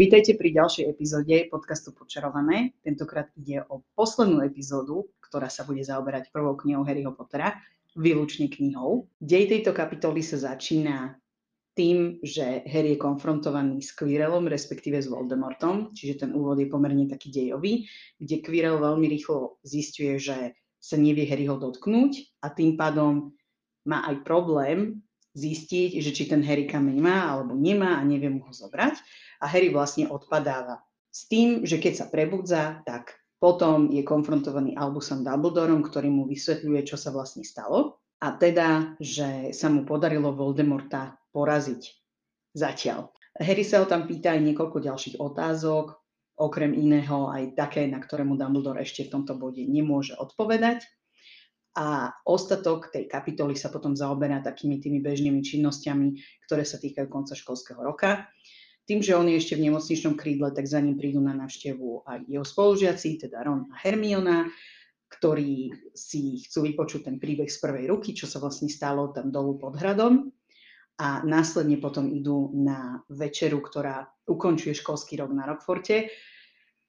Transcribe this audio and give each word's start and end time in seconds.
Vítajte 0.00 0.32
pri 0.32 0.56
ďalšej 0.56 0.96
epizóde 0.96 1.36
podcastu 1.52 1.92
Počarované. 1.92 2.72
Tentokrát 2.80 3.28
ide 3.36 3.60
o 3.68 3.84
poslednú 3.92 4.40
epizódu, 4.40 5.12
ktorá 5.20 5.52
sa 5.52 5.68
bude 5.68 5.84
zaoberať 5.84 6.32
prvou 6.32 6.56
knihou 6.56 6.88
Harryho 6.88 7.12
Pottera, 7.12 7.60
výlučne 7.92 8.48
knihou. 8.48 9.12
Dej 9.20 9.52
tejto 9.52 9.76
kapitoly 9.76 10.24
sa 10.24 10.40
začína 10.40 11.20
tým, 11.76 12.16
že 12.24 12.64
Harry 12.64 12.96
je 12.96 13.02
konfrontovaný 13.04 13.84
s 13.84 13.92
Quirrellom, 13.92 14.48
respektíve 14.48 14.96
s 14.96 15.04
Voldemortom, 15.04 15.92
čiže 15.92 16.24
ten 16.24 16.32
úvod 16.32 16.56
je 16.56 16.72
pomerne 16.72 17.04
taký 17.04 17.28
dejový, 17.28 17.84
kde 18.16 18.40
Quirrell 18.40 18.80
veľmi 18.80 19.04
rýchlo 19.04 19.60
zistuje, 19.68 20.16
že 20.16 20.56
sa 20.80 20.96
nevie 20.96 21.28
Harryho 21.28 21.60
dotknúť 21.60 22.40
a 22.40 22.48
tým 22.48 22.80
pádom 22.80 23.36
má 23.84 24.00
aj 24.08 24.24
problém 24.24 25.04
zistiť, 25.36 26.00
že 26.00 26.10
či 26.16 26.24
ten 26.24 26.40
Harry 26.40 26.64
kameň 26.64 26.96
má 27.04 27.36
alebo 27.36 27.52
nemá 27.52 28.00
a 28.00 28.02
nevie 28.08 28.32
mu 28.32 28.48
ho 28.48 28.52
zobrať 28.56 28.96
a 29.40 29.44
Harry 29.48 29.72
vlastne 29.72 30.06
odpadáva. 30.06 30.84
S 31.10 31.26
tým, 31.26 31.66
že 31.66 31.82
keď 31.82 31.92
sa 31.96 32.06
prebudza, 32.06 32.84
tak 32.86 33.18
potom 33.40 33.88
je 33.88 34.04
konfrontovaný 34.04 34.76
Albusom 34.76 35.24
Dumbledorom, 35.24 35.80
ktorý 35.80 36.12
mu 36.12 36.28
vysvetľuje, 36.28 36.84
čo 36.84 37.00
sa 37.00 37.08
vlastne 37.10 37.42
stalo. 37.42 37.98
A 38.20 38.36
teda, 38.36 39.00
že 39.00 39.56
sa 39.56 39.72
mu 39.72 39.88
podarilo 39.88 40.36
Voldemorta 40.36 41.16
poraziť. 41.32 41.82
Zatiaľ. 42.52 43.08
Harry 43.40 43.64
sa 43.64 43.80
ho 43.80 43.88
tam 43.88 44.04
pýta 44.04 44.36
aj 44.36 44.44
niekoľko 44.44 44.84
ďalších 44.84 45.16
otázok, 45.16 45.96
okrem 46.36 46.76
iného 46.76 47.32
aj 47.32 47.56
také, 47.56 47.88
na 47.88 47.96
ktoré 47.96 48.28
mu 48.28 48.36
Dumbledore 48.36 48.84
ešte 48.84 49.08
v 49.08 49.12
tomto 49.16 49.40
bode 49.40 49.64
nemôže 49.64 50.12
odpovedať. 50.20 50.84
A 51.78 52.10
ostatok 52.26 52.90
tej 52.90 53.06
kapitoly 53.06 53.54
sa 53.54 53.70
potom 53.70 53.94
zaoberá 53.94 54.42
takými 54.42 54.82
tými 54.82 54.98
bežnými 54.98 55.40
činnosťami, 55.40 56.06
ktoré 56.44 56.66
sa 56.66 56.82
týkajú 56.82 57.06
konca 57.06 57.38
školského 57.38 57.78
roka. 57.78 58.26
Tým, 58.90 59.06
že 59.06 59.14
on 59.14 59.30
je 59.30 59.38
ešte 59.38 59.54
v 59.54 59.70
nemocničnom 59.70 60.18
krídle, 60.18 60.50
tak 60.50 60.66
za 60.66 60.82
ním 60.82 60.98
prídu 60.98 61.22
na 61.22 61.30
návštevu 61.30 62.10
aj 62.10 62.26
jeho 62.26 62.42
spolužiaci, 62.42 63.22
teda 63.22 63.46
Ron 63.46 63.70
a 63.70 63.78
Hermiona, 63.86 64.50
ktorí 65.06 65.70
si 65.94 66.42
chcú 66.42 66.66
vypočuť 66.66 67.06
ten 67.06 67.22
príbeh 67.22 67.46
z 67.46 67.54
prvej 67.62 67.86
ruky, 67.86 68.18
čo 68.18 68.26
sa 68.26 68.42
vlastne 68.42 68.66
stalo 68.66 69.14
tam 69.14 69.30
dolu 69.30 69.62
pod 69.62 69.78
hradom. 69.78 70.34
A 70.98 71.22
následne 71.22 71.78
potom 71.78 72.10
idú 72.10 72.50
na 72.50 72.98
večeru, 73.06 73.62
ktorá 73.62 74.10
ukončuje 74.26 74.74
školský 74.74 75.22
rok 75.22 75.30
na 75.38 75.46
Rockforte, 75.46 76.10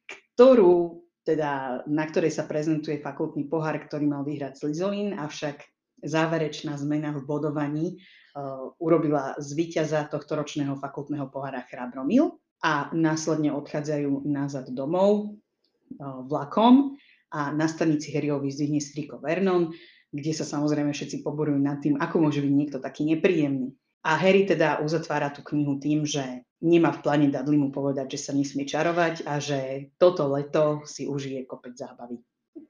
ktorú, 0.09 1.05
teda, 1.21 1.85
na 1.85 2.03
ktorej 2.09 2.33
sa 2.33 2.49
prezentuje 2.49 2.97
fakultný 2.97 3.45
pohár, 3.45 3.77
ktorý 3.77 4.09
mal 4.09 4.25
vyhrať 4.25 4.57
Slizolin, 4.57 5.13
avšak 5.21 5.69
záverečná 6.03 6.77
zmena 6.77 7.13
v 7.15 7.23
bodovaní 7.23 7.87
uh, 8.35 8.73
urobila 8.77 9.37
z 9.37 9.49
víťaza 9.53 10.09
tohto 10.09 10.37
ročného 10.37 10.77
fakultného 10.77 11.29
pohára 11.29 11.63
Chrabromil 11.65 12.37
a 12.61 12.93
následne 12.93 13.53
odchádzajú 13.53 14.25
nazad 14.25 14.69
domov 14.73 15.33
uh, 15.33 16.25
vlakom 16.25 16.97
a 17.31 17.55
na 17.55 17.65
stanici 17.71 18.11
Harryho 18.11 18.43
vyzdvihne 18.43 18.83
striko 18.83 19.17
Vernon, 19.23 19.71
kde 20.11 20.31
sa 20.35 20.43
samozrejme 20.43 20.91
všetci 20.91 21.23
poborujú 21.23 21.55
nad 21.55 21.79
tým, 21.79 21.95
ako 21.95 22.27
môže 22.27 22.43
byť 22.43 22.51
niekto 22.51 22.77
taký 22.83 23.07
nepríjemný. 23.07 23.71
A 24.01 24.17
Harry 24.17 24.49
teda 24.49 24.81
uzatvára 24.81 25.29
tú 25.29 25.45
knihu 25.45 25.77
tým, 25.77 26.03
že 26.03 26.43
nemá 26.59 26.91
v 26.91 27.01
pláne 27.05 27.27
Dudley 27.29 27.57
mu 27.57 27.69
povedať, 27.69 28.17
že 28.17 28.19
sa 28.19 28.31
nesmie 28.33 28.65
čarovať 28.65 29.29
a 29.29 29.37
že 29.37 29.93
toto 29.95 30.25
leto 30.27 30.83
si 30.89 31.05
užije 31.05 31.45
kopec 31.45 31.77
zábavy. 31.77 32.17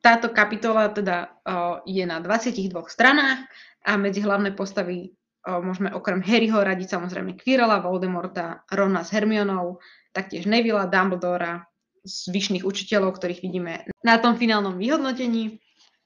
Táto 0.01 0.29
kapitola 0.33 0.89
teda 0.89 1.37
je 1.85 2.05
na 2.05 2.21
22 2.21 2.73
stranách 2.89 3.45
a 3.85 3.97
medzi 3.97 4.21
hlavné 4.21 4.53
postavy 4.53 5.13
môžeme 5.41 5.89
okrem 5.89 6.21
Harryho 6.21 6.61
radiť 6.61 6.97
samozrejme 6.97 7.33
Quirrella, 7.37 7.81
Voldemorta, 7.81 8.61
Rona 8.69 9.01
s 9.01 9.09
Hermionou, 9.09 9.81
taktiež 10.13 10.45
Nevilla, 10.45 10.85
Dumbledora, 10.85 11.65
zvyšných 12.05 12.65
učiteľov, 12.65 13.17
ktorých 13.17 13.41
vidíme 13.45 13.85
na 14.01 14.17
tom 14.21 14.37
finálnom 14.37 14.77
vyhodnotení, 14.77 15.61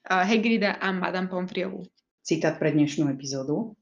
Hagrida 0.08 0.80
a 0.80 0.92
Madame 0.92 1.32
Pomfriovu. 1.32 1.88
Citát 2.24 2.60
pre 2.60 2.76
dnešnú 2.76 3.08
epizódu. 3.12 3.76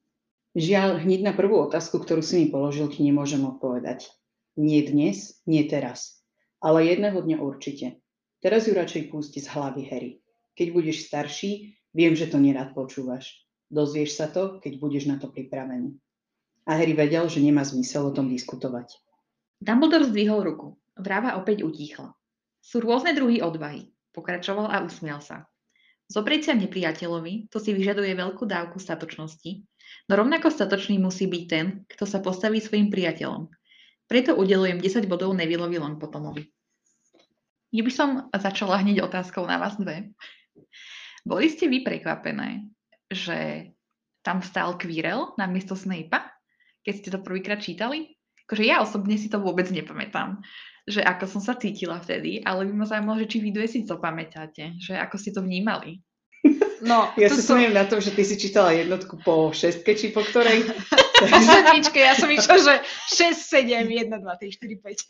Žiaľ, 0.54 1.02
hneď 1.02 1.25
na 1.25 1.34
prvú 1.34 1.66
otázku, 1.66 1.98
ktorú 1.98 2.22
si 2.22 2.46
mi 2.46 2.48
položil, 2.54 2.86
ti 2.94 3.02
nemôžem 3.02 3.42
odpovedať. 3.42 4.14
Nie 4.54 4.86
dnes, 4.86 5.42
nie 5.50 5.66
teraz. 5.66 6.22
Ale 6.62 6.86
jedného 6.86 7.18
dňa 7.18 7.38
určite. 7.42 8.03
Teraz 8.44 8.68
ju 8.68 8.76
radšej 8.76 9.08
pusti 9.08 9.40
z 9.40 9.48
hlavy, 9.48 9.88
Harry. 9.88 10.20
Keď 10.59 10.68
budeš 10.76 11.08
starší, 11.08 11.80
viem, 11.96 12.12
že 12.12 12.28
to 12.28 12.36
nerad 12.44 12.76
počúvaš. 12.76 13.40
Dozvieš 13.72 14.20
sa 14.20 14.28
to, 14.28 14.59
keď 14.59 14.84
budeš 14.84 15.08
na 15.08 15.16
to 15.16 15.31
pripravený. 15.31 15.96
A 16.68 16.76
Harry 16.76 16.92
vedel, 16.92 17.31
že 17.31 17.40
nemá 17.40 17.64
zmysel 17.64 18.04
o 18.04 18.12
tom 18.12 18.28
diskutovať. 18.28 19.00
Dumbledore 19.64 20.12
zdvihol 20.12 20.44
ruku. 20.44 20.76
Vráva 21.00 21.40
opäť 21.40 21.64
utíchla. 21.64 22.12
Sú 22.59 22.84
rôzne 22.84 23.16
druhy 23.16 23.40
odvahy. 23.40 23.96
Pokračoval 24.12 24.70
a 24.70 24.84
usmial 24.84 25.24
sa. 25.24 25.48
Zobrieť 26.12 26.52
sa 26.52 26.54
nepriateľovi, 26.54 27.50
to 27.50 27.58
si 27.58 27.74
vyžaduje 27.74 28.14
veľkú 28.14 28.46
dávku 28.46 28.78
statočnosti, 28.78 29.66
no 30.06 30.14
rovnako 30.14 30.54
statočný 30.54 31.02
musí 31.02 31.25
byť 31.25 31.44
ten, 31.50 31.88
kto 31.90 32.06
sa 32.06 32.22
postaví 32.22 32.62
svojim 32.62 32.94
priateľom. 32.94 33.50
Preto 34.06 34.38
udelujem 34.38 34.78
10 34.78 35.10
bodov 35.10 35.34
Nevillovi 35.34 35.81
Longpotomovi. 35.81 36.53
Ja 37.73 37.81
by 37.81 37.91
som 37.91 38.09
začala 38.29 38.85
hneď 38.85 39.01
otázkou 39.01 39.50
na 39.50 39.57
vás 39.57 39.73
dve. 39.81 40.13
Boli 41.25 41.50
ste 41.50 41.66
vy 41.66 41.81
prekvapené, 41.81 42.69
že 43.09 43.69
tam 44.22 44.45
stál 44.45 44.78
Quirrell 44.78 45.34
na 45.41 45.50
miesto 45.50 45.73
Snape'a, 45.73 46.29
keď 46.85 46.94
ste 46.94 47.09
to 47.09 47.25
prvýkrát 47.25 47.59
čítali? 47.59 48.13
Akože 48.45 48.63
ja 48.63 48.85
osobne 48.85 49.17
si 49.17 49.25
to 49.25 49.41
vôbec 49.41 49.66
nepamätám 49.73 50.45
že 50.83 51.00
ako 51.00 51.23
som 51.28 51.41
sa 51.41 51.56
cítila 51.56 52.00
vtedy, 52.03 52.44
ale 52.44 52.67
by 52.67 52.73
ma 52.75 52.83
zaujímalo, 52.83 53.23
že 53.23 53.31
či 53.31 53.39
vy 53.39 53.56
dve 53.56 53.72
si 53.72 53.88
to 53.88 54.03
pamätáte, 54.03 54.75
že 54.83 55.00
ako 55.00 55.16
ste 55.16 55.31
to 55.31 55.39
vnímali. 55.44 56.03
No, 56.83 57.16
ja 57.16 57.31
si 57.31 57.39
som... 57.39 57.56
na 57.56 57.88
to, 57.88 58.03
že 58.03 58.12
ty 58.12 58.28
si 58.28 58.35
čítala 58.35 58.75
jednotku 58.75 59.16
po 59.23 59.56
šestke, 59.56 59.95
či 59.95 60.12
po 60.12 60.19
ktorej? 60.19 60.67
po 61.23 61.25
sedmičke, 61.31 61.95
ja 61.95 62.12
som 62.12 62.28
išla, 62.28 62.59
že 62.59 62.83
6, 63.31 63.72
7, 63.72 63.88
1, 63.88 64.12
2, 64.12 64.19
3, 64.19 64.51
4, 64.51 64.83
5. 64.83 65.07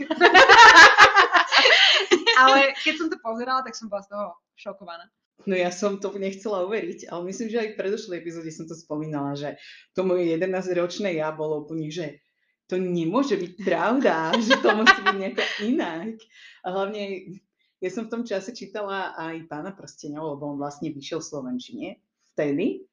ale 2.39 2.73
keď 2.81 2.93
som 2.97 3.07
to 3.09 3.17
pozerala, 3.21 3.61
tak 3.61 3.77
som 3.77 3.87
bola 3.91 4.01
z 4.05 4.09
toho 4.13 4.25
šokovaná. 4.57 5.05
No 5.43 5.57
ja 5.59 5.73
som 5.73 5.99
to 5.99 6.13
nechcela 6.15 6.63
uveriť, 6.63 7.11
ale 7.11 7.27
myslím, 7.27 7.51
že 7.51 7.59
aj 7.59 7.69
v 7.73 7.79
predošlej 7.79 8.17
epizóde 8.21 8.51
som 8.53 8.69
to 8.69 8.77
spomínala, 8.77 9.35
že 9.35 9.59
to 9.91 10.07
moje 10.07 10.29
11-ročné 10.29 11.19
ja 11.19 11.35
bolo 11.35 11.67
úplne, 11.67 11.91
že 11.91 12.23
to 12.71 12.79
nemôže 12.79 13.35
byť 13.35 13.51
pravda, 13.59 14.31
že 14.45 14.55
to 14.63 14.69
musí 14.71 14.99
byť 15.03 15.17
nejako 15.19 15.43
inak. 15.67 16.15
A 16.63 16.67
hlavne 16.71 17.01
ja 17.83 17.89
som 17.91 18.07
v 18.07 18.11
tom 18.15 18.23
čase 18.23 18.55
čítala 18.55 19.11
aj 19.19 19.43
Pána 19.51 19.75
prstenov, 19.75 20.39
lebo 20.39 20.55
on 20.55 20.57
vlastne 20.61 20.87
vyšiel 20.95 21.19
v 21.19 21.27
Slovenčine 21.27 21.87
vtedy. 22.33 22.87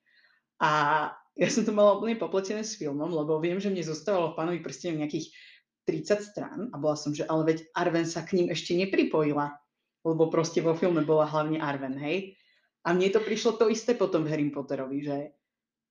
A 0.58 0.70
ja 1.38 1.48
som 1.48 1.62
to 1.62 1.70
mala 1.70 1.96
úplne 1.96 2.18
popletené 2.18 2.66
s 2.66 2.74
filmom, 2.74 3.08
lebo 3.08 3.38
viem, 3.38 3.62
že 3.62 3.70
mne 3.70 3.86
zostávalo 3.86 4.34
v 4.34 4.38
Pánovi 4.42 4.60
prstenov 4.60 4.98
nejakých 4.98 5.30
30 5.90 6.22
strán 6.22 6.60
a 6.70 6.78
bola 6.78 6.94
som, 6.94 7.10
že 7.10 7.26
ale 7.26 7.42
veď 7.50 7.58
Arven 7.74 8.06
sa 8.06 8.22
k 8.22 8.38
ním 8.38 8.54
ešte 8.54 8.78
nepripojila, 8.78 9.58
lebo 10.06 10.30
proste 10.30 10.62
vo 10.62 10.78
filme 10.78 11.02
bola 11.02 11.26
hlavne 11.26 11.58
Arven, 11.58 11.98
hej. 11.98 12.38
A 12.86 12.94
mne 12.94 13.10
to 13.10 13.20
prišlo 13.20 13.58
to 13.58 13.66
isté 13.68 13.98
potom 13.98 14.24
v 14.24 14.30
Harry 14.32 14.48
Potterovi, 14.48 15.02
že 15.02 15.16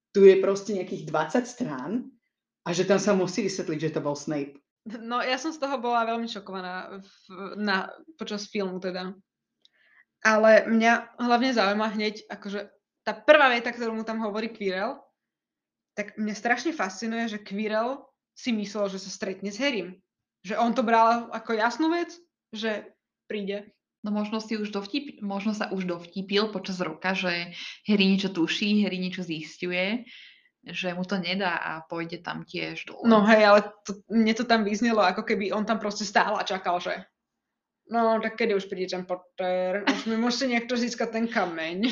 tu 0.09 0.25
je 0.25 0.41
proste 0.41 0.73
nejakých 0.73 1.05
20 1.05 1.45
strán 1.45 1.91
a 2.65 2.69
že 2.73 2.87
tam 2.87 2.97
sa 2.97 3.13
musí 3.13 3.45
vysvetliť, 3.45 3.79
že 3.79 3.93
to 3.93 4.01
bol 4.01 4.17
Snape. 4.17 4.57
No 4.89 5.21
ja 5.21 5.37
som 5.37 5.53
z 5.53 5.61
toho 5.61 5.77
bola 5.77 6.07
veľmi 6.07 6.25
šokovaná 6.25 6.97
v, 6.97 7.13
na, 7.61 7.93
počas 8.17 8.49
filmu 8.49 8.81
teda. 8.81 9.13
Ale 10.25 10.65
mňa 10.65 11.21
hlavne 11.21 11.51
zaujíma 11.53 11.87
hneď, 11.93 12.25
akože 12.25 12.73
tá 13.05 13.13
prvá 13.13 13.53
veta, 13.53 13.69
ktorú 13.69 13.93
mu 13.95 14.03
tam 14.03 14.19
hovorí 14.25 14.49
Quirrell, 14.49 14.97
tak 15.93 16.17
mňa 16.17 16.33
strašne 16.35 16.71
fascinuje, 16.73 17.29
že 17.29 17.43
Quirrell 17.43 18.08
si 18.39 18.55
myslel, 18.55 18.87
že 18.87 19.03
sa 19.03 19.11
stretne 19.11 19.51
s 19.51 19.59
Harrym. 19.59 19.99
Že 20.47 20.55
on 20.55 20.71
to 20.71 20.87
bral 20.87 21.27
ako 21.35 21.59
jasnú 21.59 21.91
vec, 21.91 22.15
že 22.55 22.95
príde. 23.27 23.75
No 23.99 24.15
možno, 24.15 24.39
si 24.39 24.55
už 24.55 24.71
dovtip, 24.71 25.19
možno 25.19 25.51
sa 25.51 25.67
už 25.75 25.83
dovtipil 25.83 26.55
počas 26.55 26.79
roka, 26.79 27.11
že 27.11 27.51
Harry 27.83 28.07
niečo 28.07 28.31
tuší, 28.31 28.87
Harry 28.87 28.95
niečo 28.95 29.27
zistuje 29.27 30.07
že 30.59 30.91
mu 30.91 31.07
to 31.07 31.15
nedá 31.15 31.55
a 31.55 31.71
pôjde 31.87 32.19
tam 32.19 32.43
tiež 32.43 32.83
dole. 32.83 33.07
No 33.07 33.23
hej, 33.23 33.47
ale 33.47 33.59
to, 33.87 34.03
mne 34.11 34.33
to 34.35 34.43
tam 34.43 34.67
vyznelo, 34.67 34.99
ako 34.99 35.23
keby 35.23 35.55
on 35.55 35.63
tam 35.63 35.79
proste 35.79 36.03
stál 36.03 36.35
a 36.35 36.43
čakal, 36.43 36.83
že 36.83 37.07
No, 37.89 38.21
tak 38.21 38.37
kedy 38.37 38.53
už 38.53 38.69
príde 38.69 38.93
ten 38.93 39.01
Potter? 39.01 39.81
Už 39.81 40.05
mi 40.05 40.13
musí 40.13 40.45
niekto 40.45 40.77
získať 40.77 41.09
ten 41.09 41.25
kameň. 41.25 41.89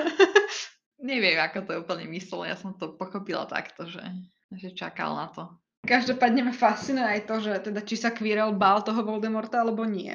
Neviem, 1.10 1.36
ako 1.36 1.68
to 1.68 1.72
úplne 1.84 2.08
myslel. 2.08 2.48
Ja 2.48 2.56
som 2.56 2.72
to 2.72 2.96
pochopila 2.96 3.44
takto, 3.44 3.84
že, 3.84 4.00
že 4.54 4.74
čakal 4.74 5.14
na 5.14 5.26
to. 5.30 5.44
Každopádne 5.80 6.50
ma 6.50 6.54
fascinuje 6.54 7.06
aj 7.06 7.20
to, 7.24 7.34
že 7.40 7.52
teda 7.72 7.80
či 7.86 7.96
sa 7.96 8.12
Quirrell 8.12 8.52
bál 8.52 8.84
toho 8.84 9.00
Voldemorta 9.00 9.64
alebo 9.64 9.88
nie. 9.88 10.12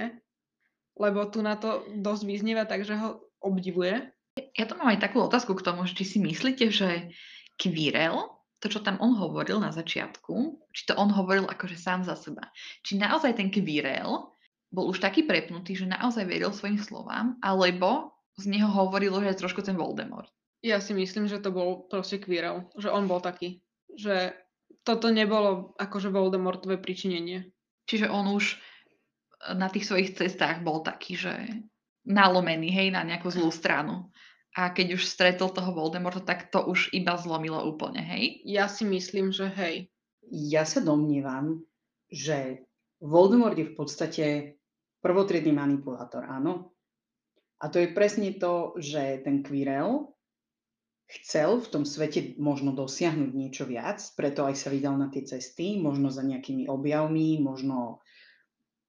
Lebo 0.95 1.25
tu 1.27 1.41
na 1.41 1.57
to 1.57 1.83
dosť 1.91 2.23
vyznieva, 2.23 2.63
takže 2.69 2.95
ho 2.95 3.19
obdivuje. 3.41 4.13
Ja 4.55 4.69
to 4.69 4.77
mám 4.77 4.93
aj 4.93 5.03
takú 5.03 5.25
otázku 5.25 5.57
k 5.57 5.65
tomu, 5.65 5.83
že 5.89 5.97
či 5.97 6.05
si 6.05 6.17
myslíte, 6.21 6.69
že 6.69 7.11
Quirrell, 7.57 8.35
to, 8.59 8.67
čo 8.71 8.79
tam 8.83 8.99
on 9.03 9.15
hovoril 9.15 9.59
na 9.59 9.71
začiatku, 9.71 10.35
či 10.71 10.81
to 10.87 10.93
on 10.95 11.11
hovoril 11.11 11.47
akože 11.47 11.75
sám 11.75 12.03
za 12.03 12.15
seba, 12.15 12.51
či 12.83 12.99
naozaj 12.99 13.35
ten 13.35 13.51
Quirrell 13.51 14.31
bol 14.71 14.85
už 14.91 14.99
taký 14.99 15.23
prepnutý, 15.23 15.75
že 15.75 15.87
naozaj 15.87 16.27
veril 16.27 16.51
svojim 16.51 16.79
slovám, 16.79 17.39
alebo 17.39 18.11
z 18.35 18.51
neho 18.51 18.67
hovorilo, 18.67 19.23
že 19.23 19.31
je 19.31 19.41
trošku 19.41 19.63
ten 19.63 19.79
Voldemort. 19.79 20.27
Ja 20.59 20.83
si 20.83 20.91
myslím, 20.91 21.31
že 21.31 21.39
to 21.39 21.55
bol 21.55 21.87
proste 21.87 22.19
Quirrell, 22.19 22.67
že 22.75 22.91
on 22.91 23.07
bol 23.07 23.23
taký, 23.23 23.63
že 23.95 24.35
toto 24.85 25.09
nebolo 25.09 25.73
akože 25.81 26.13
Voldemortové 26.13 26.77
pričinenie. 26.77 27.49
Čiže 27.89 28.09
on 28.11 28.31
už 28.31 28.61
na 29.53 29.69
tých 29.69 29.85
svojich 29.89 30.13
cestách 30.13 30.61
bol 30.61 30.81
taký, 30.85 31.17
že 31.17 31.33
nalomený, 32.05 32.69
hej, 32.69 32.93
na 32.93 33.01
nejakú 33.01 33.33
zlú 33.33 33.49
stranu. 33.49 34.13
A 34.55 34.71
keď 34.71 34.95
už 34.95 35.03
stretol 35.03 35.51
toho 35.51 35.75
Voldemorta, 35.75 36.23
tak 36.23 36.47
to 36.47 36.63
už 36.63 36.95
iba 36.95 37.19
zlomilo 37.19 37.59
úplne, 37.67 37.99
hej? 37.99 38.39
Ja 38.47 38.71
si 38.71 38.87
myslím, 38.87 39.35
že 39.35 39.51
hej. 39.51 39.91
Ja 40.31 40.63
sa 40.63 40.79
domnievam, 40.79 41.67
že 42.07 42.63
Voldemort 43.03 43.59
je 43.59 43.67
v 43.67 43.75
podstate 43.75 44.25
prvotriedný 45.03 45.51
manipulátor, 45.51 46.23
áno. 46.23 46.71
A 47.59 47.67
to 47.67 47.83
je 47.83 47.91
presne 47.91 48.31
to, 48.39 48.79
že 48.79 49.21
ten 49.27 49.43
Quirrell 49.43 50.14
chcel 51.05 51.61
v 51.61 51.67
tom 51.69 51.83
svete 51.85 52.33
možno 52.41 52.73
dosiahnuť 52.73 53.31
niečo 53.31 53.63
viac, 53.69 54.01
preto 54.17 54.45
aj 54.45 54.55
sa 54.57 54.69
vydal 54.73 54.97
na 54.97 55.07
tie 55.13 55.21
cesty, 55.21 55.77
možno 55.77 56.09
za 56.09 56.25
nejakými 56.25 56.65
objavmi, 56.65 57.37
možno 57.41 58.01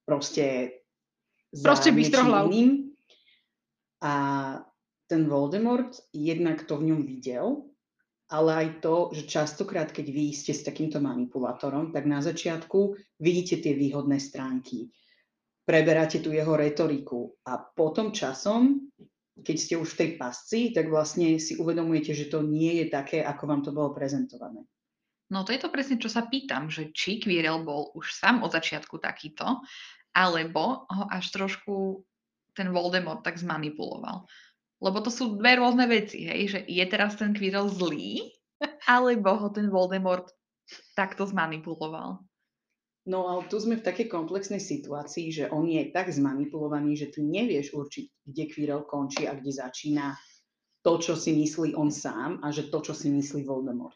proste 0.05 0.79
za 1.53 1.63
proste 1.63 1.93
iným. 1.93 2.91
A 4.01 4.13
ten 5.09 5.25
Voldemort 5.25 5.97
jednak 6.13 6.67
to 6.69 6.77
v 6.77 6.93
ňom 6.93 7.01
videl, 7.07 7.65
ale 8.29 8.51
aj 8.53 8.67
to, 8.83 8.95
že 9.15 9.23
častokrát, 9.25 9.89
keď 9.89 10.05
vy 10.11 10.35
ste 10.35 10.51
s 10.51 10.67
takýmto 10.67 10.99
manipulátorom, 10.99 11.95
tak 11.95 12.05
na 12.05 12.19
začiatku 12.19 12.93
vidíte 13.23 13.63
tie 13.63 13.73
výhodné 13.73 14.19
stránky, 14.19 14.91
preberáte 15.63 16.19
tu 16.19 16.35
jeho 16.35 16.53
retoriku 16.59 17.39
a 17.47 17.57
potom 17.57 18.11
časom 18.11 18.91
keď 19.43 19.57
ste 19.57 19.75
už 19.77 19.93
v 19.93 19.99
tej 19.99 20.09
pasci, 20.17 20.59
tak 20.73 20.89
vlastne 20.89 21.37
si 21.37 21.57
uvedomujete, 21.57 22.13
že 22.13 22.29
to 22.29 22.41
nie 22.41 22.81
je 22.81 22.85
také, 22.89 23.21
ako 23.21 23.43
vám 23.45 23.61
to 23.61 23.71
bolo 23.75 23.93
prezentované. 23.93 24.65
No 25.27 25.43
to 25.43 25.51
je 25.51 25.59
to 25.59 25.69
presne, 25.69 25.99
čo 25.99 26.07
sa 26.07 26.25
pýtam, 26.25 26.71
že 26.71 26.95
či 26.95 27.19
Quirrell 27.19 27.67
bol 27.67 27.91
už 27.93 28.15
sám 28.15 28.47
od 28.47 28.55
začiatku 28.55 28.95
takýto, 29.03 29.59
alebo 30.15 30.87
ho 30.87 31.03
až 31.11 31.29
trošku 31.35 32.01
ten 32.55 32.71
Voldemort 32.71 33.21
tak 33.21 33.37
zmanipuloval. 33.37 34.25
Lebo 34.81 34.97
to 35.03 35.11
sú 35.11 35.35
dve 35.35 35.59
rôzne 35.59 35.85
veci, 35.85 36.25
hej, 36.25 36.41
že 36.47 36.59
je 36.65 36.85
teraz 36.87 37.19
ten 37.19 37.35
Quirrell 37.35 37.69
zlý, 37.69 38.23
alebo 38.89 39.35
ho 39.35 39.47
ten 39.51 39.67
Voldemort 39.67 40.31
takto 40.95 41.27
zmanipuloval. 41.27 42.23
No 43.07 43.31
ale 43.31 43.47
tu 43.47 43.55
sme 43.55 43.79
v 43.79 43.87
takej 43.87 44.11
komplexnej 44.11 44.59
situácii, 44.59 45.31
že 45.31 45.45
on 45.47 45.63
je 45.63 45.79
tak 45.95 46.11
zmanipulovaný, 46.11 46.99
že 46.99 47.07
ty 47.07 47.23
nevieš 47.23 47.71
určiť, 47.71 48.05
kde 48.27 48.43
Quirrell 48.51 48.83
končí 48.83 49.23
a 49.23 49.31
kde 49.31 49.55
začína 49.55 50.11
to, 50.83 50.99
čo 50.99 51.15
si 51.15 51.31
myslí 51.31 51.71
on 51.79 51.87
sám 51.87 52.43
a 52.43 52.51
že 52.51 52.67
to, 52.67 52.83
čo 52.83 52.91
si 52.91 53.07
myslí 53.07 53.47
Voldemort. 53.47 53.95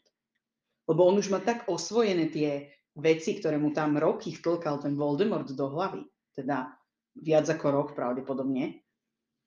Lebo 0.87 1.11
on 1.11 1.19
už 1.19 1.27
má 1.27 1.43
tak 1.43 1.67
osvojené 1.67 2.31
tie 2.31 2.71
veci, 2.95 3.35
ktoré 3.35 3.59
mu 3.59 3.75
tam 3.75 3.99
roky 3.99 4.31
vtlkal 4.31 4.79
ten 4.79 4.95
Voldemort 4.95 5.47
do 5.51 5.67
hlavy, 5.67 6.07
teda 6.31 6.71
viac 7.19 7.51
ako 7.51 7.67
rok 7.67 7.87
pravdepodobne, 7.91 8.79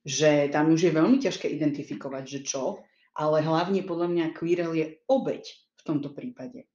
že 0.05 0.53
tam 0.53 0.77
už 0.77 0.93
je 0.93 0.93
veľmi 0.93 1.17
ťažké 1.25 1.49
identifikovať, 1.49 2.25
že 2.29 2.41
čo, 2.45 2.85
ale 3.17 3.41
hlavne 3.41 3.81
podľa 3.89 4.09
mňa 4.13 4.37
Quirrell 4.37 4.77
je 4.77 4.87
obeď 5.09 5.45
v 5.81 5.83
tomto 5.89 6.13
prípade. 6.13 6.69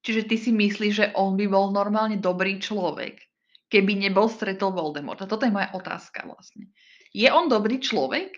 Čiže 0.00 0.22
ty 0.28 0.36
si 0.40 0.50
myslíš, 0.52 0.92
že 0.96 1.06
on 1.12 1.36
by 1.36 1.46
bol 1.48 1.68
normálne 1.72 2.16
dobrý 2.16 2.56
človek, 2.56 3.20
keby 3.68 4.00
nebol 4.00 4.32
stretol 4.32 4.72
Voldemorta? 4.72 5.28
Toto 5.28 5.44
je 5.44 5.52
moja 5.52 5.70
otázka 5.76 6.24
vlastne. 6.24 6.72
Je 7.12 7.28
on 7.28 7.52
dobrý 7.52 7.76
človek? 7.82 8.32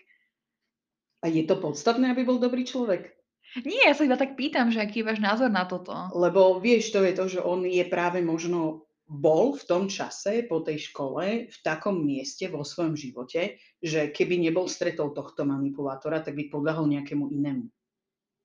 A 1.23 1.31
je 1.31 1.47
to 1.47 1.63
podstatné, 1.63 2.11
aby 2.11 2.27
bol 2.27 2.43
dobrý 2.43 2.67
človek? 2.67 3.15
Nie, 3.63 3.93
ja 3.93 3.95
sa 3.95 4.09
iba 4.09 4.17
tak 4.17 4.35
pýtam, 4.35 4.73
že 4.73 4.81
aký 4.81 5.05
je 5.05 5.09
váš 5.13 5.21
názor 5.21 5.53
na 5.53 5.69
toto. 5.69 5.93
Lebo 6.17 6.59
vieš, 6.59 6.91
to 6.91 7.05
je 7.05 7.13
to, 7.13 7.25
že 7.29 7.41
on 7.45 7.63
je 7.69 7.85
práve 7.85 8.25
možno 8.25 8.89
bol 9.13 9.53
v 9.53 9.65
tom 9.69 9.85
čase 9.93 10.49
po 10.49 10.65
tej 10.65 10.89
škole 10.89 11.53
v 11.53 11.57
takom 11.61 12.01
mieste 12.01 12.49
vo 12.49 12.65
svojom 12.65 12.97
živote, 12.97 13.61
že 13.77 14.09
keby 14.09 14.41
nebol 14.41 14.65
stretol 14.73 15.13
tohto 15.13 15.45
manipulátora, 15.45 16.25
tak 16.25 16.33
by 16.33 16.49
podľahol 16.49 16.89
nejakému 16.89 17.29
inému. 17.29 17.69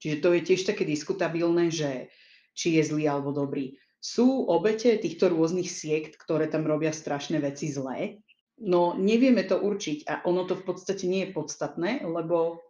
Čiže 0.03 0.17
to 0.19 0.35
je 0.35 0.41
tiež 0.43 0.61
také 0.67 0.83
diskutabilné, 0.83 1.71
že 1.71 2.11
či 2.57 2.81
je 2.81 2.89
zlý 2.89 3.05
alebo 3.05 3.29
dobrý. 3.29 3.77
Sú 4.01 4.49
obete 4.49 4.97
týchto 4.97 5.29
rôznych 5.29 5.69
siekt, 5.69 6.17
ktoré 6.17 6.49
tam 6.49 6.65
robia 6.65 6.89
strašné 6.89 7.37
veci 7.37 7.69
zlé, 7.69 8.25
no 8.65 8.97
nevieme 8.97 9.45
to 9.45 9.61
určiť 9.61 10.09
a 10.09 10.13
ono 10.25 10.49
to 10.49 10.57
v 10.57 10.65
podstate 10.65 11.05
nie 11.05 11.29
je 11.29 11.33
podstatné, 11.37 12.01
lebo 12.01 12.65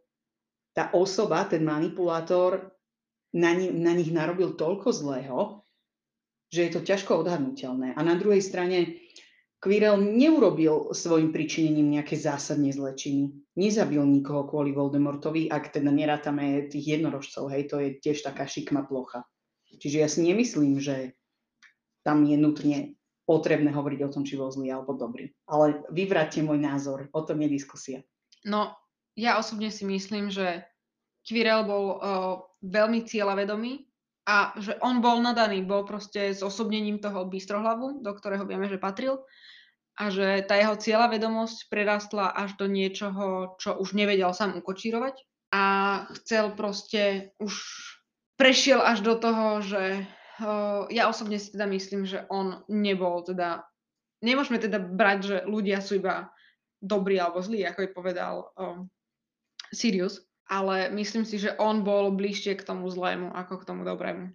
tá 0.76 0.92
osoba, 0.92 1.48
ten 1.48 1.64
manipulátor 1.64 2.76
na, 3.32 3.56
ni- 3.56 3.72
na 3.72 3.96
nich 3.96 4.12
narobil 4.12 4.60
toľko 4.60 4.90
zlého, 4.92 5.40
že 6.52 6.68
je 6.68 6.72
to 6.76 6.82
ťažko 6.84 7.24
odhadnutelné. 7.24 7.96
A 7.96 8.02
na 8.04 8.16
druhej 8.16 8.40
strane 8.40 9.00
Quirrell 9.58 9.98
neurobil 9.98 10.94
svojim 10.94 11.34
pričinením 11.34 11.98
nejaké 11.98 12.14
zásadne 12.14 12.70
zlečiny. 12.70 13.34
Nezabil 13.58 14.00
nikoho 14.06 14.46
kvôli 14.46 14.70
Voldemortovi, 14.70 15.50
ak 15.50 15.74
teda 15.74 15.90
nerátame 15.90 16.70
tých 16.70 16.94
jednorožcov, 16.98 17.50
hej, 17.50 17.66
to 17.66 17.82
je 17.82 17.98
tiež 17.98 18.22
taká 18.22 18.46
šikma 18.46 18.86
plocha. 18.86 19.26
Čiže 19.78 19.98
ja 20.02 20.08
si 20.10 20.26
nemyslím, 20.26 20.82
že 20.82 21.18
tam 22.02 22.26
je 22.26 22.38
nutne 22.40 22.98
potrebné 23.28 23.70
hovoriť 23.76 24.00
o 24.08 24.12
tom, 24.12 24.24
či 24.24 24.40
bol 24.40 24.48
zlý 24.48 24.72
alebo 24.72 24.96
dobrý. 24.96 25.36
Ale 25.46 25.84
vyvráťte 25.92 26.42
môj 26.42 26.60
názor, 26.64 27.12
o 27.12 27.22
tom 27.22 27.44
je 27.44 27.50
diskusia. 27.52 28.00
No, 28.48 28.72
ja 29.20 29.36
osobne 29.36 29.68
si 29.68 29.84
myslím, 29.84 30.32
že 30.32 30.64
Quirrell 31.28 31.68
bol 31.68 31.86
uh, 32.00 32.00
veľmi 32.64 33.04
cieľavedomý 33.04 33.84
a 34.28 34.56
že 34.56 34.80
on 34.80 35.04
bol 35.04 35.20
nadaný, 35.20 35.68
bol 35.68 35.84
proste 35.84 36.32
s 36.32 36.40
osobnením 36.40 37.04
toho 37.04 37.28
bystrohlavu, 37.28 38.00
do 38.00 38.12
ktorého 38.16 38.48
vieme, 38.48 38.72
že 38.72 38.80
patril 38.80 39.20
a 40.00 40.14
že 40.14 40.46
tá 40.48 40.56
jeho 40.56 40.80
cieľavedomosť 40.80 41.68
prerastla 41.68 42.32
až 42.32 42.56
do 42.56 42.70
niečoho, 42.70 43.58
čo 43.60 43.76
už 43.76 43.98
nevedel 43.98 44.32
sám 44.32 44.56
ukočírovať 44.62 45.26
a 45.52 45.64
chcel 46.22 46.54
proste 46.54 47.34
už 47.42 47.58
prešiel 48.38 48.80
až 48.80 49.02
do 49.02 49.18
toho, 49.18 49.60
že 49.66 50.06
uh, 50.40 50.86
ja 50.94 51.10
osobne 51.10 51.42
si 51.42 51.52
teda 51.52 51.66
myslím, 51.68 52.06
že 52.06 52.24
on 52.30 52.62
nebol 52.70 53.26
teda, 53.26 53.66
nemôžeme 54.22 54.62
teda 54.62 54.78
brať, 54.80 55.20
že 55.26 55.38
ľudia 55.50 55.82
sú 55.82 56.00
iba 56.00 56.30
dobrí 56.78 57.18
alebo 57.18 57.42
zlí, 57.42 57.66
ako 57.66 57.80
je 57.84 57.90
povedal 57.92 58.36
um, 58.54 58.86
Sirius, 59.74 60.22
ale 60.48 60.94
myslím 60.94 61.26
si, 61.26 61.42
že 61.42 61.58
on 61.58 61.82
bol 61.82 62.14
bližšie 62.14 62.56
k 62.62 62.66
tomu 62.66 62.88
zlému 62.88 63.34
ako 63.34 63.66
k 63.66 63.68
tomu 63.68 63.82
dobrému. 63.84 64.32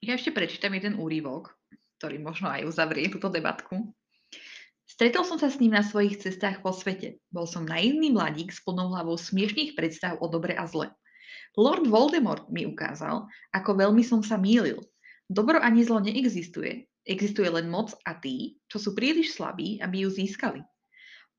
Ja 0.00 0.16
ešte 0.16 0.32
prečítam 0.32 0.72
jeden 0.72 0.96
úrivok, 0.96 1.52
ktorý 2.00 2.22
možno 2.22 2.48
aj 2.48 2.64
uzavrie 2.64 3.12
túto 3.12 3.28
debatku. 3.28 3.92
Stretol 4.88 5.28
som 5.28 5.36
sa 5.36 5.52
s 5.52 5.60
ním 5.60 5.76
na 5.76 5.84
svojich 5.84 6.16
cestách 6.16 6.64
po 6.64 6.72
svete. 6.72 7.20
Bol 7.28 7.44
som 7.44 7.68
naivný 7.68 8.08
mladík 8.08 8.48
s 8.52 8.64
plnou 8.64 8.88
hlavou 8.88 9.20
smiešných 9.20 9.76
predstav 9.76 10.16
o 10.20 10.26
dobre 10.28 10.56
a 10.56 10.64
zle. 10.64 10.92
Lord 11.58 11.86
Voldemort 11.90 12.46
mi 12.48 12.66
ukázal, 12.66 13.26
ako 13.54 13.70
veľmi 13.74 14.02
som 14.06 14.22
sa 14.22 14.38
mýlil. 14.38 14.80
Dobro 15.30 15.62
ani 15.62 15.86
zlo 15.86 16.02
neexistuje. 16.02 16.90
Existuje 17.06 17.48
len 17.48 17.72
moc 17.72 17.94
a 18.04 18.18
tí, 18.18 18.60
čo 18.68 18.76
sú 18.76 18.92
príliš 18.92 19.34
slabí, 19.34 19.80
aby 19.80 20.04
ju 20.04 20.10
získali. 20.12 20.60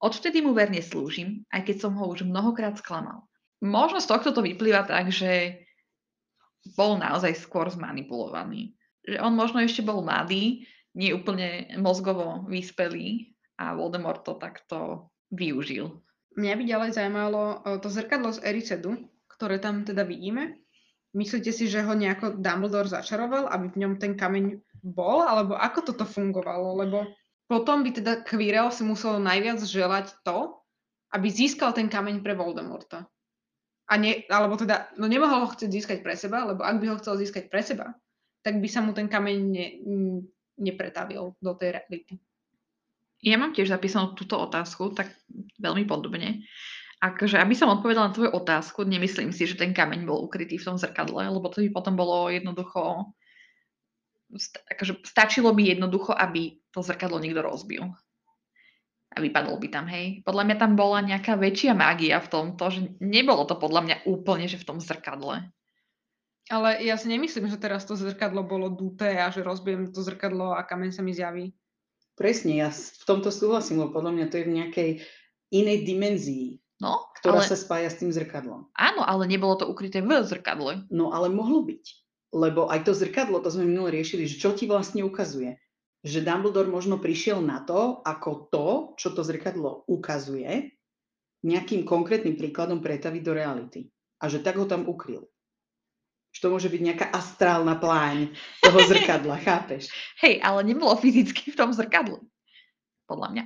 Odvtedy 0.02 0.42
mu 0.42 0.58
verne 0.58 0.82
slúžim, 0.82 1.46
aj 1.54 1.70
keď 1.70 1.76
som 1.86 1.94
ho 1.94 2.10
už 2.10 2.26
mnohokrát 2.26 2.74
sklamal. 2.82 3.30
Možno 3.62 4.02
z 4.02 4.10
tohto 4.10 4.34
to 4.34 4.42
vyplýva 4.42 4.90
tak, 4.90 5.14
že 5.14 5.62
bol 6.74 6.98
naozaj 6.98 7.38
skôr 7.38 7.70
zmanipulovaný. 7.70 8.74
Že 9.06 9.22
on 9.22 9.34
možno 9.38 9.62
ešte 9.62 9.86
bol 9.86 10.02
mladý, 10.02 10.66
nie 10.98 11.14
úplne 11.14 11.70
mozgovo 11.78 12.50
vyspelý 12.50 13.38
a 13.62 13.78
Voldemort 13.78 14.26
to 14.26 14.36
takto 14.42 15.10
využil. 15.30 16.02
Mňa 16.36 16.54
by 16.58 16.64
ďalej 16.64 16.90
zaujímalo 16.96 17.42
eh, 17.62 17.78
to 17.80 17.88
zrkadlo 17.92 18.30
z 18.34 18.40
Ericedu, 18.42 18.98
ktoré 19.42 19.58
tam 19.58 19.82
teda 19.82 20.06
vidíme? 20.06 20.62
Myslíte 21.18 21.50
si, 21.50 21.66
že 21.66 21.82
ho 21.82 21.98
nejako 21.98 22.38
Dumbledore 22.38 22.86
začaroval, 22.86 23.50
aby 23.50 23.74
v 23.74 23.80
ňom 23.82 23.94
ten 23.98 24.14
kameň 24.14 24.62
bol? 24.86 25.26
Alebo 25.26 25.58
ako 25.58 25.90
toto 25.90 26.06
fungovalo? 26.06 26.78
Lebo 26.78 27.10
potom 27.50 27.82
by 27.82 27.90
teda 27.90 28.22
Quirrell 28.22 28.70
si 28.70 28.86
musel 28.86 29.18
najviac 29.18 29.58
želať 29.66 30.14
to, 30.22 30.62
aby 31.18 31.28
získal 31.34 31.74
ten 31.74 31.90
kameň 31.90 32.22
pre 32.22 32.38
Voldemorta. 32.38 33.10
A 33.90 33.94
ne, 33.98 34.24
alebo 34.30 34.62
teda, 34.62 34.94
no 35.02 35.10
nemohol 35.10 35.44
ho 35.44 35.52
chcieť 35.52 35.68
získať 35.74 35.98
pre 36.06 36.14
seba, 36.14 36.46
lebo 36.46 36.62
ak 36.62 36.78
by 36.78 36.86
ho 36.94 37.00
chcel 37.02 37.18
získať 37.18 37.50
pre 37.50 37.66
seba, 37.66 37.98
tak 38.46 38.62
by 38.62 38.70
sa 38.70 38.80
mu 38.86 38.94
ten 38.94 39.10
kameň 39.10 39.38
ne, 39.42 39.68
nepretavil 40.62 41.34
do 41.42 41.52
tej 41.58 41.82
reality. 41.82 42.14
Ja 43.26 43.42
mám 43.42 43.58
tiež 43.58 43.74
zapísanú 43.74 44.14
túto 44.14 44.38
otázku, 44.38 44.94
tak 44.94 45.12
veľmi 45.58 45.90
podobne. 45.90 46.46
Akože, 47.02 47.42
aby 47.42 47.58
som 47.58 47.74
odpovedala 47.74 48.14
na 48.14 48.16
tvoju 48.16 48.30
otázku, 48.30 48.86
nemyslím 48.86 49.34
si, 49.34 49.50
že 49.50 49.58
ten 49.58 49.74
kameň 49.74 50.06
bol 50.06 50.22
ukrytý 50.22 50.62
v 50.62 50.70
tom 50.70 50.78
zrkadle, 50.78 51.26
lebo 51.26 51.50
to 51.50 51.66
by 51.66 51.70
potom 51.74 51.98
bolo 51.98 52.30
jednoducho... 52.30 53.10
Akože 54.70 55.02
stačilo 55.04 55.50
by 55.52 55.76
jednoducho, 55.76 56.14
aby 56.14 56.62
to 56.70 56.86
zrkadlo 56.86 57.18
niekto 57.18 57.42
rozbil. 57.42 57.90
A 59.12 59.18
vypadol 59.20 59.60
by 59.60 59.68
tam, 59.68 59.90
hej. 59.92 60.22
Podľa 60.24 60.44
mňa 60.46 60.56
tam 60.62 60.72
bola 60.78 61.04
nejaká 61.04 61.36
väčšia 61.36 61.76
mágia 61.76 62.22
v 62.22 62.32
tomto, 62.32 62.64
že 62.70 62.80
nebolo 63.04 63.44
to 63.50 63.58
podľa 63.58 63.82
mňa 63.84 63.98
úplne, 64.08 64.46
že 64.48 64.62
v 64.62 64.68
tom 64.72 64.78
zrkadle. 64.80 65.52
Ale 66.48 66.70
ja 66.86 66.96
si 67.02 67.10
nemyslím, 67.10 67.50
že 67.50 67.60
teraz 67.60 67.84
to 67.84 67.98
zrkadlo 67.98 68.46
bolo 68.46 68.72
duté 68.72 69.18
a 69.20 69.34
že 69.34 69.42
rozbijem 69.42 69.90
to 69.90 70.06
zrkadlo 70.06 70.54
a 70.54 70.64
kameň 70.64 70.92
sa 70.94 71.02
mi 71.02 71.18
zjaví. 71.18 71.52
Presne, 72.14 72.62
ja 72.62 72.70
v 72.70 73.04
tomto 73.10 73.34
súhlasím, 73.34 73.82
lebo 73.82 73.98
podľa 73.98 74.14
mňa 74.14 74.26
to 74.30 74.38
je 74.38 74.46
v 74.46 74.56
nejakej 74.62 74.90
inej 75.52 75.78
dimenzii, 75.84 76.61
No, 76.82 77.14
ktorá 77.22 77.46
ale, 77.46 77.46
sa 77.46 77.54
spája 77.54 77.94
s 77.94 78.02
tým 78.02 78.10
zrkadlom. 78.10 78.66
áno, 78.74 79.02
ale 79.06 79.30
nebolo 79.30 79.54
to 79.54 79.70
ukryté 79.70 80.02
v 80.02 80.26
zrkadle. 80.26 80.90
No 80.90 81.14
ale 81.14 81.30
mohlo 81.30 81.62
byť. 81.62 81.86
Lebo 82.34 82.66
aj 82.74 82.90
to 82.90 82.98
zrkadlo, 82.98 83.38
to 83.46 83.54
sme 83.54 83.70
minule 83.70 83.94
riešili, 83.94 84.26
že 84.26 84.42
čo 84.42 84.58
ti 84.58 84.66
vlastne 84.66 85.06
ukazuje. 85.06 85.62
Že 86.02 86.26
Dumbledore 86.26 86.66
možno 86.66 86.98
prišiel 86.98 87.38
na 87.46 87.62
to, 87.62 88.02
ako 88.02 88.50
to, 88.50 88.68
čo 88.98 89.14
to 89.14 89.22
zrkadlo 89.22 89.86
ukazuje, 89.86 90.74
nejakým 91.46 91.86
konkrétnym 91.86 92.34
príkladom 92.34 92.82
pretaviť 92.82 93.22
do 93.22 93.34
reality. 93.38 93.82
A 94.18 94.26
že 94.26 94.42
tak 94.42 94.58
ho 94.58 94.66
tam 94.66 94.90
ukryl. 94.90 95.30
Že 96.32 96.40
to 96.42 96.48
môže 96.50 96.70
byť 96.72 96.82
nejaká 96.82 97.06
astrálna 97.14 97.78
pláň 97.78 98.34
toho 98.64 98.80
zrkadla, 98.90 99.38
chápeš? 99.38 99.94
Hej, 100.24 100.42
ale 100.42 100.66
nebolo 100.66 100.98
fyzicky 100.98 101.54
v 101.54 101.60
tom 101.60 101.70
zrkadle. 101.76 102.26
Podľa 103.06 103.28
mňa. 103.38 103.44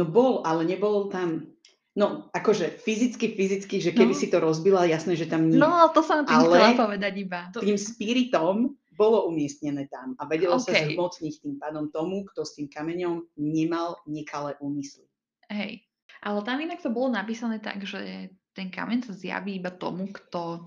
No 0.00 0.08
bol, 0.08 0.40
ale 0.42 0.64
nebol 0.64 1.12
tam... 1.12 1.52
No, 1.92 2.32
akože 2.32 2.80
fyzicky, 2.80 3.36
fyzicky, 3.36 3.76
že 3.76 3.92
keby 3.92 4.16
No. 4.16 4.18
si 4.18 4.32
to 4.32 4.40
rozbila, 4.40 4.88
jasné, 4.88 5.12
že 5.12 5.28
tam 5.28 5.52
nie. 5.52 5.60
No, 5.60 5.92
to 5.92 6.00
som 6.00 6.24
tým 6.24 6.40
Ale- 6.40 6.48
chcela 6.48 6.88
povedať 6.88 7.12
iba. 7.20 7.52
Tým 7.52 7.76
spiritom 7.76 8.72
bolo 8.96 9.28
umiestnené 9.28 9.92
tam 9.92 10.16
a 10.16 10.24
vedelo 10.24 10.56
sa 10.56 10.72
Okej. 10.72 10.96
zhmotniť 10.96 11.34
tým 11.44 11.54
pádom 11.60 11.92
tomu, 11.92 12.24
kto 12.32 12.48
s 12.48 12.56
tým 12.56 12.68
kameňom 12.68 13.28
nemal 13.36 14.00
nekalé 14.08 14.56
úmysly. 14.60 15.04
Hej. 15.52 15.84
Ale 16.24 16.38
tam 16.44 16.60
inak 16.60 16.80
to 16.80 16.88
bolo 16.88 17.12
napísané 17.12 17.60
tak, 17.60 17.84
že 17.84 18.32
ten 18.56 18.68
kameň 18.72 19.08
sa 19.08 19.12
zjaví 19.12 19.60
iba 19.60 19.72
tomu, 19.72 20.08
kto 20.12 20.64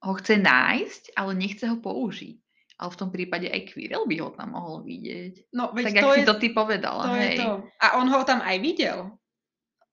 ho 0.00 0.12
chce 0.18 0.34
nájsť, 0.40 1.14
ale 1.14 1.30
nechce 1.36 1.68
ho 1.68 1.78
použiť. 1.78 2.38
Ale 2.80 2.88
v 2.90 2.98
tom 2.98 3.10
prípade 3.12 3.44
aj 3.44 3.76
Quirrell 3.76 4.08
by 4.08 4.16
ho 4.24 4.30
tam 4.32 4.56
mohol 4.56 4.80
vidieť. 4.82 5.52
No, 5.52 5.68
veď 5.76 5.84
tak 5.84 5.92
to 5.92 5.98
jak 6.00 6.06
je, 6.08 6.16
si 6.16 6.22
to 6.24 6.34
ty 6.40 6.48
povedala, 6.50 7.02
to 7.06 7.12
je 7.12 7.28
hej. 7.28 7.38
to. 7.38 7.48
A 7.76 7.86
on 8.00 8.08
ho 8.08 8.24
tam 8.24 8.40
aj 8.40 8.56
videl, 8.56 9.19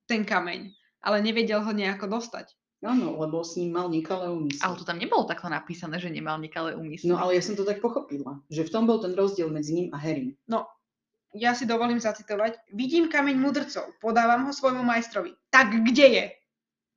ten 0.07 0.23
kameň, 0.23 0.71
ale 1.03 1.21
nevedel 1.21 1.61
ho 1.61 1.71
nejako 1.75 2.07
dostať. 2.07 2.55
Áno, 2.85 3.17
lebo 3.17 3.41
s 3.41 3.57
ním 3.57 3.73
mal 3.73 3.89
nekalé 3.89 4.29
úmysly. 4.29 4.61
Ale 4.61 4.77
to 4.77 4.85
tam 4.85 5.01
nebolo 5.01 5.25
takto 5.25 5.49
napísané, 5.49 5.97
že 5.97 6.13
nemal 6.13 6.37
nekalé 6.37 6.77
úmysly. 6.77 7.09
No 7.09 7.17
ale 7.17 7.33
ja 7.33 7.41
som 7.41 7.57
to 7.57 7.65
tak 7.65 7.81
pochopila, 7.81 8.37
že 8.53 8.63
v 8.63 8.69
tom 8.69 8.85
bol 8.85 9.01
ten 9.01 9.17
rozdiel 9.17 9.49
medzi 9.49 9.73
ním 9.73 9.89
a 9.91 9.97
Harry. 9.97 10.37
Ja 11.35 11.57
si 11.57 11.65
dovolím 11.65 11.97
zacitovať. 11.97 12.69
Vidím 12.71 13.09
kameň 13.09 13.35
mudrcov, 13.35 13.97
podávam 13.97 14.45
ho 14.45 14.53
svojmu 14.53 14.85
majstrovi. 14.85 15.33
Tak 15.49 15.73
kde 15.89 16.07
je? 16.07 16.25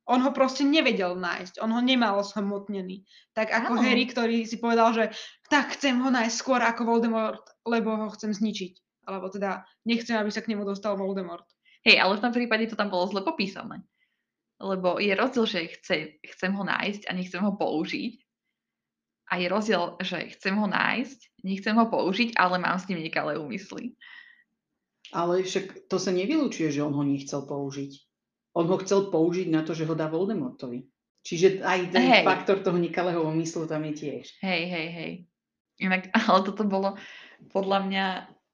On 0.09 0.21
ho 0.21 0.31
proste 0.33 0.65
nevedel 0.65 1.13
nájsť, 1.17 1.61
on 1.61 1.71
ho 1.73 1.81
nemal 1.81 2.21
zhmotnený. 2.25 3.05
Tak 3.33 3.53
ako 3.53 3.77
Áno. 3.77 3.81
Harry, 3.85 4.05
ktorý 4.09 4.45
si 4.45 4.57
povedal, 4.57 4.93
že 4.93 5.05
tak 5.49 5.77
chcem 5.77 5.97
ho 6.01 6.09
nájsť 6.09 6.35
skôr 6.35 6.61
ako 6.61 6.85
Voldemort, 6.89 7.41
lebo 7.65 7.93
ho 7.95 8.07
chcem 8.13 8.33
zničiť. 8.33 9.05
Alebo 9.09 9.33
teda 9.33 9.65
nechcem, 9.85 10.17
aby 10.17 10.29
sa 10.29 10.45
k 10.45 10.53
nemu 10.53 10.61
dostal 10.65 10.93
Voldemort. 10.93 11.45
Hej, 11.81 11.97
ale 11.97 12.17
v 12.17 12.23
tom 12.23 12.33
prípade 12.33 12.69
to 12.69 12.77
tam 12.77 12.93
bolo 12.93 13.09
zle 13.09 13.25
popísané. 13.25 13.81
Lebo 14.61 15.01
je 15.01 15.13
rozdiel, 15.17 15.45
že 15.49 15.59
chce, 15.73 16.21
chcem 16.21 16.51
ho 16.53 16.61
nájsť 16.61 17.09
a 17.09 17.11
nechcem 17.17 17.41
ho 17.41 17.57
použiť. 17.57 18.21
A 19.31 19.41
je 19.41 19.47
rozdiel, 19.49 19.97
že 20.03 20.29
chcem 20.37 20.53
ho 20.59 20.67
nájsť, 20.69 21.41
nechcem 21.41 21.73
ho 21.73 21.87
použiť, 21.89 22.37
ale 22.37 22.61
mám 22.61 22.77
s 22.77 22.85
ním 22.91 23.01
nekalé 23.01 23.39
úmysly. 23.39 23.97
Ale 25.15 25.41
však 25.41 25.89
to 25.89 25.97
sa 25.97 26.11
nevylučuje, 26.13 26.69
že 26.69 26.83
on 26.83 26.93
ho 26.93 27.03
nechcel 27.03 27.47
použiť. 27.47 27.91
On 28.53 28.67
ho 28.67 28.77
chcel 28.83 29.07
použiť 29.09 29.47
na 29.47 29.63
to, 29.63 29.71
že 29.71 29.87
ho 29.87 29.95
dá 29.95 30.11
Voldemortovi. 30.11 30.83
Čiže 31.21 31.61
aj 31.61 31.79
ten 31.93 32.05
Hej. 32.05 32.23
faktor 32.25 32.65
toho 32.65 32.77
nekalého 32.81 33.21
úmyslu 33.21 33.69
tam 33.69 33.85
je 33.89 33.93
tiež. 33.93 34.25
Hej, 34.41 34.61
hej, 34.67 34.87
hej. 34.89 35.11
Inak, 35.81 36.09
ale 36.17 36.39
toto 36.45 36.65
bolo 36.65 36.97
podľa 37.49 37.79
mňa, 37.87 38.05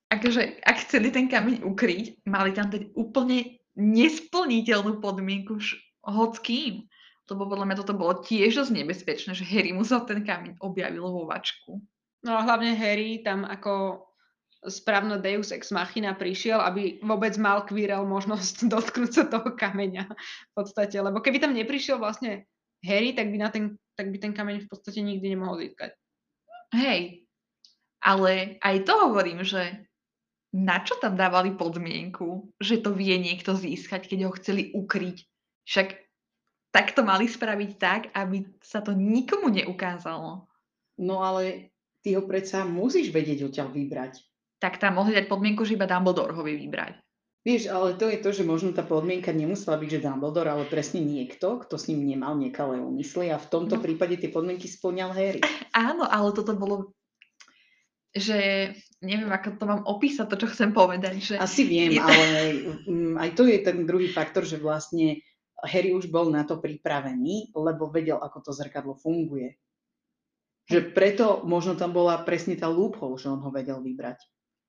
akože 0.08 0.64
ak 0.64 0.78
chceli 0.88 1.12
ten 1.12 1.28
kameň 1.28 1.64
ukryť, 1.68 2.24
mali 2.28 2.56
tam 2.56 2.72
dať 2.72 2.96
úplne 2.96 3.60
nesplniteľnú 3.78 5.04
podmienku 5.04 5.60
hoc 6.08 6.40
kým. 6.42 6.88
Lebo 7.28 7.44
podľa 7.44 7.68
mňa 7.68 7.80
toto 7.84 7.92
bolo 7.92 8.24
tiež 8.24 8.56
dosť 8.56 8.72
nebezpečné, 8.72 9.32
že 9.36 9.44
Harry 9.44 9.76
musel 9.76 10.08
ten 10.08 10.24
kameň 10.24 10.64
objavil 10.64 11.04
vo 11.04 11.28
vačku. 11.28 11.84
No 12.24 12.32
a 12.40 12.42
hlavne 12.48 12.72
Harry 12.72 13.20
tam 13.20 13.44
ako 13.44 14.08
správna 14.66 15.20
Deus 15.20 15.52
Ex 15.52 15.70
Machina 15.70 16.16
prišiel, 16.16 16.58
aby 16.58 16.98
vôbec 17.04 17.36
mal 17.38 17.68
Quirrell 17.68 18.08
možnosť 18.08 18.66
dotknúť 18.74 19.12
sa 19.12 19.24
toho 19.28 19.54
kameňa 19.54 20.08
v 20.08 20.52
podstate. 20.56 20.98
Lebo 20.98 21.20
keby 21.20 21.44
tam 21.44 21.54
neprišiel 21.54 22.00
vlastne 22.00 22.48
Harry, 22.82 23.12
tak 23.12 23.28
by, 23.30 23.38
na 23.38 23.50
ten, 23.52 23.76
tak 24.00 24.08
by 24.10 24.18
ten 24.18 24.32
kameň 24.32 24.66
v 24.66 24.70
podstate 24.72 25.04
nikdy 25.04 25.36
nemohol 25.36 25.60
získať. 25.60 25.92
Hej, 26.72 27.28
ale 28.04 28.60
aj 28.60 28.76
to 28.84 28.94
hovorím, 29.08 29.44
že 29.44 29.87
na 30.56 30.80
čo 30.82 30.96
tam 31.00 31.20
dávali 31.20 31.54
podmienku, 31.54 32.56
že 32.62 32.80
to 32.80 32.96
vie 32.96 33.18
niekto 33.20 33.54
získať, 33.54 34.08
keď 34.08 34.20
ho 34.28 34.32
chceli 34.40 34.72
ukryť. 34.72 35.18
Však 35.68 35.88
tak 36.72 36.94
to 36.94 37.02
mali 37.04 37.28
spraviť 37.28 37.72
tak, 37.80 38.02
aby 38.14 38.48
sa 38.62 38.80
to 38.80 38.94
nikomu 38.94 39.50
neukázalo. 39.50 40.48
No 40.98 41.16
ale 41.22 41.74
ty 42.02 42.16
ho 42.16 42.24
predsa 42.24 42.64
musíš 42.64 43.12
vedieť 43.12 43.50
odtiaľ 43.50 43.74
vybrať. 43.74 44.24
Tak 44.58 44.82
tam 44.82 44.98
mohli 44.98 45.14
dať 45.14 45.30
podmienku, 45.30 45.62
že 45.66 45.78
iba 45.78 45.86
Dumbledore 45.86 46.34
ho 46.34 46.42
vie 46.42 46.58
vybrať. 46.58 46.98
Vieš, 47.48 47.72
ale 47.72 47.96
to 47.96 48.12
je 48.12 48.20
to, 48.20 48.36
že 48.36 48.44
možno 48.44 48.76
tá 48.76 48.84
podmienka 48.84 49.32
nemusela 49.32 49.80
byť, 49.80 49.88
že 49.88 50.04
Dumbledore, 50.04 50.52
ale 50.52 50.68
presne 50.68 51.00
niekto, 51.00 51.64
kto 51.64 51.80
s 51.80 51.88
ním 51.88 52.04
nemal 52.04 52.36
nekalé 52.36 52.82
úmysly 52.82 53.32
a 53.32 53.40
v 53.40 53.48
tomto 53.48 53.80
No. 53.80 53.84
prípade 53.86 54.20
tie 54.20 54.28
podmienky 54.28 54.68
splňal 54.68 55.16
Harry. 55.16 55.40
Áno, 55.72 56.04
ale 56.04 56.36
toto 56.36 56.58
bolo, 56.60 56.97
že 58.18 58.40
neviem, 59.02 59.30
ako 59.30 59.62
to 59.62 59.66
mám 59.70 59.82
opísať, 59.86 60.26
to, 60.26 60.36
čo 60.42 60.48
chcem 60.50 60.74
povedať. 60.74 61.16
Že... 61.22 61.36
Asi 61.38 61.64
viem, 61.66 61.98
Je- 61.98 62.02
ale 62.02 62.28
mm, 62.86 63.16
aj 63.22 63.30
to 63.38 63.46
je 63.46 63.58
ten 63.62 63.86
druhý 63.86 64.10
faktor, 64.10 64.46
že 64.46 64.58
vlastne 64.58 65.22
Harry 65.66 65.94
už 65.94 66.10
bol 66.10 66.30
na 66.30 66.46
to 66.46 66.62
pripravený, 66.62 67.54
lebo 67.58 67.90
vedel, 67.90 68.22
ako 68.22 68.46
to 68.46 68.52
zrkadlo 68.54 68.94
funguje. 68.98 69.58
Že 70.68 70.92
preto 70.92 71.42
možno 71.48 71.80
tam 71.80 71.96
bola 71.96 72.22
presne 72.28 72.60
tá 72.60 72.68
loophole, 72.68 73.16
že 73.18 73.32
on 73.32 73.40
ho 73.42 73.50
vedel 73.50 73.80
vybrať. 73.80 74.20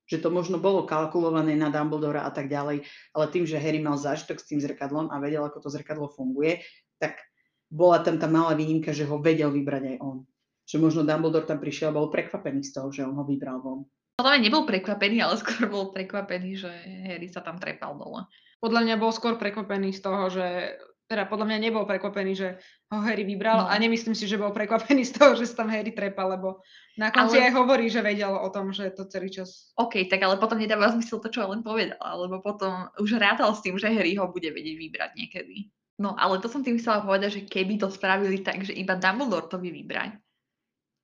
Že 0.08 0.24
to 0.24 0.28
možno 0.32 0.56
bolo 0.56 0.88
kalkulované 0.88 1.52
na 1.52 1.68
Dumbledora 1.68 2.24
a 2.24 2.32
tak 2.32 2.48
ďalej, 2.48 2.88
ale 3.12 3.24
tým, 3.28 3.44
že 3.44 3.60
Harry 3.60 3.82
mal 3.82 4.00
zážitok 4.00 4.40
s 4.40 4.48
tým 4.48 4.62
zrkadlom 4.62 5.12
a 5.12 5.20
vedel, 5.20 5.44
ako 5.44 5.60
to 5.60 5.68
zrkadlo 5.68 6.08
funguje, 6.08 6.64
tak 6.96 7.20
bola 7.68 8.00
tam 8.00 8.16
tá 8.16 8.24
malá 8.24 8.56
výnimka, 8.56 8.96
že 8.96 9.04
ho 9.04 9.20
vedel 9.20 9.52
vybrať 9.52 9.82
aj 9.84 9.96
on. 10.00 10.24
Že 10.68 10.76
možno 10.78 11.00
Dumbledore 11.02 11.48
tam 11.48 11.58
prišiel 11.58 11.90
a 11.90 11.96
bol 11.96 12.12
prekvapený 12.12 12.60
z 12.60 12.76
toho, 12.76 12.92
že 12.92 13.00
on 13.02 13.16
ho 13.16 13.24
vybral 13.24 13.64
von. 13.64 13.88
Podľa 14.20 14.36
mňa 14.36 14.44
nebol 14.44 14.62
prekvapený, 14.68 15.16
ale 15.24 15.34
skôr 15.40 15.64
bol 15.66 15.88
prekvapený, 15.90 16.60
že 16.60 16.70
Harry 17.08 17.32
sa 17.32 17.40
tam 17.40 17.56
trepal 17.56 17.96
dole. 17.96 18.28
Podľa 18.60 18.80
mňa 18.84 18.94
bol 18.98 19.14
skôr 19.14 19.38
prekvapený 19.38 19.94
z 19.94 20.00
toho, 20.02 20.28
že 20.28 20.76
teda 21.08 21.24
podľa 21.24 21.48
mňa 21.48 21.58
nebol 21.64 21.88
prekvapený, 21.88 22.32
že 22.36 22.60
ho 22.92 23.00
Harry 23.00 23.24
vybral 23.24 23.64
No. 23.64 23.70
a 23.70 23.74
nemyslím 23.80 24.12
si, 24.12 24.28
že 24.28 24.36
bol 24.36 24.52
prekvapený 24.52 25.08
z 25.08 25.16
toho, 25.16 25.32
že 25.40 25.48
sa 25.48 25.64
tam 25.64 25.72
Harry 25.72 25.88
trepal, 25.88 26.36
lebo 26.36 26.60
na 27.00 27.08
konci 27.08 27.40
Ale- 27.40 27.48
aj 27.48 27.52
hovorí, 27.56 27.88
že 27.88 28.04
vedel 28.04 28.28
o 28.28 28.44
tom, 28.52 28.76
že 28.76 28.92
to 28.92 29.08
celý 29.08 29.32
čas 29.32 29.72
OK, 29.80 30.04
tak 30.04 30.20
ale 30.20 30.36
potom 30.36 30.60
nedáva 30.60 30.92
zmysel 30.92 31.16
to, 31.24 31.32
čo 31.32 31.48
len 31.48 31.64
povedala, 31.64 32.12
lebo 32.12 32.44
potom 32.44 32.92
už 33.00 33.16
rátal 33.16 33.48
s 33.56 33.64
tým, 33.64 33.80
že 33.80 33.88
Harry 33.88 34.20
ho 34.20 34.28
bude 34.28 34.52
vedieť 34.52 34.76
vybrať 34.76 35.10
niekedy. 35.16 35.72
No 35.96 36.12
ale 36.12 36.36
to 36.44 36.52
som 36.52 36.60
tým 36.60 36.76
chcela 36.76 37.00
povedať, 37.00 37.40
že 37.40 37.42
keby 37.48 37.80
to 37.80 37.88
spravili 37.88 38.44
tak, 38.44 38.68
že 38.68 38.76
iba 38.76 38.92
Dumbledore 38.92 39.48
to 39.48 39.56
vie 39.56 39.72
vybrať, 39.72 40.12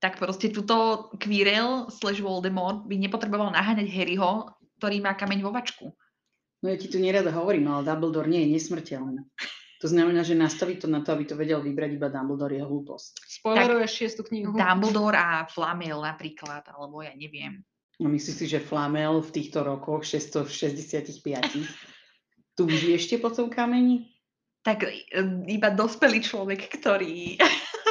tak 0.05 0.21
proste 0.21 0.53
túto 0.53 1.09
Quirrell 1.17 1.89
slash 1.89 2.21
Voldemort 2.21 2.85
by 2.85 3.01
nepotreboval 3.01 3.57
naháňať 3.57 3.89
Harryho, 3.89 4.53
ktorý 4.77 5.01
má 5.01 5.17
kameň 5.17 5.41
vo 5.41 5.49
vačku. 5.49 5.97
No 6.61 6.69
ja 6.69 6.77
ti 6.77 6.93
tu 6.93 7.01
nerada 7.01 7.33
hovorím, 7.33 7.73
ale 7.73 7.89
Dumbledore 7.89 8.29
nie 8.29 8.45
je 8.45 8.53
nesmrteľný. 8.53 9.25
To 9.81 9.89
znamená, 9.89 10.21
že 10.21 10.37
nastaviť 10.37 10.85
to 10.85 10.89
na 10.93 11.01
to, 11.01 11.17
aby 11.17 11.25
to 11.25 11.41
vedel 11.41 11.65
vybrať 11.65 11.97
iba 11.97 12.13
Dumbledore 12.13 12.53
je 12.53 12.65
hlúposť. 12.65 13.25
spoileruješ 13.41 13.93
šiestu 13.97 14.29
knihu. 14.29 14.53
Dumbledore 14.53 15.17
a 15.17 15.49
Flamel 15.49 15.97
napríklad, 15.97 16.69
alebo 16.69 17.01
ja 17.01 17.17
neviem. 17.17 17.65
A 18.01 18.05
myslíš 18.05 18.37
si, 18.37 18.47
že 18.49 18.61
Flamel 18.61 19.25
v 19.25 19.31
týchto 19.33 19.65
rokoch 19.65 20.05
665 20.05 21.25
túži 22.53 22.93
ešte 22.93 23.17
po 23.17 23.33
tom 23.33 23.49
kameni? 23.49 24.13
Tak 24.65 24.85
e, 24.85 25.05
iba 25.49 25.73
dospelý 25.73 26.21
človek, 26.21 26.69
ktorý 26.81 27.41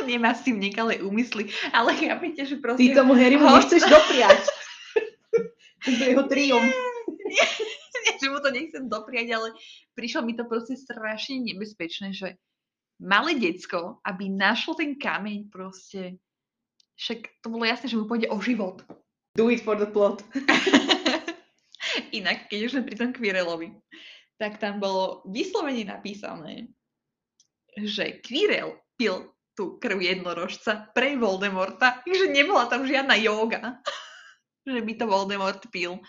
nemá 0.05 0.35
s 0.35 0.45
tým 0.45 0.59
nekalé 0.59 0.99
úmysly, 1.01 1.49
ale 1.71 1.95
ja 2.05 2.19
viete, 2.19 2.43
že 2.45 2.59
proste... 2.59 2.83
Ty 2.83 3.03
tomu 3.03 3.15
Harrymu 3.17 3.47
Ho- 3.47 3.57
nechceš 3.59 3.83
dopriať. 3.87 4.41
To 5.83 5.89
je 5.91 6.15
jeho 6.15 6.23
triumf. 6.31 6.71
nie, 7.27 7.45
nie, 8.07 8.13
že 8.15 8.27
mu 8.31 8.39
to 8.39 8.49
nechcem 8.55 8.87
dopriať, 8.87 9.27
ale 9.35 9.47
prišlo 9.99 10.23
mi 10.23 10.33
to 10.35 10.47
proste 10.47 10.79
strašne 10.79 11.43
nebezpečné, 11.43 12.15
že 12.15 12.39
malé 13.03 13.35
decko, 13.35 13.99
aby 14.07 14.31
našlo 14.31 14.79
ten 14.79 14.95
kameň 14.95 15.51
proste, 15.51 16.15
však 16.95 17.43
to 17.43 17.51
bolo 17.51 17.67
jasné, 17.67 17.91
že 17.91 17.99
mu 17.99 18.07
pôjde 18.07 18.31
o 18.31 18.39
život. 18.39 18.79
Do 19.35 19.49
it 19.51 19.65
for 19.65 19.75
the 19.75 19.89
plot. 19.89 20.23
Inak, 22.17 22.47
keď 22.47 22.59
už 22.69 22.71
sme 22.77 22.87
pri 22.87 22.95
tom 22.95 23.09
Kvirelovi, 23.11 23.75
tak 24.37 24.61
tam 24.61 24.79
bolo 24.79 25.25
vyslovene 25.27 25.83
napísané, 25.83 26.69
že 27.75 28.21
Quirrell 28.21 28.77
pil 28.97 29.32
tú 29.53 29.77
krv 29.77 30.01
jednorožca 30.01 30.89
pre 30.91 31.13
Voldemorta, 31.17 32.01
takže 32.01 32.29
nebola 32.33 32.65
tam 32.65 32.85
žiadna 32.89 33.17
yoga, 33.21 33.81
že 34.73 34.81
by 34.81 34.93
to 34.97 35.05
Voldemort 35.05 35.61
pil. 35.69 36.01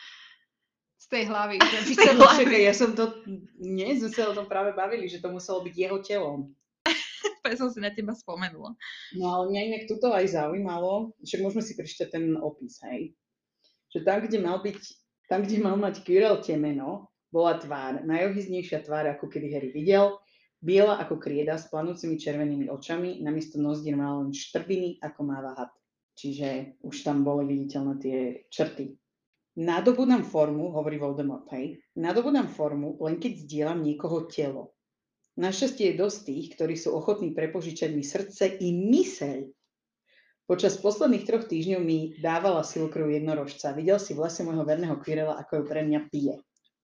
Z 0.97 1.07
tej 1.13 1.25
hlavy. 1.29 1.61
Že 1.61 1.79
Z 1.93 1.97
tej 2.01 2.09
sa 2.09 2.13
hlavy. 2.17 2.57
Ja 2.65 2.75
som 2.75 2.97
to, 2.97 3.21
nie, 3.61 3.93
sme 4.01 4.09
sa 4.09 4.33
o 4.33 4.37
tom 4.37 4.49
práve 4.49 4.73
bavili, 4.73 5.05
že 5.05 5.21
to 5.21 5.29
muselo 5.29 5.61
byť 5.61 5.75
jeho 5.77 6.01
telom. 6.01 6.49
Úplne 7.45 7.57
som 7.61 7.69
si 7.69 7.85
na 7.85 7.93
teba 7.93 8.17
spomenula. 8.17 8.73
No 9.21 9.25
ale 9.29 9.53
mňa 9.53 9.61
inak 9.69 9.83
tuto 9.85 10.09
aj 10.09 10.33
zaujímalo, 10.33 11.13
však 11.21 11.45
môžeme 11.45 11.61
si 11.61 11.77
prečítať 11.77 12.09
ten 12.09 12.41
opis, 12.41 12.81
hej. 12.89 13.13
Že 13.93 13.99
tam, 14.09 14.19
kde 14.25 14.39
mal 14.41 14.59
byť, 14.65 14.81
tam, 15.29 15.45
kde 15.45 15.57
mal 15.61 15.77
mať 15.77 16.01
Quirrell 16.03 16.41
temeno, 16.41 17.13
bola 17.29 17.61
tvár, 17.61 18.01
najohyznejšia 18.07 18.87
tvár, 18.87 19.05
ako 19.11 19.29
kedy 19.29 19.53
Harry 19.53 19.71
videl, 19.75 20.24
biela 20.65 20.97
ako 20.97 21.21
krieda 21.21 21.61
s 21.61 21.69
planúcimi 21.69 22.17
červenými 22.17 22.73
očami, 22.73 23.21
namiesto 23.21 23.61
nozdier 23.61 24.01
mal 24.01 24.25
len 24.25 24.33
štrbiny, 24.33 25.05
ako 25.05 25.21
máva 25.21 25.53
had. 25.53 25.71
Čiže 26.17 26.81
už 26.81 27.05
tam 27.05 27.21
boli 27.21 27.45
viditeľné 27.45 27.95
tie 28.01 28.19
črty. 28.49 28.97
Nadobudám 29.61 30.25
formu, 30.27 30.73
hovorí 30.73 30.99
Voldemort, 30.99 31.47
hej, 31.55 31.79
nadobudám 31.95 32.51
formu, 32.51 32.99
len 33.05 33.21
keď 33.21 33.47
zdieľam 33.47 33.87
niekoho 33.87 34.27
telo. 34.27 34.75
Našťastie 35.39 35.95
je 35.95 36.01
dosť 36.01 36.19
tých, 36.27 36.47
ktorí 36.59 36.75
sú 36.75 36.95
ochotní 36.95 37.35
prepožičať 37.37 37.91
mi 37.95 38.03
srdce 38.03 38.59
i 38.59 38.71
myseľ. 38.75 39.47
Počas 40.47 40.79
posledných 40.79 41.27
troch 41.27 41.45
týždňov 41.47 41.81
mi 41.83 42.15
dávala 42.19 42.67
silu 42.67 42.91
krv 42.91 43.11
jednorožca. 43.11 43.75
Videl 43.75 43.99
si 43.99 44.15
v 44.15 44.27
lese 44.27 44.43
môjho 44.47 44.63
verného 44.63 44.99
Quirrella, 45.03 45.39
ako 45.41 45.63
ju 45.63 45.65
pre 45.67 45.83
mňa 45.83 46.01
pije. 46.11 46.35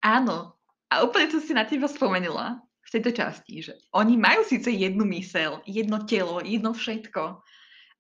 Áno. 0.06 0.54
A 0.86 1.02
úplne 1.02 1.26
som 1.26 1.42
si 1.42 1.50
na 1.50 1.66
teba 1.66 1.90
spomenula 1.90 2.62
v 2.86 2.92
tejto 2.94 3.10
časti, 3.10 3.54
že 3.66 3.72
oni 3.90 4.14
majú 4.14 4.46
síce 4.46 4.70
jednu 4.70 5.02
mysel, 5.10 5.58
jedno 5.66 6.06
telo, 6.06 6.38
jedno 6.38 6.70
všetko, 6.70 7.42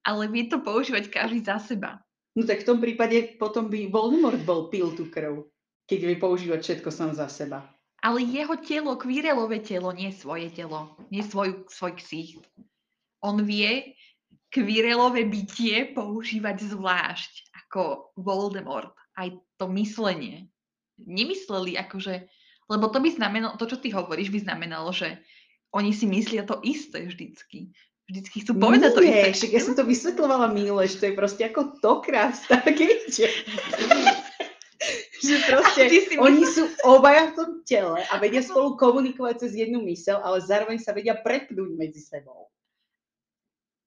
ale 0.06 0.22
vie 0.30 0.46
to 0.46 0.62
používať 0.62 1.10
každý 1.10 1.42
za 1.42 1.58
seba. 1.58 1.98
No 2.38 2.46
tak 2.46 2.62
v 2.62 2.68
tom 2.68 2.78
prípade 2.78 3.34
potom 3.40 3.66
by 3.66 3.90
Voldemort 3.90 4.38
bol 4.46 4.70
pil 4.70 4.94
tú 4.94 5.10
krv, 5.10 5.50
keď 5.90 5.98
vie 6.06 6.16
používať 6.20 6.60
všetko 6.62 6.90
sám 6.94 7.10
za 7.18 7.26
seba. 7.26 7.66
Ale 8.04 8.22
jeho 8.22 8.54
telo, 8.62 8.94
Quirrellové 8.94 9.64
telo, 9.64 9.90
nie 9.90 10.14
svoje 10.14 10.52
telo, 10.54 10.94
nie 11.10 11.26
svoj, 11.26 11.66
svoj 11.66 11.98
ksít. 11.98 12.44
On 13.24 13.40
vie 13.42 13.98
Quirrellové 14.54 15.26
bytie 15.26 15.90
používať 15.90 16.70
zvlášť 16.70 17.32
ako 17.66 18.14
Voldemort. 18.20 18.94
Aj 19.16 19.32
to 19.58 19.66
myslenie. 19.74 20.46
Nemysleli 21.02 21.74
akože, 21.80 22.28
lebo 22.66 22.90
to 22.90 22.98
by 22.98 23.10
znamenalo, 23.10 23.54
to 23.58 23.66
čo 23.70 23.78
ty 23.78 23.94
hovoríš 23.94 24.30
by 24.34 24.38
znamenalo, 24.42 24.90
že 24.90 25.18
oni 25.74 25.94
si 25.94 26.06
myslia 26.06 26.42
to 26.46 26.58
isté 26.62 27.06
vždycky. 27.06 27.70
Vždycky 28.06 28.36
chcú 28.46 28.52
povedať 28.54 28.90
to 28.94 29.02
isté. 29.02 29.34
však 29.34 29.50
ja 29.50 29.62
som 29.62 29.74
to 29.74 29.82
vysvetľovala 29.82 30.54
minule, 30.54 30.86
že 30.86 31.02
to 31.02 31.04
je 31.10 31.14
proste 31.18 31.42
ako 31.42 31.82
tokra 31.82 32.30
v 32.30 32.38
Stargate. 32.38 33.26
že 35.26 35.36
proste 35.50 35.82
oni 36.22 36.46
sú 36.46 36.70
obaja 36.86 37.34
v 37.34 37.34
tom 37.34 37.50
tele 37.66 37.98
a 38.06 38.14
vedia 38.22 38.46
spolu 38.46 38.78
komunikovať 38.78 39.46
cez 39.46 39.58
jednu 39.58 39.82
mysel, 39.90 40.22
ale 40.22 40.38
zároveň 40.38 40.78
sa 40.78 40.94
vedia 40.94 41.18
prepnúť 41.18 41.70
medzi 41.74 41.98
sebou. 41.98 42.46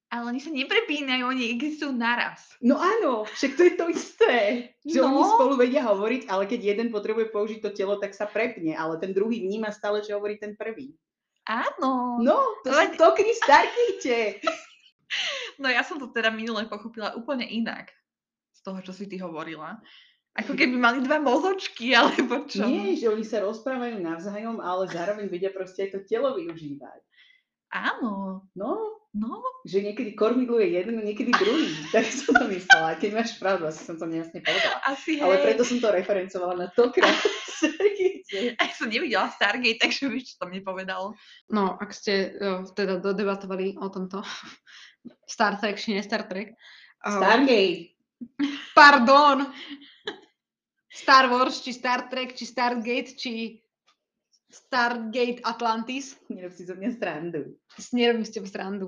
Ale 0.09 0.25
oni 0.25 0.41
sa 0.41 0.49
neprepínajú, 0.49 1.21
oni 1.23 1.53
existujú 1.53 1.93
naraz. 1.93 2.57
No 2.59 2.75
áno, 2.75 3.29
však 3.29 3.51
to 3.53 3.61
je 3.61 3.73
to 3.73 3.85
isté. 3.87 4.35
Že 4.81 5.05
oni 5.05 5.21
No. 5.21 5.29
spolu 5.31 5.53
vedia 5.55 5.85
hovoriť, 5.85 6.25
ale 6.25 6.43
keď 6.43 6.59
jeden 6.67 6.87
potrebuje 6.89 7.29
použiť 7.29 7.59
to 7.61 7.69
telo, 7.69 7.93
tak 7.95 8.11
sa 8.11 8.25
prepne, 8.25 8.73
ale 8.73 8.97
ten 8.97 9.13
druhý 9.13 9.37
vníma 9.39 9.69
stále, 9.69 10.01
čo 10.01 10.17
hovorí 10.17 10.35
ten 10.35 10.53
prvý. 10.53 10.97
Áno. 11.45 12.17
No, 12.17 12.41
to 12.61 12.69
Ale- 12.69 12.89
sú 12.89 12.97
tokry 12.97 13.33
Stargate. 13.33 14.41
No 15.57 15.65
ja 15.65 15.81
som 15.81 15.97
to 15.97 16.07
teda 16.07 16.29
minule 16.29 16.65
pochopila 16.65 17.13
úplne 17.13 17.41
inak 17.43 17.89
z 18.51 18.59
toho, 18.61 18.77
čo 18.79 18.93
si 18.93 19.05
ty 19.05 19.17
hovorila. 19.17 19.77
Ako 20.31 20.53
keby 20.53 20.73
mali 20.73 21.01
dva 21.01 21.17
mozočky, 21.17 21.93
alebo 21.97 22.45
čo. 22.45 22.61
Nie, 22.63 22.93
že 22.93 23.09
oni 23.09 23.21
sa 23.21 23.41
rozprávajú 23.41 23.97
navzájom, 23.97 24.57
ale 24.57 24.85
zároveň 24.87 25.25
vedia 25.25 25.49
proste 25.49 25.85
aj 25.85 25.89
to 25.91 25.99
telo 26.03 26.33
využívať. 26.33 27.01
Áno, 27.69 28.45
No, 28.53 28.98
no. 29.15 29.41
že 29.65 29.81
niekedy 29.81 30.13
kormidluje 30.13 30.77
jeden, 30.77 31.01
niekedy 31.01 31.33
druhý. 31.33 31.73
Tak 31.95 32.05
som 32.05 32.33
to 32.37 32.45
myslela. 32.51 32.97
Keď 33.01 33.09
máš 33.15 33.31
pravdu, 33.41 33.65
asi 33.65 33.81
som 33.81 33.97
to 33.97 34.05
nejasne 34.05 34.41
povedala. 34.43 34.77
Asi 34.85 35.17
hej. 35.17 35.25
Ale 35.25 35.35
preto 35.41 35.63
som 35.65 35.77
to 35.81 35.89
referencovala 35.89 36.53
na 36.55 36.67
tokra 36.73 37.09
Stargate. 37.59 38.21
Ja 38.61 38.69
som 38.77 38.93
nevidela 38.93 39.33
Stargate, 39.33 39.81
takže 39.81 40.05
vieš, 40.05 40.37
čo 40.37 40.45
to 40.45 40.53
mne 40.53 40.61
povedalo. 40.61 41.17
No, 41.49 41.73
ak 41.81 41.89
ste 41.89 42.37
uh, 42.37 42.61
teda 42.77 43.01
dodebatovali 43.01 43.81
o 43.81 43.89
tomto 43.89 44.21
Star 45.25 45.57
Trek 45.57 45.81
či 45.81 45.97
nie 45.97 46.05
Star 46.05 46.29
Trek. 46.29 46.53
Uh, 47.01 47.17
Stargate. 47.17 47.97
Pardon! 48.77 49.49
Star 50.89 51.31
Wars, 51.31 51.63
či 51.63 51.71
Star 51.71 52.11
Trek, 52.11 52.35
či 52.35 52.43
Stargate, 52.45 53.15
či 53.15 53.57
Stargate 54.49 55.45
Atlantis. 55.45 56.17
Nerob 56.27 56.51
si 56.51 56.65
zo 56.65 56.73
mňa 56.73 56.89
strandu. 56.97 57.53
Nerobím 57.93 58.25
s 58.25 58.33
tebou 58.33 58.49
srandu. 58.49 58.87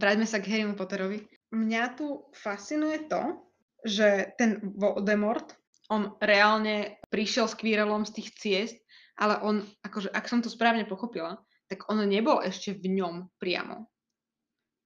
Vráťme 0.00 0.24
sa 0.24 0.40
k 0.40 0.48
Harrymu 0.48 0.74
Potterovi. 0.74 1.28
Mňa 1.52 1.82
tu 2.00 2.32
fascinuje 2.32 3.04
to, 3.12 3.44
že 3.84 4.32
ten 4.40 4.56
Voldemort, 4.64 5.52
on 5.92 6.16
reálne 6.24 6.96
prišiel 7.12 7.44
s 7.44 7.58
Quirrellom 7.58 8.08
z 8.08 8.12
tých 8.16 8.28
ciest, 8.40 8.76
ale 9.20 9.36
on, 9.44 9.60
akože, 9.84 10.08
ak 10.08 10.24
som 10.24 10.40
to 10.40 10.48
správne 10.48 10.88
pochopila, 10.88 11.36
tak 11.68 11.84
on 11.92 12.00
nebol 12.08 12.40
ešte 12.40 12.72
v 12.72 12.96
ňom 12.96 13.28
priamo. 13.36 13.84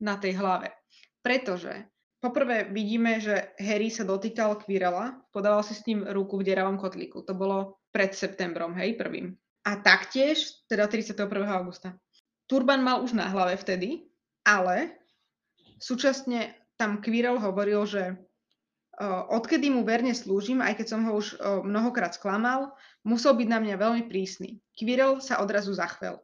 Na 0.03 0.19
tej 0.19 0.37
hlave. 0.43 0.75
Pretože 1.23 1.87
poprvé 2.19 2.67
vidíme, 2.67 3.23
že 3.23 3.55
Harry 3.63 3.95
sa 3.95 4.03
dotýkal 4.03 4.59
Quirrella, 4.59 5.23
podával 5.31 5.63
si 5.63 5.79
s 5.79 5.87
ním 5.87 6.03
ruku 6.03 6.43
v 6.43 6.47
deravom 6.51 6.75
kotlíku. 6.75 7.23
To 7.23 7.33
bolo 7.39 7.79
pred 7.95 8.11
septembrom, 8.11 8.75
hej, 8.75 8.99
prvým. 8.99 9.39
A 9.67 9.75
taktiež, 9.83 10.63
teda 10.71 10.87
31. 10.87 11.27
augusta. 11.51 11.99
Turban 12.47 12.87
mal 12.87 13.03
už 13.03 13.19
na 13.19 13.27
hlave 13.27 13.59
vtedy, 13.59 14.07
ale 14.47 14.95
súčasne 15.83 16.55
tam 16.79 17.03
Quirrell 17.03 17.43
hovoril, 17.43 17.83
že 17.83 18.15
uh, 18.15 19.27
odkedy 19.35 19.67
mu 19.75 19.83
verne 19.83 20.15
slúžim, 20.15 20.63
aj 20.63 20.79
keď 20.79 20.87
som 20.87 21.03
ho 21.11 21.19
už 21.19 21.35
uh, 21.35 21.67
mnohokrát 21.67 22.15
sklamal, 22.15 22.79
musel 23.03 23.35
byť 23.35 23.49
na 23.51 23.59
mňa 23.59 23.75
veľmi 23.75 24.03
prísny. 24.07 24.63
Quirrell 24.79 25.19
sa 25.19 25.43
odrazu 25.43 25.75
zachvel. 25.75 26.23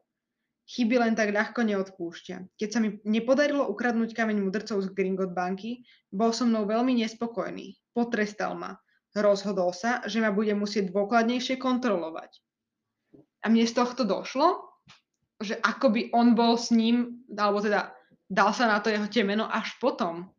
Chyby 0.70 1.02
len 1.02 1.18
tak 1.18 1.35
ľahko 1.35 1.66
neodpúšťa. 1.66 2.55
Keď 2.55 2.68
sa 2.70 2.78
mi 2.78 3.02
nepodarilo 3.02 3.66
ukradnúť 3.66 4.14
kameň 4.14 4.38
mudrcov 4.38 4.87
z 4.87 4.94
Gringot 4.94 5.35
banky, 5.35 5.83
bol 6.14 6.31
so 6.31 6.46
mnou 6.46 6.62
veľmi 6.62 6.94
nespokojný. 7.02 7.74
Potrestal 7.90 8.55
ma. 8.55 8.78
Rozhodol 9.12 9.74
sa, 9.74 10.00
že 10.07 10.22
ma 10.22 10.31
bude 10.31 10.55
musieť 10.55 10.94
dôkladnejšie 10.94 11.59
kontrolovať. 11.59 12.38
A 13.42 13.50
mne 13.50 13.66
z 13.66 13.74
tohto 13.74 14.07
došlo, 14.07 14.70
že 15.42 15.59
akoby 15.59 16.14
on 16.14 16.38
bol 16.38 16.55
s 16.55 16.70
ním, 16.70 17.26
alebo 17.35 17.59
teda 17.59 17.90
dal 18.31 18.55
sa 18.55 18.70
na 18.70 18.78
to 18.78 18.88
jeho 18.88 19.11
temeno 19.11 19.50
až 19.50 19.74
potom. 19.83 20.31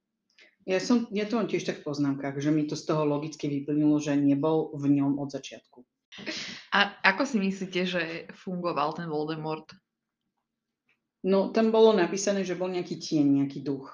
Ja, 0.63 0.79
som, 0.79 1.11
ja 1.11 1.27
to 1.27 1.35
mám 1.35 1.51
tiež 1.51 1.67
tak 1.67 1.83
v 1.83 1.91
poznámkach, 1.91 2.39
že 2.39 2.47
mi 2.47 2.63
to 2.63 2.79
z 2.79 2.87
toho 2.87 3.03
logicky 3.03 3.51
vyplynilo, 3.51 3.99
že 3.99 4.15
nebol 4.15 4.71
v 4.79 4.95
ňom 4.95 5.19
od 5.19 5.27
začiatku. 5.27 5.83
A 6.71 7.03
ako 7.03 7.27
si 7.27 7.37
myslíte, 7.43 7.81
že 7.83 8.03
fungoval 8.31 8.95
ten 8.95 9.11
Voldemort? 9.11 9.67
No, 11.27 11.51
tam 11.51 11.71
bolo 11.71 11.91
napísané, 11.91 12.47
že 12.47 12.55
bol 12.55 12.71
nejaký 12.71 12.95
tieň, 12.95 13.43
nejaký 13.43 13.59
duch. 13.59 13.91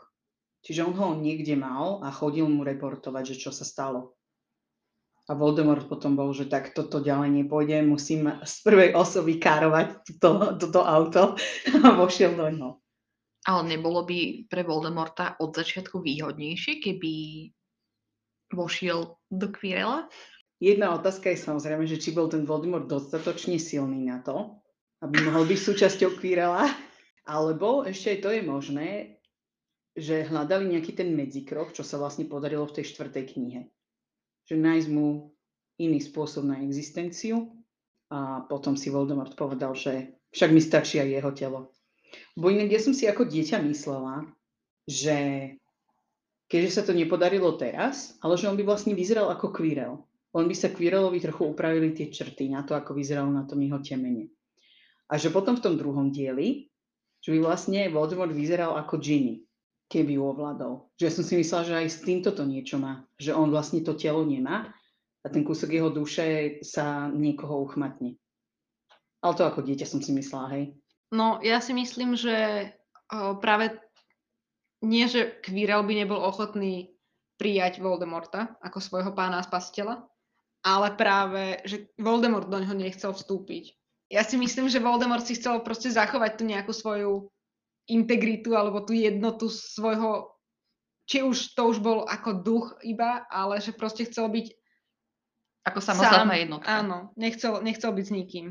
Čiže 0.62 0.86
on 0.86 0.94
ho 0.94 1.08
niekde 1.18 1.56
mal 1.56 2.04
a 2.04 2.12
chodil 2.12 2.46
mu 2.46 2.68
reportovať, 2.68 3.34
že 3.34 3.50
čo 3.50 3.52
sa 3.56 3.64
stalo. 3.64 4.19
A 5.30 5.38
Voldemort 5.38 5.86
potom 5.86 6.18
bol, 6.18 6.34
že 6.34 6.50
tak 6.50 6.74
toto 6.74 6.98
ďalej 6.98 7.46
nepôjde, 7.46 7.86
musím 7.86 8.34
z 8.42 8.54
prvej 8.66 8.98
osoby 8.98 9.38
károvať 9.38 10.18
toto, 10.18 10.58
toto 10.58 10.82
auto 10.82 11.38
a 11.86 11.88
vošiel 11.94 12.34
do 12.34 12.50
ňoho. 12.50 12.72
Ale 13.46 13.62
nebolo 13.70 14.04
by 14.04 14.50
pre 14.50 14.66
Voldemorta 14.66 15.38
od 15.40 15.54
začiatku 15.54 16.02
výhodnejšie, 16.02 16.82
keby 16.82 17.14
vošiel 18.52 19.16
do 19.30 19.48
Quirrella? 19.54 20.10
Jedna 20.60 20.92
otázka 20.98 21.32
je 21.32 21.40
samozrejme, 21.40 21.88
že 21.88 22.02
či 22.02 22.12
bol 22.12 22.28
ten 22.28 22.44
Voldemort 22.44 22.90
dostatočne 22.90 23.56
silný 23.62 24.10
na 24.10 24.20
to, 24.20 24.60
aby 25.00 25.24
mohol 25.24 25.48
byť 25.48 25.60
súčasťou 25.62 26.20
Quirrella, 26.20 26.68
alebo 27.24 27.88
ešte 27.88 28.18
aj 28.18 28.20
to 28.20 28.30
je 28.36 28.42
možné, 28.44 28.90
že 29.96 30.28
hľadali 30.28 30.76
nejaký 30.76 30.98
ten 31.00 31.16
medzikrok, 31.16 31.72
čo 31.72 31.86
sa 31.86 31.96
vlastne 31.96 32.28
podarilo 32.28 32.68
v 32.68 32.82
tej 32.82 32.92
štvrtej 32.92 33.24
knihe. 33.38 33.62
Že 34.50 34.56
nájsť 34.58 34.90
mu 34.90 35.30
iný 35.78 36.02
spôsob 36.02 36.50
na 36.50 36.60
existenciu 36.66 37.54
a 38.10 38.44
potom 38.50 38.74
si 38.74 38.90
Voldemort 38.90 39.38
povedal, 39.38 39.78
že 39.78 40.18
však 40.34 40.50
mi 40.50 40.62
stačí 40.62 40.98
aj 40.98 41.10
jeho 41.10 41.32
telo. 41.38 41.60
Bo 42.34 42.50
inak 42.50 42.74
ja 42.74 42.82
som 42.82 42.98
si 42.98 43.06
ako 43.06 43.30
dieťa 43.30 43.62
myslela, 43.70 44.26
že 44.90 45.18
keďže 46.50 46.72
sa 46.74 46.82
to 46.82 46.98
nepodarilo 46.98 47.54
teraz, 47.56 48.18
ale 48.26 48.34
že 48.36 48.50
on 48.50 48.58
by 48.58 48.66
vlastne 48.66 48.98
vyzeral 48.98 49.30
ako 49.30 49.54
Quirrell. 49.54 50.02
On 50.34 50.46
by 50.46 50.56
sa 50.58 50.74
Quirrellovi 50.74 51.22
trochu 51.22 51.54
upravili 51.54 51.94
tie 51.94 52.10
črty 52.10 52.50
na 52.50 52.66
to, 52.66 52.74
ako 52.74 52.98
vyzeral 52.98 53.30
na 53.30 53.46
tom 53.46 53.62
jeho 53.62 53.78
temene. 53.82 54.34
A 55.10 55.18
že 55.18 55.34
potom 55.34 55.58
v 55.58 55.64
tom 55.66 55.74
druhom 55.78 56.10
dieli, 56.10 56.70
že 57.22 57.34
by 57.34 57.42
vlastne 57.42 57.90
Voldemort 57.90 58.34
vyzeral 58.34 58.78
ako 58.78 59.02
Ginny, 59.02 59.46
keby 59.90 60.16
ju 60.16 60.24
ovládol. 60.24 60.94
Že 61.02 61.04
ja 61.04 61.12
som 61.12 61.26
si 61.26 61.34
myslela, 61.42 61.66
že 61.66 61.76
aj 61.82 61.88
s 61.90 62.00
týmto 62.06 62.30
to 62.30 62.46
niečo 62.46 62.78
má. 62.78 63.04
Že 63.18 63.34
on 63.34 63.50
vlastne 63.50 63.82
to 63.82 63.98
telo 63.98 64.22
nemá 64.22 64.70
a 65.20 65.28
ten 65.28 65.42
kúsok 65.42 65.74
jeho 65.74 65.90
duše 65.90 66.62
sa 66.62 67.10
niekoho 67.10 67.66
uchmatne. 67.66 68.16
Ale 69.20 69.34
to 69.36 69.44
ako 69.44 69.66
dieťa 69.66 69.90
som 69.90 70.00
si 70.00 70.14
myslela, 70.16 70.48
hej. 70.56 70.64
No, 71.10 71.42
ja 71.42 71.60
si 71.60 71.74
myslím, 71.74 72.14
že 72.14 72.70
práve 73.42 73.76
nie, 74.86 75.10
že 75.10 75.42
Quirrell 75.42 75.84
by 75.84 75.94
nebol 76.06 76.22
ochotný 76.22 76.94
prijať 77.36 77.82
Voldemorta 77.84 78.56
ako 78.62 78.80
svojho 78.80 79.12
pána 79.12 79.42
a 79.42 79.48
spasiteľa, 79.48 80.06
ale 80.64 80.88
práve, 80.96 81.60
že 81.66 81.92
Voldemort 81.98 82.48
do 82.48 82.62
neho 82.62 82.78
nechcel 82.78 83.12
vstúpiť. 83.12 83.76
Ja 84.08 84.22
si 84.24 84.38
myslím, 84.38 84.70
že 84.70 84.80
Voldemort 84.80 85.26
si 85.26 85.36
chcel 85.36 85.60
proste 85.66 85.92
zachovať 85.92 86.40
tú 86.40 86.44
nejakú 86.48 86.72
svoju 86.72 87.28
integritu 87.90 88.54
alebo 88.54 88.86
tú 88.86 88.94
jednotu 88.94 89.50
svojho, 89.50 90.30
či 91.10 91.26
už 91.26 91.58
to 91.58 91.74
už 91.74 91.82
bol 91.82 92.06
ako 92.06 92.46
duch 92.46 92.68
iba, 92.86 93.26
ale 93.34 93.58
že 93.58 93.74
proste 93.74 94.06
chcel 94.06 94.30
byť 94.30 94.48
Ako 95.68 95.82
samostatná 95.82 96.38
sám. 96.38 96.44
jednotka. 96.46 96.70
Áno, 96.70 96.98
nechcel, 97.18 97.60
nechcel 97.66 97.92
byť 97.92 98.06
s 98.06 98.14
nikým. 98.14 98.48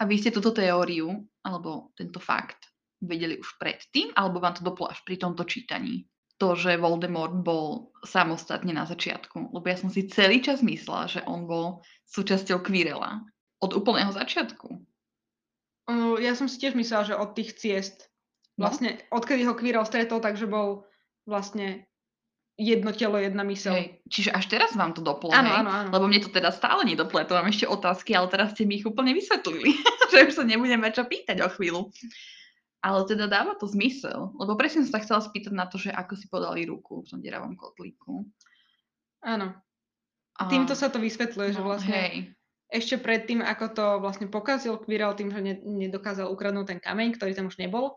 A 0.00 0.08
vy 0.08 0.18
ste 0.18 0.34
túto 0.34 0.50
teóriu, 0.50 1.22
alebo 1.46 1.94
tento 1.94 2.18
fakt, 2.18 2.58
vedeli 2.98 3.38
už 3.38 3.58
predtým, 3.58 4.10
alebo 4.18 4.42
vám 4.42 4.58
to 4.58 4.66
doplo 4.66 4.90
až 4.90 4.98
pri 5.06 5.18
tomto 5.18 5.46
čítaní? 5.46 6.06
To, 6.42 6.58
že 6.58 6.74
Voldemort 6.74 7.38
bol 7.38 7.94
samostatne 8.02 8.74
na 8.74 8.82
začiatku. 8.82 9.54
Lebo 9.54 9.62
ja 9.62 9.78
som 9.78 9.94
si 9.94 10.10
celý 10.10 10.42
čas 10.42 10.58
myslela, 10.58 11.06
že 11.06 11.20
on 11.22 11.46
bol 11.46 11.86
súčasťou 12.10 12.66
Quirrella. 12.66 13.22
Od 13.62 13.70
úplného 13.78 14.10
začiatku. 14.10 14.68
Uh, 15.86 16.18
ja 16.18 16.34
som 16.34 16.50
si 16.50 16.58
tiež 16.58 16.74
myslela, 16.74 17.06
že 17.06 17.14
od 17.14 17.30
tých 17.38 17.54
ciest. 17.58 18.11
Vlastne 18.62 19.02
odkedy 19.10 19.42
ho 19.44 19.58
Quirrell 19.58 19.84
stretol, 19.84 20.22
takže 20.22 20.46
bol 20.46 20.86
vlastne 21.26 21.90
jedno 22.60 22.92
telo, 22.92 23.16
jedna 23.16 23.42
myseľ. 23.42 23.72
Hej. 23.74 23.86
Čiže 24.06 24.30
až 24.30 24.44
teraz 24.52 24.70
vám 24.76 24.92
to 24.92 25.00
doplo, 25.00 25.32
Áno, 25.32 25.50
áno, 25.50 25.70
áno. 25.72 25.88
Lebo 25.90 26.04
mne 26.06 26.20
to 26.20 26.30
teda 26.30 26.52
stále 26.52 26.84
nedoplo, 26.84 27.24
tu 27.24 27.32
mám 27.32 27.48
ešte 27.48 27.66
otázky, 27.66 28.12
ale 28.12 28.28
teraz 28.28 28.52
ste 28.52 28.68
mi 28.68 28.78
ich 28.78 28.86
úplne 28.86 29.16
vysvetlili, 29.16 29.72
že 30.12 30.28
už 30.28 30.32
sa 30.36 30.44
nebudeme 30.44 30.92
čo 30.92 31.08
pýtať 31.08 31.40
o 31.42 31.48
chvíľu. 31.48 31.88
Ale 32.82 33.06
teda 33.06 33.30
dáva 33.30 33.54
to 33.54 33.70
zmysel, 33.70 34.34
lebo 34.34 34.58
presne 34.58 34.82
som 34.82 34.98
sa 34.98 35.02
chcela 35.06 35.22
spýtať 35.22 35.54
na 35.54 35.70
to, 35.70 35.78
že 35.78 35.94
ako 35.94 36.18
si 36.18 36.26
podali 36.26 36.66
ruku 36.66 37.06
v 37.06 37.08
tom 37.14 37.22
deravom 37.22 37.54
kotlíku. 37.54 38.26
Áno. 39.22 39.54
A, 40.34 40.50
Týmto 40.50 40.74
sa 40.74 40.90
to 40.90 40.98
vysvetľuje, 40.98 41.54
že 41.54 41.62
no, 41.62 41.68
vlastne 41.70 41.94
Hej. 41.94 42.14
ešte 42.74 42.96
predtým, 42.98 43.38
ako 43.38 43.64
to 43.70 43.86
vlastne 44.02 44.26
pokazil 44.26 44.82
Quirrell 44.82 45.14
tým, 45.14 45.30
že 45.30 45.38
ne, 45.38 45.54
nedokázal 45.62 46.26
ukradnúť 46.26 46.74
ten 46.74 46.80
kameň, 46.82 47.14
ktorý 47.14 47.38
tam 47.38 47.46
už 47.46 47.62
nebol, 47.62 47.94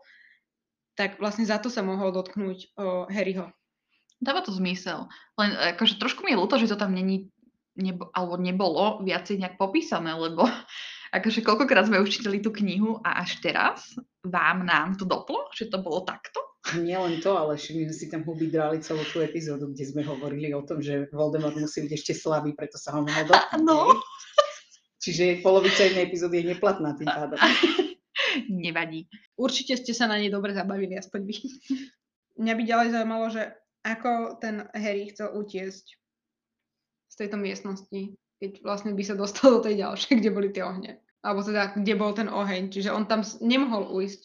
tak 0.96 1.20
vlastne 1.20 1.44
za 1.44 1.60
to 1.60 1.68
sa 1.68 1.84
mohol 1.84 2.10
dotknúť 2.10 2.74
o, 2.74 3.04
Harryho. 3.06 3.52
Dáva 4.16 4.40
to 4.40 4.50
zmysel. 4.50 5.12
Len 5.36 5.52
akože 5.76 6.00
trošku 6.00 6.24
mi 6.24 6.32
je 6.32 6.40
ľúto, 6.40 6.56
že 6.56 6.72
to 6.72 6.80
tam 6.80 6.96
není, 6.96 7.28
nebo, 7.76 8.08
alebo 8.16 8.40
nebolo 8.40 9.04
viacej 9.04 9.36
nejak 9.44 9.60
popísané, 9.60 10.16
lebo 10.16 10.48
akože 11.16 11.44
koľkokrát 11.44 11.86
sme 11.86 12.00
už 12.00 12.08
čítali 12.08 12.40
tú 12.40 12.48
knihu 12.50 12.96
a 13.04 13.20
až 13.20 13.38
teraz 13.44 13.92
vám, 14.24 14.64
nám 14.64 14.96
to 14.96 15.04
doplo, 15.04 15.52
že 15.52 15.68
to 15.68 15.78
bolo 15.84 16.02
takto? 16.02 16.40
Nielen 16.74 17.22
to, 17.22 17.38
ale 17.38 17.54
my 17.54 17.82
sme 17.86 17.94
si 17.94 18.10
tam 18.10 18.26
huby 18.26 18.50
drali 18.50 18.82
celú 18.82 19.06
tú 19.14 19.22
epizódu, 19.22 19.70
kde 19.70 19.86
sme 19.86 20.02
hovorili 20.02 20.50
o 20.50 20.66
tom, 20.66 20.82
že 20.82 21.06
Voldemort 21.14 21.54
musí 21.54 21.86
byť 21.86 21.92
ešte 21.94 22.12
slabý, 22.18 22.58
preto 22.58 22.74
sa 22.74 22.96
ho 22.98 23.06
mohol 23.06 23.22
dotknúť. 23.30 23.62
Áno. 23.62 23.94
hej. 23.94 24.00
Čiže 25.06 25.24
polovica 25.46 25.86
jednej 25.86 26.10
epizódy 26.10 26.42
je 26.42 26.56
neplatná 26.56 26.98
tým 26.98 27.06
pádom. 27.06 27.38
Nevadí. 28.64 29.06
Určite 29.36 29.76
ste 29.76 29.92
sa 29.92 30.08
na 30.08 30.20
nej 30.20 30.32
dobre 30.32 30.56
zabavili, 30.56 30.96
aspoň 30.96 31.20
vy. 31.24 31.36
Mňa 32.42 32.52
by 32.52 32.62
ďalej 32.62 32.88
zaujímalo, 32.92 33.26
že 33.32 33.42
ako 33.86 34.42
ten 34.42 34.66
Harry 34.76 35.08
chcel 35.14 35.32
utiesť 35.32 35.86
z 37.06 37.14
tejto 37.14 37.38
miestnosti, 37.38 38.18
keď 38.42 38.50
vlastne 38.60 38.92
by 38.92 39.02
sa 39.06 39.16
dostal 39.16 39.60
do 39.60 39.64
tej 39.64 39.80
ďalšej, 39.80 40.12
kde 40.20 40.30
boli 40.34 40.48
tie 40.52 40.66
ohne. 40.66 41.00
Alebo 41.24 41.42
teda, 41.42 41.74
kde 41.74 41.94
bol 41.98 42.12
ten 42.14 42.30
oheň. 42.30 42.70
Čiže 42.70 42.94
on 42.94 43.08
tam 43.08 43.24
nemohol 43.42 43.90
ujsť, 43.90 44.20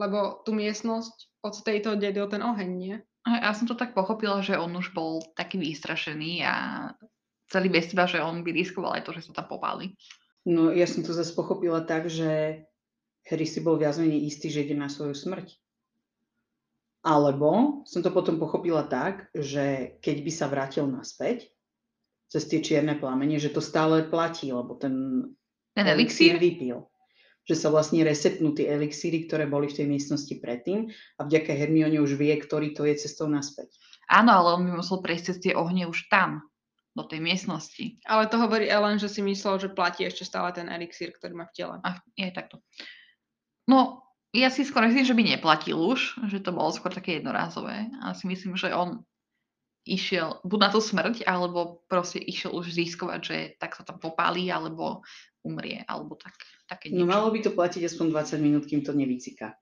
lebo 0.00 0.40
tú 0.44 0.56
miestnosť 0.56 1.44
od 1.44 1.54
tejto 1.60 1.98
delil 2.00 2.28
ten 2.30 2.40
oheň, 2.40 2.70
nie? 2.72 2.96
Ja 3.26 3.50
som 3.58 3.66
to 3.66 3.74
tak 3.74 3.90
pochopila, 3.90 4.38
že 4.38 4.54
on 4.54 4.70
už 4.78 4.94
bol 4.94 5.18
taký 5.34 5.58
vystrašený 5.58 6.46
a 6.46 6.54
celý 7.50 7.74
bez 7.74 7.90
seba, 7.90 8.06
že 8.06 8.22
on 8.22 8.46
by 8.46 8.54
riskoval 8.54 8.94
aj 8.94 9.02
to, 9.02 9.10
že 9.18 9.26
sa 9.26 9.42
tam 9.42 9.50
popáli. 9.50 9.98
No 10.46 10.70
ja 10.70 10.86
som 10.86 11.02
to 11.02 11.10
zase 11.10 11.34
pochopila 11.34 11.82
tak, 11.82 12.06
že 12.06 12.62
Harry 13.26 13.46
si 13.46 13.58
bol 13.58 13.74
viac 13.74 13.98
menej 13.98 14.26
istý, 14.30 14.48
že 14.48 14.62
ide 14.62 14.78
na 14.78 14.86
svoju 14.86 15.14
smrť. 15.14 15.58
Alebo 17.06 17.82
som 17.86 18.02
to 18.02 18.10
potom 18.10 18.38
pochopila 18.38 18.86
tak, 18.86 19.30
že 19.34 19.98
keď 20.02 20.16
by 20.26 20.32
sa 20.34 20.46
vrátil 20.50 20.86
naspäť 20.90 21.50
cez 22.26 22.46
tie 22.50 22.58
čierne 22.58 22.98
plamene, 22.98 23.38
že 23.38 23.54
to 23.54 23.62
stále 23.62 24.06
platí, 24.10 24.50
lebo 24.50 24.74
ten 24.74 25.26
Ten 25.74 25.86
elixír? 25.86 26.38
vypil. 26.38 26.82
Že 27.46 27.54
sa 27.54 27.68
vlastne 27.70 28.02
resetnú 28.02 28.58
tie 28.58 28.66
elixíry, 28.74 29.30
ktoré 29.30 29.46
boli 29.46 29.70
v 29.70 29.78
tej 29.78 29.86
miestnosti 29.86 30.34
predtým 30.42 30.90
a 31.14 31.20
vďaka 31.22 31.54
Hermione 31.54 32.02
už 32.02 32.18
vie, 32.18 32.34
ktorý 32.34 32.74
to 32.74 32.82
je 32.82 32.98
cestou 32.98 33.30
naspäť. 33.30 33.70
Áno, 34.10 34.34
ale 34.34 34.58
on 34.58 34.66
by 34.66 34.82
musel 34.82 34.98
prejsť 34.98 35.24
cez 35.30 35.36
tie 35.38 35.52
ohne 35.54 35.86
už 35.86 36.10
tam, 36.10 36.42
do 36.96 37.04
tej 37.04 37.20
miestnosti. 37.20 38.00
Ale 38.08 38.26
to 38.26 38.40
hovorí 38.40 38.66
Ellen, 38.72 38.96
že 38.96 39.12
si 39.12 39.20
myslel, 39.20 39.60
že 39.60 39.68
platí 39.68 40.08
ešte 40.08 40.24
stále 40.24 40.48
ten 40.56 40.64
elixír, 40.72 41.12
ktorý 41.12 41.36
má 41.36 41.44
v 41.44 41.54
tele. 41.54 41.76
A 41.84 42.00
je 42.16 42.32
takto. 42.32 42.64
No, 43.66 44.06
ja 44.30 44.48
si 44.50 44.62
skôr 44.62 44.86
myslím, 44.86 45.06
že 45.06 45.16
by 45.16 45.22
neplatil 45.22 45.78
už, 45.78 46.22
že 46.30 46.38
to 46.42 46.54
bolo 46.54 46.70
skôr 46.70 46.94
také 46.94 47.18
jednorázové. 47.18 47.90
A 48.02 48.14
si 48.14 48.30
myslím, 48.30 48.54
že 48.54 48.70
on 48.74 49.02
išiel 49.86 50.42
buď 50.42 50.58
na 50.58 50.68
tú 50.74 50.80
smrť, 50.82 51.22
alebo 51.26 51.86
proste 51.86 52.18
išiel 52.18 52.50
už 52.54 52.74
riskovať, 52.74 53.20
že 53.22 53.36
tak 53.62 53.78
sa 53.78 53.86
tam 53.86 54.02
popálí, 54.02 54.50
alebo 54.50 55.06
umrie, 55.46 55.86
alebo 55.86 56.18
tak, 56.18 56.34
také 56.66 56.90
No 56.90 57.06
niečo. 57.06 57.12
malo 57.14 57.30
by 57.30 57.38
to 57.38 57.54
platiť 57.54 57.86
aspoň 57.86 58.06
20 58.10 58.42
minút, 58.42 58.64
kým 58.66 58.82
to 58.82 58.90
nevyciká. 58.90 59.54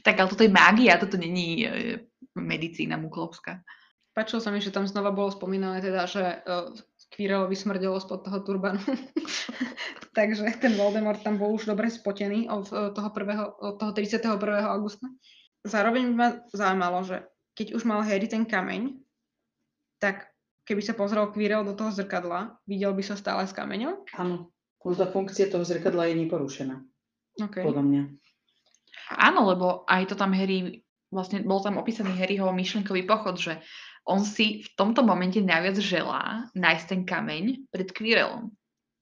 Tak, 0.00 0.16
ale 0.16 0.28
toto 0.32 0.44
je 0.44 0.52
mágia, 0.52 1.00
toto 1.00 1.20
není 1.20 1.64
e, 1.64 1.68
medicína 2.36 2.96
muklovská. 2.96 3.60
Páčilo 4.16 4.40
sa 4.40 4.48
mi, 4.54 4.64
že 4.64 4.72
tam 4.72 4.88
znova 4.88 5.10
bolo 5.10 5.34
spomínané 5.34 5.82
teda, 5.82 6.06
že 6.06 6.22
uh, 6.46 6.70
Quirrellovi 7.14 7.54
smrdelo 7.54 8.02
spod 8.02 8.26
toho 8.26 8.42
turbanu. 8.42 8.82
Takže 10.18 10.58
ten 10.58 10.74
Voldemort 10.74 11.22
tam 11.22 11.38
bol 11.38 11.54
už 11.54 11.70
dobre 11.70 11.86
spotený 11.86 12.50
od 12.50 12.66
eh, 12.74 12.90
toho, 12.90 13.08
prvého, 13.14 13.54
od 13.62 13.78
toho 13.78 13.94
31. 13.94 14.34
augusta. 14.66 15.06
Zároveň 15.62 16.04
ma 16.10 16.28
zaujímalo, 16.50 17.06
že 17.06 17.24
keď 17.54 17.78
už 17.78 17.86
mal 17.86 18.02
Harry 18.02 18.26
ten 18.26 18.42
kameň, 18.44 18.98
tak 20.02 20.34
keby 20.66 20.82
sa 20.82 20.98
pozrel 20.98 21.30
Quirrell 21.30 21.64
do 21.64 21.72
toho 21.78 21.94
zrkadla, 21.94 22.58
videl 22.66 22.92
by 22.92 23.02
sa 23.06 23.14
stále 23.14 23.46
s 23.46 23.54
kameňom? 23.54 24.04
Áno, 24.18 24.52
tá 24.82 25.06
funkcia 25.08 25.48
toho 25.48 25.64
zrkadla 25.64 26.10
je 26.12 26.20
neporušená, 26.26 26.76
Okay. 27.34 27.66
podľa 27.66 27.82
mňa. 27.82 28.02
Áno, 29.18 29.40
lebo 29.50 29.82
aj 29.90 30.12
to 30.12 30.14
tam 30.14 30.30
Harry, 30.36 30.86
vlastne 31.10 31.42
bol 31.42 31.58
tam 31.58 31.82
opísaný 31.82 32.14
Harryho 32.14 32.46
myšlenkový 32.54 33.02
pochod, 33.02 33.34
že 33.36 33.58
on 34.04 34.20
si 34.24 34.60
v 34.64 34.68
tomto 34.76 35.00
momente 35.00 35.40
najviac 35.40 35.80
želá 35.80 36.48
nájsť 36.52 36.84
ten 36.88 37.02
kameň 37.08 37.72
pred 37.72 37.88
Quirrellom. 37.88 38.52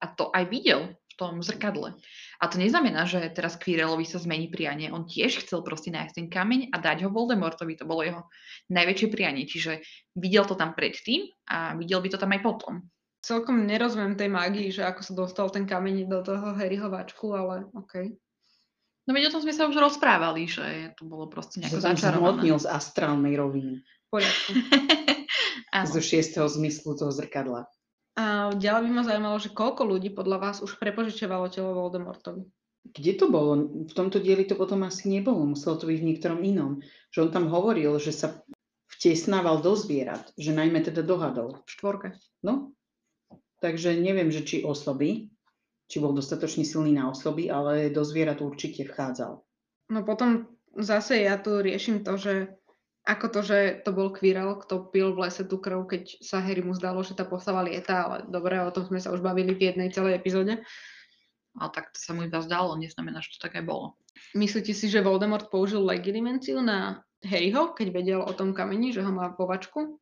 A 0.03 0.07
to 0.11 0.31
aj 0.35 0.47
videl 0.51 0.95
v 0.95 1.15
tom 1.19 1.43
zrkadle. 1.43 1.95
A 2.43 2.45
to 2.51 2.59
neznamená, 2.59 3.07
že 3.07 3.23
teraz 3.35 3.59
Quirrellovi 3.59 4.07
sa 4.07 4.19
zmení 4.19 4.51
prianie. 4.51 4.91
On 4.91 5.07
tiež 5.07 5.43
chcel 5.47 5.63
proste 5.63 5.93
nájsť 5.95 6.15
ten 6.17 6.27
kameň 6.31 6.75
a 6.75 6.77
dať 6.79 7.07
ho 7.07 7.11
Voldemortovi. 7.11 7.79
To 7.79 7.87
bolo 7.87 8.03
jeho 8.03 8.23
najväčšie 8.71 9.09
prianie. 9.11 9.45
Čiže 9.47 9.83
videl 10.19 10.47
to 10.47 10.55
tam 10.59 10.75
predtým 10.75 11.29
a 11.51 11.75
videl 11.79 12.03
by 12.03 12.09
to 12.11 12.19
tam 12.19 12.35
aj 12.35 12.41
potom. 12.43 12.75
Celkom 13.23 13.63
nerozumiem 13.71 14.19
tej 14.19 14.31
mágii, 14.35 14.75
že 14.75 14.83
ako 14.83 15.01
sa 15.07 15.13
dostal 15.15 15.47
ten 15.55 15.63
kameň 15.63 16.11
do 16.11 16.27
toho 16.27 16.59
Harryho 16.59 16.91
váčku, 16.91 17.31
ale 17.31 17.71
okej. 17.71 18.19
No 19.07 19.11
veď 19.15 19.31
o 19.31 19.33
tom 19.39 19.43
sme 19.47 19.55
sa 19.55 19.67
už 19.67 19.79
rozprávali, 19.79 20.47
že 20.47 20.95
to 20.95 21.07
bolo 21.07 21.27
proste 21.27 21.59
nejako 21.59 21.83
začarované. 21.83 22.19
zhmotnil 22.19 22.57
z 22.59 22.67
astrálnej 22.71 23.35
roviny. 23.35 23.83
Poriadku. 24.13 24.53
Zo 25.97 26.01
šiestého 26.05 26.45
zmyslu 26.45 26.93
toho 27.01 27.09
zrkadla. 27.09 27.65
A 28.13 28.53
ďalej 28.53 28.83
by 28.85 28.91
ma 28.93 29.03
zaujímalo, 29.09 29.41
že 29.41 29.57
koľko 29.57 29.89
ľudí 29.89 30.13
podľa 30.13 30.37
vás 30.37 30.57
už 30.61 30.77
prepožičiavalo 30.77 31.49
telo 31.49 31.73
Voldemortovi? 31.73 32.45
Kde 32.93 33.13
to 33.17 33.33
bolo? 33.33 33.57
V 33.89 33.95
tomto 33.97 34.21
dieli 34.21 34.45
to 34.45 34.53
potom 34.53 34.85
asi 34.85 35.09
nebolo. 35.09 35.49
Muselo 35.49 35.81
to 35.81 35.89
byť 35.89 35.97
v 35.97 36.09
niektorom 36.13 36.45
inom. 36.45 36.85
Že 37.09 37.19
on 37.25 37.31
tam 37.33 37.47
hovoril, 37.49 37.97
že 37.97 38.13
sa 38.13 38.45
vtesnával 38.93 39.65
do 39.65 39.73
zvierat. 39.73 40.29
Že 40.37 40.61
najmä 40.61 40.85
teda 40.85 41.01
do 41.01 41.17
hadov. 41.17 41.49
V 41.65 41.69
štvorke. 41.73 42.09
No, 42.45 42.77
takže 43.65 43.97
neviem, 43.97 44.29
že 44.29 44.45
či 44.45 44.61
osoby, 44.61 45.33
či 45.89 45.97
bol 46.05 46.13
dostatočne 46.13 46.69
silný 46.69 46.93
na 46.93 47.09
osoby, 47.09 47.49
ale 47.49 47.89
do 47.89 48.05
zvierat 48.05 48.45
určite 48.45 48.85
vchádzal. 48.85 49.41
No 49.89 49.99
potom 50.05 50.53
zase 50.77 51.25
ja 51.25 51.41
tu 51.41 51.65
riešim 51.65 52.05
to, 52.05 52.21
že 52.21 52.61
ako 53.03 53.27
to, 53.35 53.41
že 53.43 53.59
to 53.83 53.91
bol 53.91 54.15
Quirrell, 54.15 54.63
kto 54.63 54.87
pil 54.95 55.11
v 55.11 55.27
lese 55.27 55.43
tú 55.43 55.59
krv, 55.59 55.91
keď 55.91 56.23
sa 56.23 56.39
Harry 56.39 56.63
mu 56.63 56.71
zdalo, 56.71 57.03
že 57.03 57.19
tá 57.19 57.27
postava 57.27 57.67
lieta, 57.67 58.07
ale 58.07 58.17
dobre, 58.31 58.63
o 58.63 58.71
tom 58.71 58.87
sme 58.87 59.03
sa 59.03 59.11
už 59.11 59.19
bavili 59.19 59.59
v 59.59 59.75
jednej 59.75 59.91
celej 59.91 60.23
epizóde. 60.23 60.63
Ale 61.59 61.71
tak 61.75 61.91
to 61.93 61.99
sa 61.99 62.15
mu 62.15 62.23
iba 62.23 62.39
zdalo, 62.41 62.79
neznamená, 62.79 63.19
že 63.21 63.35
to 63.37 63.43
tak 63.43 63.59
aj 63.59 63.67
bolo. 63.67 63.99
Myslíte 64.39 64.73
si, 64.73 64.87
že 64.87 65.05
Voldemort 65.05 65.51
použil 65.51 65.83
legidimenciu 65.83 66.63
na 66.63 67.03
Harryho, 67.27 67.75
keď 67.75 67.89
vedel 67.91 68.21
o 68.23 68.33
tom 68.33 68.55
kameni, 68.55 68.95
že 68.95 69.03
ho 69.03 69.11
má 69.11 69.35
povačku? 69.35 69.99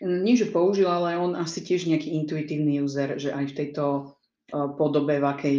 Nie, 0.00 0.32
že 0.32 0.48
použil, 0.48 0.88
ale 0.88 1.20
on 1.20 1.36
asi 1.36 1.60
tiež 1.60 1.84
nejaký 1.84 2.08
intuitívny 2.24 2.80
user, 2.80 3.20
že 3.20 3.36
aj 3.36 3.52
v 3.52 3.56
tejto 3.56 3.84
uh, 3.84 4.68
podobe, 4.80 5.20
v 5.20 5.26
akej 5.28 5.56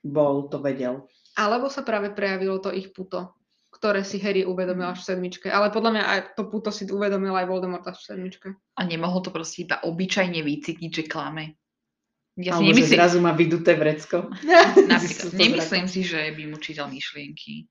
bol, 0.00 0.48
to 0.48 0.56
vedel. 0.56 1.04
Alebo 1.36 1.68
sa 1.68 1.84
práve 1.84 2.16
prejavilo 2.16 2.64
to 2.64 2.72
ich 2.72 2.96
puto, 2.96 3.36
ktoré 3.74 4.06
si 4.06 4.22
Harry 4.22 4.46
uvedomil 4.46 4.94
až 4.94 5.02
v 5.02 5.08
sedmičke. 5.10 5.50
Ale 5.50 5.74
podľa 5.74 5.90
mňa 5.98 6.04
aj 6.06 6.20
to 6.38 6.46
puto 6.46 6.70
si 6.70 6.86
uvedomil 6.86 7.34
aj 7.34 7.50
Voldemort 7.50 7.82
až 7.90 7.98
v 7.98 8.06
sedmičke. 8.14 8.48
A 8.54 8.80
nemohol 8.86 9.18
to 9.26 9.34
proste 9.34 9.66
iba 9.66 9.82
obyčajne 9.82 10.38
vycítiť, 10.46 10.90
že 10.94 11.04
klame. 11.10 11.58
Ja 12.38 12.54
si 12.54 12.62
Alebo 12.62 12.70
že 12.70 12.86
nemyslím, 12.86 12.98
zrazu 12.98 13.18
má 13.18 13.32
vyduté 13.34 13.74
vrecko. 13.74 14.30
napríklad, 14.94 15.30
nemyslím 15.42 15.86
si, 15.90 16.06
že 16.06 16.30
by 16.30 16.42
mu 16.46 16.56
čítal 16.62 16.86
myšlienky. 16.86 17.66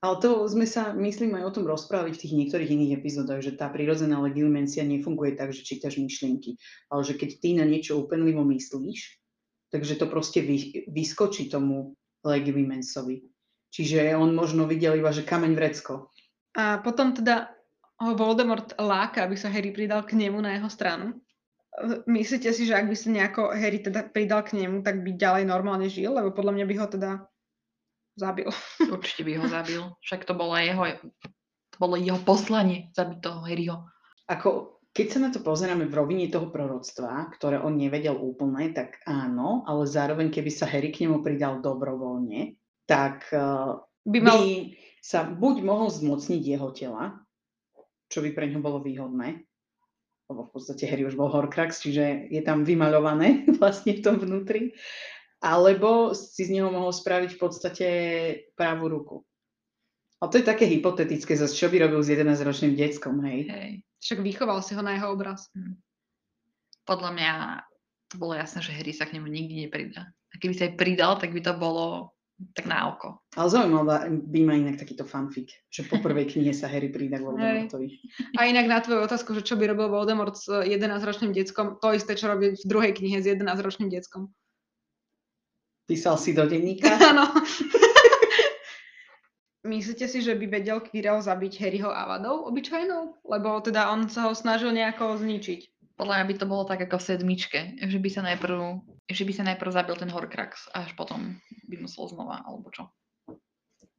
Ale 0.00 0.16
to 0.16 0.48
sme 0.48 0.64
sa, 0.64 0.96
myslím, 0.96 1.36
aj 1.36 1.44
o 1.44 1.54
tom 1.60 1.68
rozprávali 1.68 2.16
v 2.16 2.20
tých 2.24 2.32
niektorých 2.32 2.72
iných 2.72 3.04
epizódach, 3.04 3.44
že 3.44 3.52
tá 3.52 3.68
prírodzená 3.68 4.16
legimencia 4.16 4.80
nefunguje 4.80 5.36
tak, 5.36 5.52
že 5.52 5.60
čítaš 5.60 6.00
myšlienky, 6.00 6.56
ale 6.88 7.04
že 7.04 7.20
keď 7.20 7.30
ty 7.36 7.48
na 7.52 7.68
niečo 7.68 8.00
úplnlivo 8.00 8.40
myslíš, 8.48 9.20
takže 9.68 10.00
to 10.00 10.08
proste 10.08 10.40
vy, 10.40 10.88
vyskočí 10.88 11.52
tomu 11.52 11.92
legimensovi. 12.24 13.28
Čiže 13.70 14.18
on 14.18 14.34
možno 14.34 14.66
videl 14.66 14.98
iba, 14.98 15.14
že 15.14 15.22
kameň 15.22 15.52
vrecko. 15.54 16.10
A 16.58 16.82
potom 16.82 17.14
teda 17.14 17.54
ho 18.02 18.12
Voldemort 18.18 18.74
láka, 18.80 19.22
aby 19.22 19.38
sa 19.38 19.52
Harry 19.52 19.70
pridal 19.70 20.02
k 20.02 20.18
nemu 20.18 20.42
na 20.42 20.58
jeho 20.58 20.66
stranu. 20.66 21.14
Myslíte 22.10 22.50
si, 22.50 22.66
že 22.66 22.74
ak 22.74 22.90
by 22.90 22.96
sa 22.98 23.08
nejako 23.14 23.54
Harry 23.54 23.78
teda 23.78 24.10
pridal 24.10 24.42
k 24.42 24.58
nemu, 24.58 24.82
tak 24.82 25.06
by 25.06 25.14
ďalej 25.14 25.44
normálne 25.46 25.86
žil? 25.86 26.10
Lebo 26.10 26.34
podľa 26.34 26.58
mňa 26.58 26.66
by 26.66 26.74
ho 26.82 26.86
teda 26.90 27.10
zabil. 28.18 28.48
Určite 28.94 29.22
by 29.22 29.32
ho 29.38 29.46
zabil. 29.46 29.82
Však 30.02 30.26
to 30.26 30.34
bolo 30.34 30.58
jeho, 30.58 30.82
to 31.70 31.76
bolo 31.78 31.94
jeho 31.94 32.18
poslanie 32.26 32.90
zabiť 32.92 33.18
toho 33.22 33.40
Harryho. 33.46 33.76
Ako, 34.26 34.82
keď 34.90 35.06
sa 35.06 35.18
na 35.22 35.30
to 35.30 35.40
pozeráme 35.40 35.86
v 35.86 35.94
rovine 35.94 36.26
toho 36.26 36.50
proroctva, 36.50 37.30
ktoré 37.38 37.62
on 37.62 37.78
nevedel 37.78 38.18
úplne, 38.18 38.74
tak 38.74 38.98
áno, 39.06 39.62
ale 39.64 39.86
zároveň, 39.86 40.28
keby 40.34 40.50
sa 40.50 40.66
Harry 40.66 40.90
k 40.90 41.06
nemu 41.06 41.22
pridal 41.22 41.62
dobrovoľne, 41.62 42.59
tak 42.90 43.30
uh, 43.30 43.78
By 44.02 44.18
by 44.18 44.26
mal... 44.26 44.42
sa 44.98 45.22
buď 45.22 45.62
mohol 45.62 45.88
zmocniť 45.94 46.42
jeho 46.42 46.74
tela, 46.74 47.22
čo 48.10 48.18
by 48.18 48.34
pre 48.34 48.50
ňo 48.50 48.58
bolo 48.58 48.82
výhodné, 48.82 49.46
lebo 50.26 50.50
v 50.50 50.50
podstate 50.50 50.90
Harry 50.90 51.06
už 51.06 51.14
bol 51.14 51.30
Horcrux, 51.30 51.78
čiže 51.78 52.26
je 52.26 52.42
tam 52.42 52.66
vymaľované 52.66 53.46
vlastne 53.62 53.94
v 53.94 54.02
tom 54.02 54.18
vnútri, 54.18 54.74
alebo 55.38 56.12
si 56.12 56.42
z 56.42 56.58
neho 56.58 56.68
mohol 56.74 56.90
spraviť 56.90 57.30
v 57.38 57.40
podstate 57.40 57.88
pravú 58.58 58.90
ruku. 58.90 59.16
A 60.20 60.28
to 60.28 60.36
je 60.36 60.44
také 60.44 60.68
hypotetické, 60.68 61.32
zase 61.32 61.56
čo 61.56 61.72
by 61.72 61.80
robil 61.88 62.04
s 62.04 62.12
11-ročným 62.12 62.76
deckom, 62.76 63.24
hej? 63.24 63.48
Hej. 63.48 63.70
Však 64.04 64.20
vychoval 64.20 64.60
si 64.60 64.76
ho 64.76 64.84
na 64.84 65.00
jeho 65.00 65.16
obraz. 65.16 65.48
Podľa 66.84 67.10
mňa 67.16 67.32
to 68.12 68.20
bolo 68.20 68.36
jasné, 68.36 68.60
že 68.60 68.76
Harry 68.76 68.92
sa 68.92 69.08
k 69.08 69.16
nemu 69.16 69.32
nikdy 69.32 69.64
nepridá. 69.64 70.12
A 70.12 70.34
keby 70.36 70.52
sa 70.52 70.68
aj 70.68 70.76
pridal, 70.76 71.16
tak 71.16 71.32
by 71.32 71.40
to 71.40 71.56
bolo 71.56 72.12
tak 72.56 72.66
na 72.66 72.90
oko. 72.90 73.20
Ale 73.36 73.48
zaujímal 73.52 73.84
by 74.08 74.40
ma 74.42 74.54
inak 74.56 74.80
takýto 74.80 75.04
fanfic, 75.04 75.52
že 75.68 75.86
po 75.86 76.00
prvej 76.00 76.32
knihe 76.32 76.52
sa 76.56 76.66
Harry 76.66 76.88
prída 76.88 77.20
k 77.20 77.26
Voldemortovi. 77.28 77.88
A 78.40 78.48
inak 78.48 78.66
na 78.66 78.80
tvoju 78.80 79.04
otázku, 79.04 79.36
že 79.36 79.44
čo 79.44 79.54
by 79.60 79.70
robil 79.70 79.92
Voldemort 79.92 80.34
s 80.34 80.48
11-ročným 80.48 81.36
deckom, 81.36 81.78
to 81.78 81.92
isté, 81.92 82.16
čo 82.16 82.32
robí 82.32 82.56
v 82.56 82.64
druhej 82.66 82.92
knihe 82.96 83.20
s 83.20 83.26
11-ročným 83.28 83.92
deckom. 83.92 84.32
Písal 85.90 86.16
si 86.16 86.30
do 86.32 86.46
denníka? 86.46 86.86
Áno. 87.10 87.28
Myslíte 89.60 90.08
si, 90.08 90.24
že 90.24 90.32
by 90.40 90.46
vedel 90.48 90.80
Quirrell 90.80 91.20
zabiť 91.20 91.60
Harryho 91.60 91.92
Avadou 91.92 92.48
obyčajnou? 92.48 93.20
Lebo 93.28 93.60
teda 93.60 93.92
on 93.92 94.08
sa 94.08 94.30
ho 94.30 94.32
snažil 94.32 94.72
nejako 94.72 95.20
zničiť. 95.20 95.92
Podľa 96.00 96.14
mňa 96.16 96.26
by 96.32 96.34
to 96.40 96.46
bolo 96.48 96.64
tak 96.64 96.80
ako 96.88 96.96
v 96.96 97.06
sedmičke, 97.12 97.60
že 97.76 97.98
by 98.00 98.08
sa 98.08 98.24
najprv, 98.24 98.56
že 99.14 99.26
by 99.26 99.32
sa 99.34 99.44
najprv 99.46 99.70
zabil 99.70 99.96
ten 99.98 100.10
Horcrux 100.10 100.70
a 100.74 100.86
až 100.86 100.94
potom 100.94 101.38
by 101.66 101.76
musel 101.82 102.06
znova, 102.10 102.42
alebo 102.46 102.70
čo. 102.70 102.90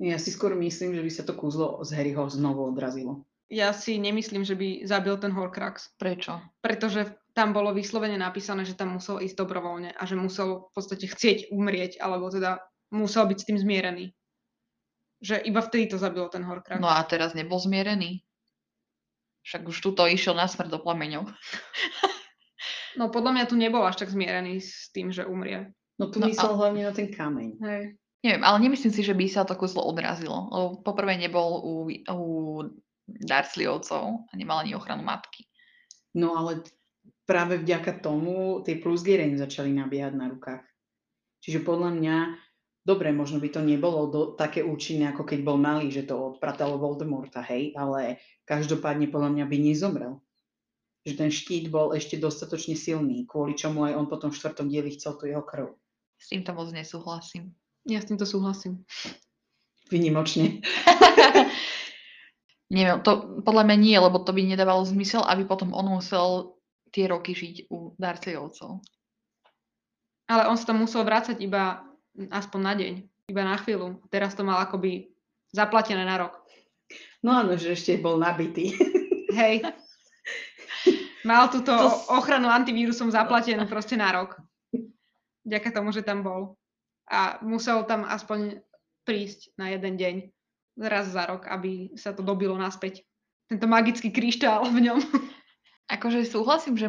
Ja 0.01 0.17
si 0.17 0.33
skôr 0.33 0.57
myslím, 0.57 0.97
že 0.97 1.05
by 1.05 1.11
sa 1.13 1.23
to 1.27 1.37
kúzlo 1.37 1.85
z 1.85 1.93
Harryho 1.93 2.25
znovu 2.25 2.65
odrazilo. 2.73 3.21
Ja 3.51 3.75
si 3.75 3.99
nemyslím, 3.99 4.47
že 4.47 4.55
by 4.55 4.87
zabil 4.87 5.13
ten 5.19 5.35
Horcrux, 5.35 5.93
Prečo? 5.99 6.39
pretože 6.63 7.19
tam 7.35 7.51
bolo 7.51 7.75
vyslovene 7.75 8.15
napísané, 8.15 8.63
že 8.63 8.75
tam 8.75 8.95
musel 8.95 9.19
ísť 9.19 9.37
dobrovoľne 9.39 9.91
a 9.95 10.03
že 10.07 10.15
musel 10.15 10.71
v 10.71 10.73
podstate 10.73 11.05
chcieť 11.07 11.51
umrieť, 11.51 11.99
alebo 11.99 12.31
teda 12.31 12.63
musel 12.95 13.27
byť 13.27 13.37
s 13.39 13.47
tým 13.47 13.57
zmierený. 13.59 14.15
Že 15.21 15.43
iba 15.47 15.61
vtedy 15.61 15.91
to 15.91 15.97
zabilo 16.01 16.31
ten 16.31 16.41
Horcrux. 16.47 16.81
No 16.81 16.89
a 16.89 16.99
teraz 17.05 17.35
nebol 17.35 17.59
zmierený. 17.59 18.23
Však 19.41 19.67
už 19.67 19.77
tuto 19.81 20.05
išiel 20.05 20.33
na 20.33 20.47
smrť 20.47 20.69
do 20.71 20.79
plameňov. 20.81 21.29
No 22.99 23.11
podľa 23.11 23.31
mňa 23.37 23.45
tu 23.47 23.55
nebol 23.55 23.83
až 23.83 24.03
tak 24.03 24.11
zmierený 24.11 24.59
s 24.59 24.91
tým, 24.91 25.11
že 25.11 25.27
umrie. 25.27 25.71
No 26.01 26.09
tu 26.09 26.17
No 26.17 26.27
myslel 26.27 26.57
hlavne 26.57 26.81
na 26.87 26.93
ten 26.95 27.11
kameň. 27.13 27.49
Hej. 27.61 27.83
Neviem, 28.21 28.43
ale 28.45 28.57
nemyslím 28.61 28.93
si, 28.93 29.01
že 29.01 29.17
by 29.17 29.25
sa 29.29 29.45
to 29.45 29.57
kúzlo 29.57 29.81
odrazilo. 29.81 30.49
Lebo 30.53 30.67
poprvé 30.85 31.17
nebol 31.17 31.61
u, 31.61 31.73
u 31.89 32.27
Dursleyovcov 33.09 34.29
a 34.29 34.33
nemal 34.37 34.61
ani 34.61 34.77
ochranu 34.77 35.01
matky. 35.01 35.49
No 36.13 36.37
ale 36.37 36.61
práve 37.25 37.57
vďaka 37.57 38.03
tomu 38.03 38.61
tie 38.61 38.77
plusgiere 38.77 39.25
začali 39.33 39.73
nabiehať 39.73 40.13
na 40.13 40.29
rukách. 40.29 40.63
Čiže 41.41 41.65
podľa 41.65 41.97
mňa, 41.97 42.15
dobre, 42.85 43.09
možno 43.09 43.41
by 43.41 43.49
to 43.49 43.61
nebolo 43.65 43.99
do, 44.13 44.21
také 44.37 44.61
účinné, 44.61 45.09
ako 45.09 45.25
keď 45.25 45.39
bol 45.41 45.57
malý, 45.57 45.89
že 45.89 46.05
to 46.05 46.37
odpratalo 46.37 46.77
Voldemorta, 46.77 47.41
hej, 47.41 47.73
ale 47.73 48.21
každopádne 48.45 49.09
podľa 49.09 49.33
mňa 49.33 49.45
by 49.49 49.57
nezomrel. 49.57 50.21
Že 51.01 51.13
ten 51.17 51.31
štít 51.33 51.65
bol 51.73 51.97
ešte 51.97 52.21
dostatočne 52.21 52.77
silný, 52.77 53.25
kvôli 53.25 53.57
čomu 53.57 53.89
aj 53.89 53.97
on 53.97 54.05
potom 54.05 54.29
v 54.29 54.37
štvrtom 54.37 54.69
dieli 54.69 54.93
chcel 54.93 55.17
tú 55.17 55.25
jeho 55.25 55.41
krv. 55.41 55.73
S 56.21 56.29
týmto 56.29 56.53
moc 56.53 56.69
nesúhlasím. 56.69 57.57
Ja 57.89 57.97
s 57.97 58.05
týmto 58.05 58.29
súhlasím. 58.29 58.85
Vynimočne. 59.89 60.61
Neviem, 62.71 63.03
to 63.03 63.41
podľa 63.43 63.67
mňa 63.67 63.77
nie, 63.81 63.97
lebo 63.97 64.21
to 64.23 64.31
by 64.31 64.45
nedávalo 64.45 64.85
zmysel, 64.87 65.25
aby 65.27 65.43
potom 65.43 65.75
on 65.75 65.91
musel 65.91 66.55
tie 66.93 67.09
roky 67.09 67.35
žiť 67.35 67.67
u 67.67 67.97
Dursleyovcov. 67.99 68.79
Ale 70.31 70.47
on 70.47 70.55
sa 70.55 70.71
tam 70.71 70.79
musel 70.79 71.03
vrácať 71.03 71.41
iba 71.43 71.83
aspoň 72.15 72.59
na 72.63 72.73
deň, 72.79 72.93
iba 73.27 73.43
na 73.43 73.59
chvíľu. 73.59 73.99
Teraz 74.07 74.37
to 74.37 74.47
mal 74.47 74.63
akoby 74.63 75.11
zaplatené 75.51 76.07
na 76.07 76.15
rok. 76.15 76.39
No 77.19 77.35
áno, 77.35 77.59
že 77.59 77.75
ešte 77.75 77.99
bol 77.99 78.15
nabitý. 78.15 78.71
Hej. 79.35 79.67
Mal 81.21 81.49
túto 81.53 81.69
To 81.71 82.17
ochranu 82.17 82.49
antivírusom 82.49 83.13
zaplatenú 83.13 83.69
proste 83.69 83.93
na 83.93 84.09
rok. 84.09 84.41
Vďaka 85.45 85.69
tomu, 85.73 85.93
že 85.93 86.05
tam 86.05 86.25
bol. 86.25 86.57
A 87.09 87.41
musel 87.43 87.83
tam 87.85 88.05
aspoň 88.07 88.61
prísť 89.05 89.53
na 89.57 89.73
jeden 89.73 89.97
deň 89.97 90.15
raz 90.87 91.11
za 91.11 91.27
rok, 91.27 91.45
aby 91.49 91.93
sa 91.97 92.15
to 92.15 92.23
dobilo 92.23 92.55
naspäť. 92.55 93.03
Tento 93.51 93.67
magický 93.67 94.09
kryštál 94.13 94.69
v 94.71 94.87
ňom. 94.89 94.99
Akože 95.91 96.23
súhlasím, 96.23 96.79
že 96.79 96.87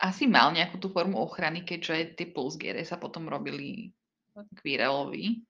asi 0.00 0.26
mal 0.26 0.50
nejakú 0.50 0.80
tú 0.82 0.90
formu 0.90 1.20
ochrany, 1.22 1.62
keďže 1.62 2.18
tie 2.18 2.26
plusgiere 2.32 2.82
sa 2.82 2.98
potom 2.98 3.30
robili 3.30 3.94
Quirrellovi. 4.58 5.44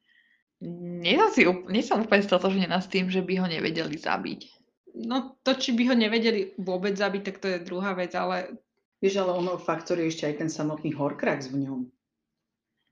Nie 1.00 1.16
som, 1.16 1.30
si, 1.32 1.42
nie 1.72 1.80
som 1.80 2.04
úplne 2.04 2.20
s 2.20 2.88
tým, 2.92 3.08
že 3.08 3.24
by 3.24 3.40
ho 3.40 3.46
nevedeli 3.48 3.96
zabiť. 3.96 4.59
No 4.94 5.38
to, 5.42 5.54
či 5.54 5.72
by 5.76 5.90
ho 5.90 5.94
nevedeli 5.94 6.54
vôbec 6.58 6.94
zabiť, 6.96 7.22
tak 7.22 7.36
to 7.38 7.46
je 7.50 7.64
druhá 7.64 7.94
vec, 7.94 8.14
ale 8.14 8.58
Vieš, 9.00 9.24
ale 9.24 9.32
ono 9.32 9.56
faktor 9.56 9.96
je 9.96 10.12
ešte 10.12 10.28
aj 10.28 10.44
ten 10.44 10.50
samotný 10.52 10.92
Horcrux 10.92 11.48
v 11.48 11.64
ňom. 11.64 11.80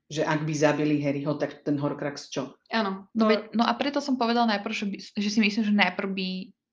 Že 0.09 0.25
ak 0.25 0.41
by 0.41 0.53
zabili 0.57 0.97
Harryho, 1.05 1.37
tak 1.37 1.61
ten 1.61 1.77
Horcrux 1.77 2.33
čo? 2.33 2.57
áno. 2.73 3.05
No, 3.13 3.29
veď, 3.29 3.53
no 3.53 3.61
a 3.61 3.77
preto 3.77 4.01
som 4.01 4.17
povedal 4.17 4.49
najprv, 4.49 4.73
že, 4.73 4.85
by, 4.89 4.97
že 4.97 5.29
si 5.29 5.37
myslím, 5.37 5.63
že 5.69 5.73
najprv 5.77 6.09
by 6.09 6.27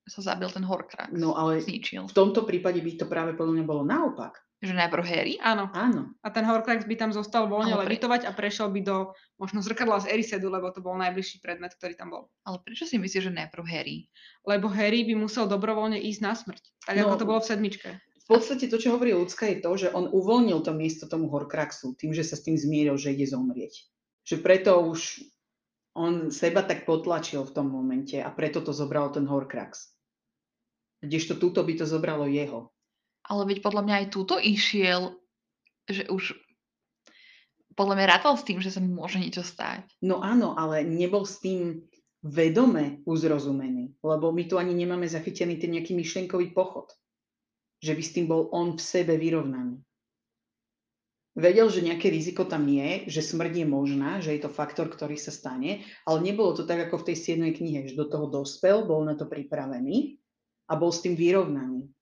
sa 0.08 0.24
zabil 0.24 0.48
ten 0.48 0.64
Horcrux. 0.64 1.12
No 1.12 1.36
ale 1.36 1.60
Zničil. 1.60 2.08
v 2.08 2.16
tomto 2.16 2.48
prípade 2.48 2.80
by 2.80 2.90
to 2.96 3.04
práve 3.04 3.36
podľa 3.36 3.60
mňa 3.60 3.64
bolo 3.68 3.82
naopak. 3.84 4.40
Že 4.64 4.72
najprv 4.72 5.04
Harry? 5.04 5.34
Áno. 5.36 5.68
Áno. 5.76 6.16
A 6.24 6.32
ten 6.32 6.40
Horcrux 6.48 6.88
by 6.88 6.96
tam 6.96 7.12
zostal 7.12 7.44
voľne 7.44 7.76
Ale 7.76 7.84
pre- 7.84 7.92
levitovať 7.92 8.24
a 8.24 8.32
prešiel 8.32 8.72
by 8.72 8.80
do 8.80 8.96
možno 9.36 9.60
zrkadla 9.60 10.00
z 10.00 10.16
Erisedu, 10.16 10.48
lebo 10.48 10.72
to 10.72 10.80
bol 10.80 10.96
najbližší 10.96 11.44
predmet, 11.44 11.76
ktorý 11.76 11.92
tam 11.92 12.08
bol. 12.08 12.22
Ale 12.48 12.64
prečo 12.64 12.88
si 12.88 12.96
myslíš, 12.96 13.28
že 13.28 13.36
najprv 13.36 13.64
Harry? 13.68 14.08
Lebo 14.48 14.72
Harry 14.72 15.04
by 15.04 15.12
musel 15.12 15.44
dobrovoľne 15.44 16.00
ísť 16.00 16.20
na 16.24 16.32
smrť. 16.32 16.62
Tak 16.88 16.96
ako 16.96 17.12
No. 17.12 17.20
to 17.20 17.28
bolo 17.28 17.40
v 17.44 17.48
sedmičke. 17.52 17.88
V 18.00 18.26
podstate 18.26 18.66
to, 18.66 18.80
čo 18.80 18.96
hovorí 18.96 19.12
ľudská, 19.12 19.46
je 19.52 19.60
to, 19.60 19.70
že 19.76 19.88
on 19.92 20.08
uvoľnil 20.08 20.64
to 20.64 20.72
miesto 20.74 21.04
tomu 21.06 21.28
Horcruxu 21.28 21.94
tým, 21.94 22.16
že 22.16 22.24
sa 22.24 22.34
s 22.34 22.42
tým 22.42 22.56
zmieril, 22.56 22.96
že 22.96 23.12
ide 23.12 23.28
zomrieť. 23.28 23.86
Že 24.26 24.36
preto 24.42 24.72
už 24.82 25.20
on 25.94 26.34
seba 26.34 26.64
tak 26.66 26.88
potlačil 26.88 27.44
v 27.46 27.54
tom 27.54 27.68
momente 27.70 28.18
a 28.18 28.26
preto 28.32 28.64
to 28.64 28.72
zobral 28.72 29.12
ten 29.12 29.28
Horcrux. 29.28 29.92
Kdežto 31.04 31.36
túto 31.36 31.60
by 31.62 31.76
to 31.76 31.84
zobralo 31.86 32.24
jeho. 32.26 32.72
Ale 33.26 33.42
veď 33.42 33.58
podľa 33.62 33.82
mňa 33.82 33.94
aj 34.02 34.06
túto 34.14 34.38
išiel, 34.38 35.18
že 35.90 36.06
už 36.06 36.38
podľa 37.76 37.94
mňa 38.00 38.06
rátal 38.08 38.34
s 38.40 38.46
tým, 38.46 38.58
že 38.62 38.72
sa 38.72 38.80
mu 38.80 39.04
môže 39.04 39.20
niečo 39.20 39.44
stať. 39.44 39.84
No 40.00 40.24
áno, 40.24 40.56
ale 40.56 40.86
nebol 40.86 41.28
s 41.28 41.42
tým 41.44 41.84
vedome 42.24 43.04
uzrozumený, 43.04 44.00
lebo 44.00 44.32
my 44.32 44.42
tu 44.48 44.56
ani 44.56 44.72
nemáme 44.72 45.04
zachytený 45.06 45.60
ten 45.60 45.76
nejaký 45.76 45.92
myšlienkový 45.92 46.56
pochod. 46.56 46.88
Že 47.84 47.92
by 47.92 48.02
s 48.02 48.14
tým 48.16 48.26
bol 48.26 48.48
on 48.50 48.74
v 48.74 48.82
sebe 48.82 49.20
vyrovnaný. 49.20 49.78
Vedel, 51.36 51.68
že 51.68 51.84
nejaké 51.84 52.08
riziko 52.08 52.48
tam 52.48 52.64
je, 52.64 53.12
že 53.12 53.20
smrť 53.20 53.60
je 53.60 53.66
možná, 53.68 54.24
že 54.24 54.32
je 54.32 54.40
to 54.40 54.48
faktor, 54.48 54.88
ktorý 54.88 55.20
sa 55.20 55.28
stane, 55.28 55.84
ale 56.08 56.24
nebolo 56.24 56.56
to 56.56 56.64
tak 56.64 56.88
ako 56.88 57.04
v 57.04 57.12
tej 57.12 57.36
7. 57.36 57.52
knihe, 57.52 57.92
že 57.92 57.92
do 57.92 58.08
toho 58.08 58.32
dospel, 58.32 58.88
bol 58.88 59.04
na 59.04 59.12
to 59.12 59.28
pripravený 59.28 60.16
a 60.72 60.80
bol 60.80 60.88
s 60.88 61.04
tým 61.04 61.12
vyrovnaný. 61.12 61.92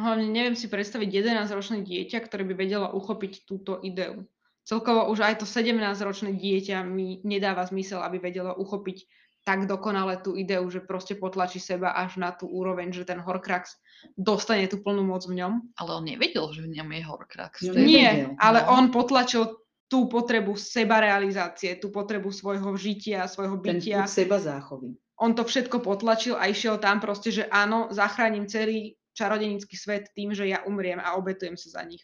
Hlavne 0.00 0.26
neviem 0.32 0.56
si 0.56 0.66
predstaviť 0.66 1.08
11-ročné 1.08 1.84
dieťa, 1.84 2.24
ktoré 2.24 2.42
by 2.48 2.54
vedelo 2.56 2.88
uchopiť 2.96 3.44
túto 3.44 3.78
ideu. 3.84 4.24
Celkovo 4.64 5.08
už 5.12 5.24
aj 5.24 5.42
to 5.42 5.46
17-ročné 5.48 6.36
dieťa 6.36 6.84
mi 6.84 7.20
nedáva 7.24 7.64
zmysel, 7.68 8.00
aby 8.00 8.20
vedelo 8.20 8.54
uchopiť 8.56 9.04
tak 9.40 9.64
dokonale 9.64 10.20
tú 10.20 10.36
ideu, 10.36 10.60
že 10.68 10.84
proste 10.84 11.16
potlačí 11.16 11.56
seba 11.56 11.96
až 11.96 12.20
na 12.20 12.28
tú 12.28 12.44
úroveň, 12.44 12.92
že 12.92 13.08
ten 13.08 13.24
Horcrux 13.24 13.72
dostane 14.12 14.68
tú 14.68 14.84
plnú 14.84 15.00
moc 15.00 15.24
v 15.24 15.40
ňom. 15.40 15.74
Ale 15.80 15.90
on 15.96 16.04
nevedel, 16.04 16.44
že 16.52 16.60
v 16.68 16.76
ňom 16.76 16.88
je 16.92 17.02
Horcrux. 17.08 17.54
No 17.64 17.72
Nie, 17.80 18.08
nevedel, 18.12 18.36
ale 18.36 18.58
no. 18.68 18.76
on 18.76 18.84
potlačil 18.92 19.48
tú 19.90 20.06
potrebu 20.06 20.54
sebarealizácie, 20.54 21.80
tú 21.82 21.90
potrebu 21.90 22.30
svojho 22.30 22.70
žitia, 22.78 23.26
svojho 23.26 23.58
Ten 23.58 23.80
bytia. 23.80 24.06
púd 24.06 24.12
seba 24.12 24.38
záchovy. 24.38 24.94
On 25.20 25.34
to 25.34 25.42
všetko 25.42 25.82
potlačil 25.82 26.38
a 26.38 26.48
išiel 26.48 26.78
tam 26.78 27.02
proste, 27.02 27.34
že 27.34 27.44
áno, 27.50 27.90
zachránim 27.92 28.46
celý 28.46 28.99
čarodenický 29.14 29.74
svet 29.74 30.10
tým, 30.14 30.34
že 30.34 30.48
ja 30.48 30.62
umriem 30.66 30.98
a 31.02 31.18
obetujem 31.18 31.58
sa 31.58 31.80
za 31.80 31.82
nich. 31.86 32.02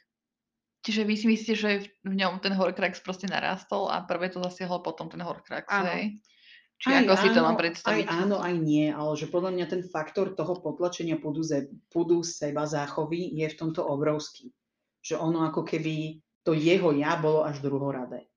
Čiže 0.86 1.02
vy 1.02 1.14
si 1.18 1.26
myslíte, 1.26 1.54
že 1.58 1.70
v 2.06 2.14
ňom 2.14 2.38
ten 2.38 2.54
Horcrux 2.54 3.02
proste 3.02 3.26
narastol 3.26 3.90
a 3.90 4.06
prvé 4.06 4.30
to 4.30 4.38
zasiahol 4.38 4.86
potom 4.86 5.10
ten 5.10 5.18
Horcrux, 5.18 5.66
Áno. 5.66 5.90
hej? 5.90 6.22
Či 6.76 6.92
ako 6.92 7.14
si 7.16 7.28
to 7.32 7.40
mám 7.40 7.56
predstaviť? 7.56 8.04
Aj 8.04 8.20
áno, 8.20 8.36
aj 8.36 8.54
nie, 8.60 8.92
ale 8.92 9.16
že 9.16 9.32
podľa 9.32 9.50
mňa 9.56 9.66
ten 9.66 9.82
faktor 9.82 10.36
toho 10.36 10.60
potlačenia 10.60 11.16
pudu, 11.16 11.40
ze, 11.40 11.72
pudu 11.88 12.20
seba 12.20 12.68
záchovy 12.68 13.32
je 13.32 13.48
v 13.48 13.58
tomto 13.58 13.80
obrovský. 13.80 14.52
Že 15.00 15.16
ono 15.18 15.48
ako 15.48 15.64
keby 15.64 16.20
to 16.44 16.52
jeho 16.52 16.92
ja 16.92 17.16
bolo 17.16 17.48
až 17.48 17.64
druhoradé. 17.64 18.28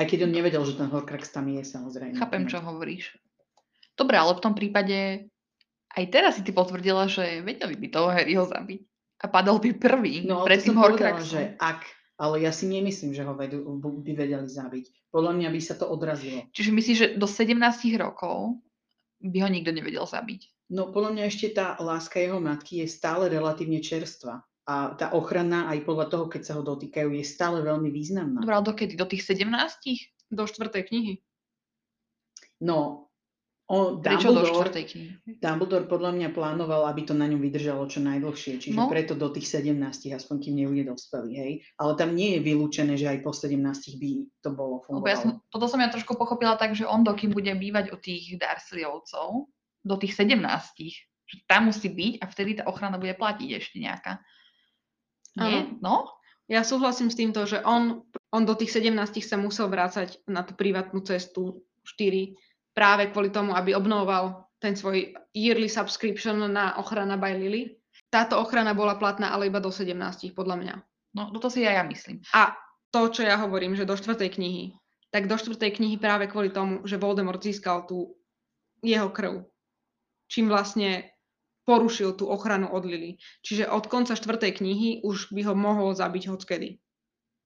Aj 0.00 0.04
keď 0.08 0.26
on 0.26 0.32
nevedel, 0.32 0.64
že 0.64 0.80
ten 0.80 0.88
Horcrux 0.88 1.28
tam 1.28 1.46
je, 1.52 1.60
samozrejme. 1.60 2.16
Chápem, 2.16 2.48
čo 2.48 2.58
hovoríš. 2.58 3.14
Dobre, 3.96 4.16
ale 4.16 4.32
v 4.34 4.42
tom 4.44 4.52
prípade 4.56 5.28
aj 5.96 6.04
teraz 6.12 6.36
si 6.36 6.44
ty 6.44 6.52
potvrdila, 6.52 7.08
že 7.08 7.40
vedeli 7.40 7.74
by 7.74 7.86
toho 7.88 8.08
Harryho 8.12 8.44
zabiť. 8.44 8.80
A 9.16 9.32
padol 9.32 9.56
by 9.56 9.72
prvý 9.80 10.28
No, 10.28 10.44
pred 10.44 10.60
tým 10.60 10.76
Horcruxom. 10.76 11.24
že 11.24 11.42
ak, 11.56 11.88
ale 12.20 12.44
ja 12.44 12.52
si 12.52 12.68
nemyslím, 12.68 13.16
že 13.16 13.24
ho 13.24 13.32
vedú, 13.32 13.64
by 13.80 14.12
vedeli 14.12 14.44
zabiť. 14.44 15.08
Podľa 15.08 15.32
mňa 15.32 15.48
by 15.48 15.60
sa 15.64 15.74
to 15.80 15.88
odrazilo. 15.88 16.44
Čiže 16.52 16.70
myslíš, 16.76 16.96
že 17.00 17.08
do 17.16 17.24
17 17.24 17.56
rokov 17.96 18.60
by 19.24 19.38
ho 19.40 19.48
nikto 19.48 19.72
nevedel 19.72 20.04
zabiť? 20.04 20.68
No 20.68 20.92
podľa 20.92 21.16
mňa 21.16 21.24
ešte 21.32 21.56
tá 21.56 21.80
láska 21.80 22.20
jeho 22.20 22.36
matky 22.36 22.84
je 22.84 22.92
stále 22.92 23.32
relatívne 23.32 23.80
čerstvá. 23.80 24.44
A 24.66 24.98
tá 24.98 25.14
ochrana 25.14 25.70
aj 25.70 25.86
podľa 25.86 26.06
toho, 26.10 26.24
keď 26.26 26.42
sa 26.42 26.52
ho 26.58 26.62
dotýkajú, 26.66 27.14
je 27.14 27.22
stále 27.22 27.62
veľmi 27.62 27.86
významná. 27.88 28.42
Dobre, 28.42 28.52
ale 28.58 28.66
dokedy? 28.66 28.98
Do 28.98 29.06
tých 29.06 29.22
17? 29.24 29.46
Do 30.28 30.42
štvrtej 30.42 30.82
knihy. 30.90 31.14
No, 32.58 33.05
on, 33.66 33.98
Prečo 33.98 34.30
do 34.30 34.46
Dumbledore, 34.46 34.62
štvrtej 34.62 34.84
knihy? 34.86 35.10
Dumbledore 35.42 35.86
podľa 35.90 36.14
mňa 36.14 36.28
plánoval, 36.30 36.86
aby 36.86 37.02
to 37.02 37.18
na 37.18 37.26
ňom 37.26 37.42
vydržalo 37.42 37.82
čo 37.90 37.98
najdlhšie, 37.98 38.62
čiže 38.62 38.78
No. 38.78 38.86
preto 38.86 39.18
do 39.18 39.26
tých 39.34 39.50
17, 39.50 40.14
aspoň 40.14 40.36
kým 40.38 40.54
nebude 40.54 40.86
dospelý, 40.86 41.30
hej. 41.34 41.52
Ale 41.74 41.98
tam 41.98 42.14
nie 42.14 42.38
je 42.38 42.46
vylúčené, 42.46 42.94
že 42.94 43.10
aj 43.10 43.26
po 43.26 43.34
17 43.34 43.58
by 43.98 44.10
to 44.38 44.48
bolo 44.54 44.86
Lebo 44.86 45.06
ja 45.10 45.18
som, 45.18 45.42
fungovalo. 45.42 45.50
toto 45.50 45.66
som 45.66 45.82
ja 45.82 45.90
trošku 45.90 46.14
pochopila 46.14 46.54
tak, 46.54 46.78
že 46.78 46.86
on 46.86 47.02
dokým 47.02 47.34
bude 47.34 47.50
bývať 47.58 47.90
u 47.90 47.98
tých 47.98 48.38
Dursleyovcov, 48.38 49.50
do 49.82 49.94
tých 49.98 50.14
17, 50.14 50.38
že 51.26 51.36
tam 51.50 51.66
musí 51.66 51.90
byť 51.90 52.22
a 52.22 52.24
vtedy 52.30 52.50
tá 52.62 52.70
ochrana 52.70 53.02
bude 53.02 53.18
platiť 53.18 53.48
ešte 53.58 53.82
nejaká. 53.82 54.22
Nie? 55.36 55.74
No? 55.82 56.14
Ja 56.46 56.62
súhlasím 56.62 57.10
s 57.10 57.18
týmto, 57.18 57.42
že 57.50 57.58
on, 57.66 58.06
on 58.30 58.42
do 58.46 58.54
tých 58.54 58.70
17 58.78 58.94
sa 59.26 59.34
musel 59.34 59.66
vrácať 59.66 60.22
na 60.30 60.46
tú 60.46 60.54
privátnu 60.54 61.02
cestu 61.02 61.66
4 61.82 62.45
práve 62.76 63.08
kvôli 63.08 63.32
tomu, 63.32 63.56
aby 63.56 63.72
obnovoval 63.72 64.44
ten 64.60 64.76
svoj 64.76 65.16
yearly 65.32 65.72
subscription 65.72 66.36
na 66.52 66.76
ochrana 66.76 67.16
by 67.16 67.32
Lily. 67.32 67.80
Táto 68.12 68.36
ochrana 68.36 68.76
bola 68.76 69.00
platná 69.00 69.32
ale 69.32 69.48
iba 69.48 69.64
do 69.64 69.72
17, 69.72 69.96
podľa 70.36 70.56
mňa. 70.60 70.74
No, 71.16 71.32
toto 71.32 71.48
si 71.48 71.64
aj 71.64 71.74
ja 71.80 71.84
myslím. 71.88 72.16
A 72.36 72.52
to, 72.92 73.08
čo 73.08 73.24
ja 73.24 73.40
hovorím, 73.40 73.72
že 73.72 73.88
do 73.88 73.96
štvrtej 73.96 74.36
knihy, 74.36 74.76
tak 75.08 75.32
do 75.32 75.40
štvrtej 75.40 75.80
knihy 75.80 75.96
práve 75.96 76.28
kvôli 76.28 76.52
tomu, 76.52 76.84
že 76.84 77.00
Voldemort 77.00 77.40
získal 77.40 77.88
tú 77.88 78.20
jeho 78.84 79.08
krv, 79.08 79.48
čím 80.28 80.52
vlastne 80.52 81.16
porušil 81.66 82.14
tú 82.14 82.28
ochranu 82.30 82.70
od 82.70 82.84
Lily. 82.86 83.18
Čiže 83.42 83.66
od 83.72 83.88
konca 83.90 84.14
štvrtej 84.14 84.62
knihy 84.62 84.88
už 85.02 85.32
by 85.32 85.40
ho 85.50 85.54
mohol 85.56 85.96
zabiť 85.96 86.30
hockedy. 86.30 86.78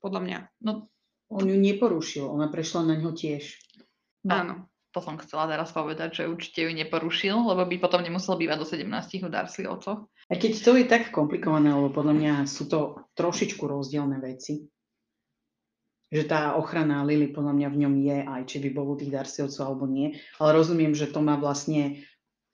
Podľa 0.02 0.20
mňa. 0.20 0.38
No, 0.66 0.90
On 1.30 1.46
ju 1.46 1.56
neporušil, 1.56 2.26
ona 2.26 2.50
prešla 2.50 2.90
na 2.90 2.94
ňo 2.98 3.14
tiež. 3.14 3.54
no 4.26 4.34
Áno. 4.34 4.54
To 4.90 4.98
som 4.98 5.18
chcela 5.22 5.46
teraz 5.46 5.70
povedať, 5.70 6.22
že 6.22 6.30
určite 6.30 6.66
ju 6.66 6.70
neporušil, 6.74 7.34
lebo 7.34 7.62
by 7.62 7.76
potom 7.78 8.02
nemusel 8.02 8.34
bývať 8.34 8.58
do 8.58 8.66
17 8.66 9.26
u 9.26 9.28
Dursleyovcoch. 9.30 10.00
A 10.30 10.34
keď 10.34 10.52
to 10.58 10.74
je 10.74 10.84
tak 10.86 11.14
komplikované, 11.14 11.70
lebo 11.70 11.94
podľa 11.94 12.14
mňa 12.18 12.34
sú 12.50 12.66
to 12.66 13.06
trošičku 13.14 13.62
rozdielne 13.66 14.18
veci, 14.18 14.66
že 16.10 16.26
tá 16.26 16.58
ochrana 16.58 17.06
Lily 17.06 17.30
podľa 17.30 17.54
mňa 17.54 17.68
v 17.70 17.80
ňom 17.86 17.94
je, 18.02 18.18
aj 18.26 18.42
či 18.50 18.56
by 18.58 18.68
bol 18.74 18.86
u 18.92 18.96
tých 18.98 19.14
Darsiovcov 19.14 19.62
alebo 19.62 19.86
nie, 19.86 20.18
ale 20.42 20.50
rozumiem, 20.58 20.90
že 20.90 21.06
to 21.06 21.22
má 21.22 21.38
vlastne 21.38 22.02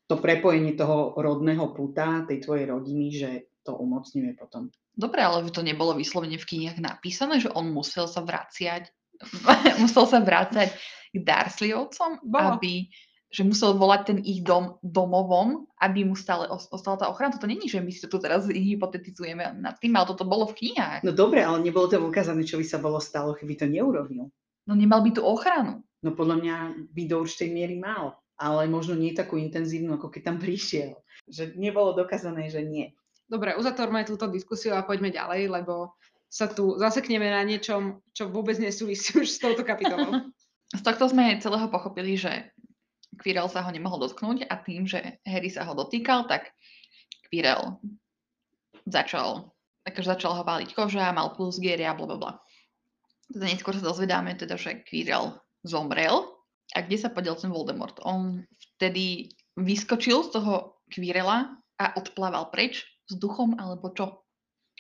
to 0.07 0.21
prepojenie 0.21 0.77
toho 0.77 1.17
rodného 1.17 1.73
puta, 1.73 2.29
tej 2.29 2.45
tvojej 2.45 2.69
rodiny, 2.69 3.07
že 3.17 3.31
to 3.65 3.75
umocňuje 3.75 4.37
potom. 4.37 4.69
Dobre, 4.93 5.25
ale 5.25 5.49
to 5.49 5.65
nebolo 5.65 5.97
vyslovene 5.97 6.37
v 6.37 6.47
knihách 6.47 6.79
napísané, 6.79 7.41
že 7.41 7.51
on 7.51 7.73
musel 7.73 8.07
sa 8.07 8.21
vraciať 8.21 8.93
musel 9.83 10.05
sa 10.05 10.21
vrácať 10.21 10.73
k 11.21 11.27
Dursleyovcom, 11.27 12.21
Bolo. 12.25 12.61
aby 12.61 12.89
že 13.27 13.43
musel 13.43 13.75
volať 13.75 14.01
ten 14.07 14.19
ich 14.23 14.41
dom 14.47 14.79
domovom, 14.81 15.67
aby 15.83 16.07
mu 16.07 16.15
stále 16.15 16.47
os- 16.47 16.71
ostala 16.71 16.97
tá 16.97 17.07
ochrana. 17.11 17.35
Toto 17.35 17.51
není, 17.51 17.67
že 17.67 17.83
my 17.83 17.91
si 17.91 18.01
to 18.01 18.09
tu 18.09 18.23
teraz 18.23 18.47
hypotetizujeme 18.47 19.61
nad 19.61 19.77
tým, 19.83 19.99
ale 19.99 20.09
toto 20.09 20.23
bolo 20.23 20.47
v 20.47 20.57
knihách. 20.63 21.03
No 21.03 21.13
dobre, 21.13 21.43
ale 21.43 21.61
nebolo 21.61 21.91
to 21.91 21.99
ukázané, 21.99 22.47
čo 22.47 22.57
by 22.57 22.65
sa 22.65 22.79
bolo 22.79 23.03
stalo, 23.03 23.35
keby 23.35 23.59
to 23.59 23.67
neurobil. 23.67 24.31
No 24.65 24.73
nemal 24.73 25.03
by 25.03 25.11
tú 25.11 25.27
ochranu. 25.27 25.83
No 26.01 26.15
podľa 26.15 26.37
mňa 26.39 26.57
by 26.95 27.03
do 27.11 27.17
určitej 27.27 27.51
miery 27.51 27.77
mal, 27.77 28.15
ale 28.39 28.71
možno 28.71 28.95
nie 28.95 29.13
takú 29.13 29.37
intenzívnu, 29.37 29.99
ako 29.99 30.09
keď 30.13 30.23
tam 30.33 30.37
prišiel. 30.39 30.97
Že 31.27 31.59
nebolo 31.59 31.99
dokázané, 31.99 32.47
že 32.47 32.63
nie. 32.63 32.95
Dobre, 33.27 33.59
uzatvorme 33.59 34.07
túto 34.07 34.31
diskusiu 34.31 34.79
a 34.79 34.87
poďme 34.87 35.11
ďalej, 35.11 35.51
lebo 35.51 35.99
sa 36.31 36.47
tu 36.47 36.79
zasekneme 36.79 37.27
na 37.27 37.43
niečom, 37.43 38.03
čo 38.15 38.31
vôbec 38.31 38.59
nesúvisí 38.59 39.19
už 39.19 39.27
s 39.27 39.43
touto 39.43 39.67
kapitolou. 39.67 40.15
Z 40.75 40.83
tohto 40.83 41.07
sme 41.07 41.39
celého 41.39 41.71
pochopili, 41.71 42.19
že 42.19 42.51
Quirrell 43.23 43.49
sa 43.49 43.63
ho 43.63 43.71
nemohol 43.71 44.03
dotknúť 44.03 44.51
a 44.51 44.55
tým, 44.61 44.85
že 44.85 45.23
Harry 45.23 45.49
sa 45.49 45.63
ho 45.65 45.73
dotýkal, 45.79 46.27
tak 46.27 46.51
Quirrell 47.31 47.79
začal, 48.87 49.55
akože 49.87 50.09
začal 50.19 50.33
ho 50.37 50.43
páliť 50.43 50.75
koža, 50.75 51.15
mal 51.15 51.35
plus 51.39 51.63
geria, 51.63 51.95
bla 51.95 52.07
bla 52.07 52.19
bla. 52.19 52.33
Teda 53.31 53.47
neskôr 53.51 53.75
sa 53.75 53.83
dozvedáme 53.83 54.35
teda, 54.39 54.55
že 54.59 54.83
Quirrell 54.87 55.39
zomrel. 55.67 56.35
A 56.75 56.83
kde 56.83 56.99
sa 56.99 57.15
podiel 57.15 57.39
ten 57.39 57.55
Voldemort? 57.55 57.95
On 58.03 58.43
vtedy 58.75 59.31
vyskočil 59.55 60.27
z 60.27 60.35
toho 60.35 60.83
Quirrella 60.91 61.55
a 61.79 61.95
odplával 61.95 62.51
preč 62.51 62.83
vzduchom, 63.07 63.55
alebo 63.59 63.95
čo? 63.95 64.27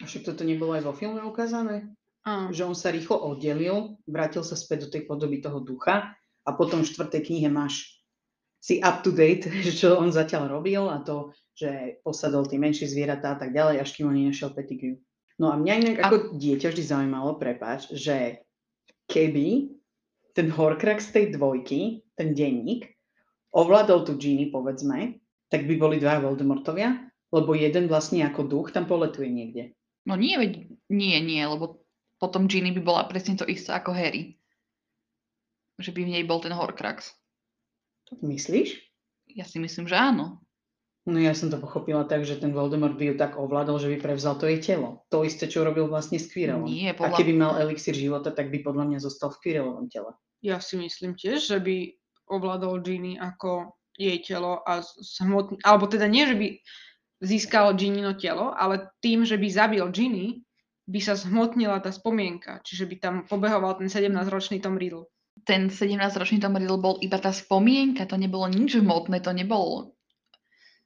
A 0.02 0.04
však 0.04 0.26
toto 0.28 0.42
nebolo 0.42 0.74
aj 0.74 0.82
vo 0.82 0.92
filme 0.92 1.22
ukázané? 1.22 1.88
Áno. 2.26 2.50
Že 2.50 2.74
on 2.74 2.76
sa 2.76 2.90
rýchlo 2.90 3.22
oddelil, 3.22 4.02
vrátil 4.02 4.42
sa 4.42 4.58
späť 4.58 4.90
do 4.90 4.98
tej 4.98 5.06
podoby 5.06 5.38
toho 5.38 5.62
ducha 5.62 6.10
a 6.42 6.50
potom 6.58 6.82
v 6.82 6.90
štvrtej 6.90 7.22
knihe 7.22 7.46
máš 7.46 8.02
si 8.58 8.82
up 8.82 9.06
to 9.06 9.14
date, 9.14 9.46
čo 9.78 9.94
on 9.94 10.10
zatiaľ 10.10 10.50
robil 10.58 10.90
a 10.90 10.98
to, 11.06 11.30
že 11.54 12.02
posadol 12.02 12.50
tie 12.50 12.58
menšie 12.58 12.90
zvieratá 12.90 13.38
a 13.38 13.38
tak 13.38 13.54
ďalej, 13.54 13.78
až 13.78 13.94
kým 13.94 14.10
on 14.10 14.18
nenašiel 14.18 14.50
Pettigrew. 14.50 14.98
No 15.38 15.54
a 15.54 15.56
mňa 15.56 15.72
inak 15.78 15.96
A- 16.02 16.10
ako 16.10 16.34
dieťa 16.34 16.74
vždy 16.74 16.82
zaujímalo, 16.82 17.38
prepáč, 17.38 17.94
že 17.94 18.42
keby 19.06 19.70
ten 20.34 20.50
Horcrux 20.50 21.14
tej 21.14 21.32
dvojky, 21.32 22.04
ten 22.18 22.34
denník, 22.34 22.90
ovládol 23.54 24.04
tu 24.04 24.12
Ginny, 24.18 24.50
povedzme, 24.50 25.22
tak 25.48 25.64
by 25.64 25.74
boli 25.78 25.96
dva 26.02 26.18
Voldemortovia, 26.20 27.06
lebo 27.30 27.54
jeden 27.54 27.86
vlastne 27.86 28.26
ako 28.26 28.50
duch 28.50 28.68
tam 28.74 28.84
poletuje 28.84 29.30
niekde. 29.30 29.72
No 30.04 30.18
nie, 30.18 30.36
nie, 30.90 31.16
nie, 31.22 31.42
lebo 31.46 31.85
potom 32.16 32.48
Ginny 32.48 32.72
by 32.72 32.82
bola 32.82 33.02
presne 33.08 33.36
to 33.36 33.44
isté 33.44 33.72
ako 33.72 33.92
Harry. 33.92 34.40
Že 35.76 35.92
by 35.92 36.00
v 36.08 36.12
nej 36.16 36.24
bol 36.24 36.40
ten 36.40 36.56
Horcrux. 36.56 37.12
Myslíš? 38.24 38.80
Ja 39.36 39.44
si 39.44 39.60
myslím, 39.60 39.84
že 39.84 39.98
áno. 39.98 40.40
No 41.06 41.22
ja 41.22 41.38
som 41.38 41.52
to 41.54 41.62
pochopila 41.62 42.02
tak, 42.02 42.26
že 42.26 42.40
ten 42.42 42.50
Voldemort 42.50 42.98
by 42.98 43.12
ju 43.12 43.14
tak 43.14 43.38
ovládol, 43.38 43.78
že 43.78 43.90
by 43.94 43.96
prevzal 44.02 44.34
to 44.42 44.50
jej 44.50 44.58
telo. 44.58 45.06
To 45.14 45.22
isté, 45.22 45.46
čo 45.46 45.62
robil 45.62 45.86
vlastne 45.86 46.18
s 46.18 46.26
Quirrellom. 46.26 46.66
Nie, 46.66 46.90
A 46.90 46.98
podľa... 46.98 47.22
keby 47.22 47.32
mal 47.36 47.52
elixír 47.62 47.94
života, 47.94 48.34
tak 48.34 48.50
by 48.50 48.58
podľa 48.66 48.90
mňa 48.90 48.98
zostal 48.98 49.30
v 49.30 49.38
Quirrellovom 49.38 49.86
tele. 49.86 50.10
Ja 50.42 50.58
si 50.58 50.74
myslím 50.74 51.14
tiež, 51.14 51.46
že 51.46 51.58
by 51.62 51.94
ovládol 52.26 52.82
Ginny 52.82 53.22
ako 53.22 53.78
jej 53.94 54.18
telo 54.18 54.66
a 54.66 54.82
samotný, 54.82 55.62
alebo 55.62 55.86
teda 55.86 56.10
nie, 56.10 56.26
že 56.26 56.36
by 56.36 56.48
získal 57.22 57.72
Ginnino 57.78 58.18
telo, 58.18 58.52
ale 58.52 58.92
tým, 59.00 59.24
že 59.24 59.38
by 59.40 59.46
zabil 59.48 59.84
Ginny, 59.94 60.45
by 60.86 61.00
sa 61.02 61.18
zhmotnila 61.18 61.82
tá 61.82 61.90
spomienka, 61.90 62.62
čiže 62.62 62.86
by 62.86 62.96
tam 63.02 63.14
pobehoval 63.26 63.76
ten 63.78 63.90
17-ročný 63.90 64.62
Tom 64.62 64.78
Riddle. 64.78 65.10
ten 65.42 65.68
17-ročný 65.68 66.38
Tom 66.38 66.54
Riddle 66.54 66.78
bol 66.78 66.96
iba 67.02 67.18
tá 67.18 67.34
spomienka, 67.34 68.06
to 68.06 68.16
nebolo 68.16 68.46
nič 68.46 68.78
hmotné, 68.78 69.20
to 69.20 69.34
nebol 69.34 69.96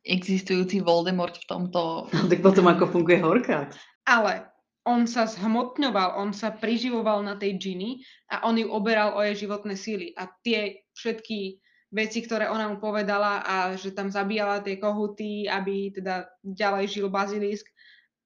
existujúci 0.04 0.80
Voldemort 0.80 1.36
v 1.36 1.46
tomto... 1.46 1.80
No 2.16 2.28
tak 2.28 2.40
potom 2.40 2.66
ako 2.68 2.88
funguje 2.88 3.20
Horcrux? 3.20 3.76
Ale 4.08 4.48
on 4.88 5.04
sa 5.04 5.28
zhmotňoval, 5.28 6.16
on 6.16 6.32
sa 6.32 6.56
priživoval 6.56 7.20
na 7.20 7.36
tej 7.36 7.60
Ginny 7.60 8.00
a 8.32 8.48
on 8.48 8.56
ju 8.56 8.66
oberal 8.72 9.12
o 9.12 9.20
jej 9.20 9.44
životné 9.44 9.76
síly. 9.76 10.16
A 10.16 10.24
tie 10.40 10.88
všetky 10.96 11.60
veci, 11.92 12.24
ktoré 12.24 12.48
ona 12.48 12.72
mu 12.72 12.80
povedala 12.80 13.44
a 13.44 13.76
že 13.76 13.92
tam 13.92 14.08
zabíjala 14.08 14.64
tie 14.64 14.80
kohuty, 14.80 15.44
aby 15.50 15.92
teda 15.92 16.32
ďalej 16.40 16.84
žil 16.96 17.06
bazilisk 17.12 17.68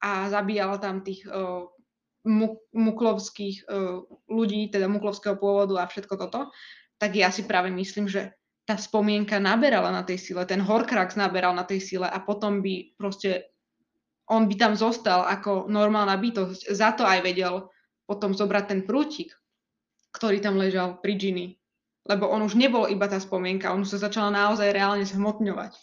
a 0.05 0.29
zabíjala 0.29 0.77
tam 0.77 1.01
tých 1.01 1.25
uh, 1.25 1.65
mu- 2.29 2.61
muklovských 2.77 3.65
uh, 3.65 4.05
ľudí, 4.29 4.69
teda 4.69 4.85
muklovského 4.85 5.41
pôvodu 5.41 5.81
a 5.81 5.89
všetko 5.89 6.21
toto, 6.21 6.53
tak 7.01 7.17
ja 7.17 7.33
si 7.33 7.49
práve 7.49 7.73
myslím, 7.73 8.05
že 8.05 8.37
tá 8.69 8.77
spomienka 8.77 9.41
naberala 9.41 9.89
na 9.89 10.05
tej 10.05 10.21
sile, 10.21 10.45
ten 10.45 10.61
Horcrux 10.61 11.17
naberal 11.17 11.57
na 11.57 11.65
tej 11.65 11.81
sile 11.81 12.09
a 12.09 12.21
potom 12.21 12.61
by 12.61 12.97
proste 13.01 13.49
on 14.25 14.49
by 14.49 14.57
tam 14.57 14.73
zostal 14.73 15.29
ako 15.29 15.69
normálna 15.69 16.17
bytosť. 16.17 16.73
Za 16.73 16.97
to 16.97 17.05
aj 17.05 17.21
vedel 17.21 17.69
potom 18.09 18.33
zobrať 18.33 18.65
ten 18.65 18.81
prútik, 18.89 19.37
ktorý 20.17 20.41
tam 20.41 20.57
ležal 20.57 20.97
pri 21.01 21.13
Ginny. 21.17 21.47
Lebo 22.05 22.29
on 22.29 22.45
už 22.45 22.57
nebol 22.57 22.89
iba 22.89 23.09
tá 23.09 23.17
spomienka, 23.21 23.73
on 23.73 23.85
už 23.85 23.97
sa 23.97 24.09
začal 24.09 24.33
naozaj 24.33 24.73
reálne 24.73 25.05
zhmotňovať. 25.05 25.77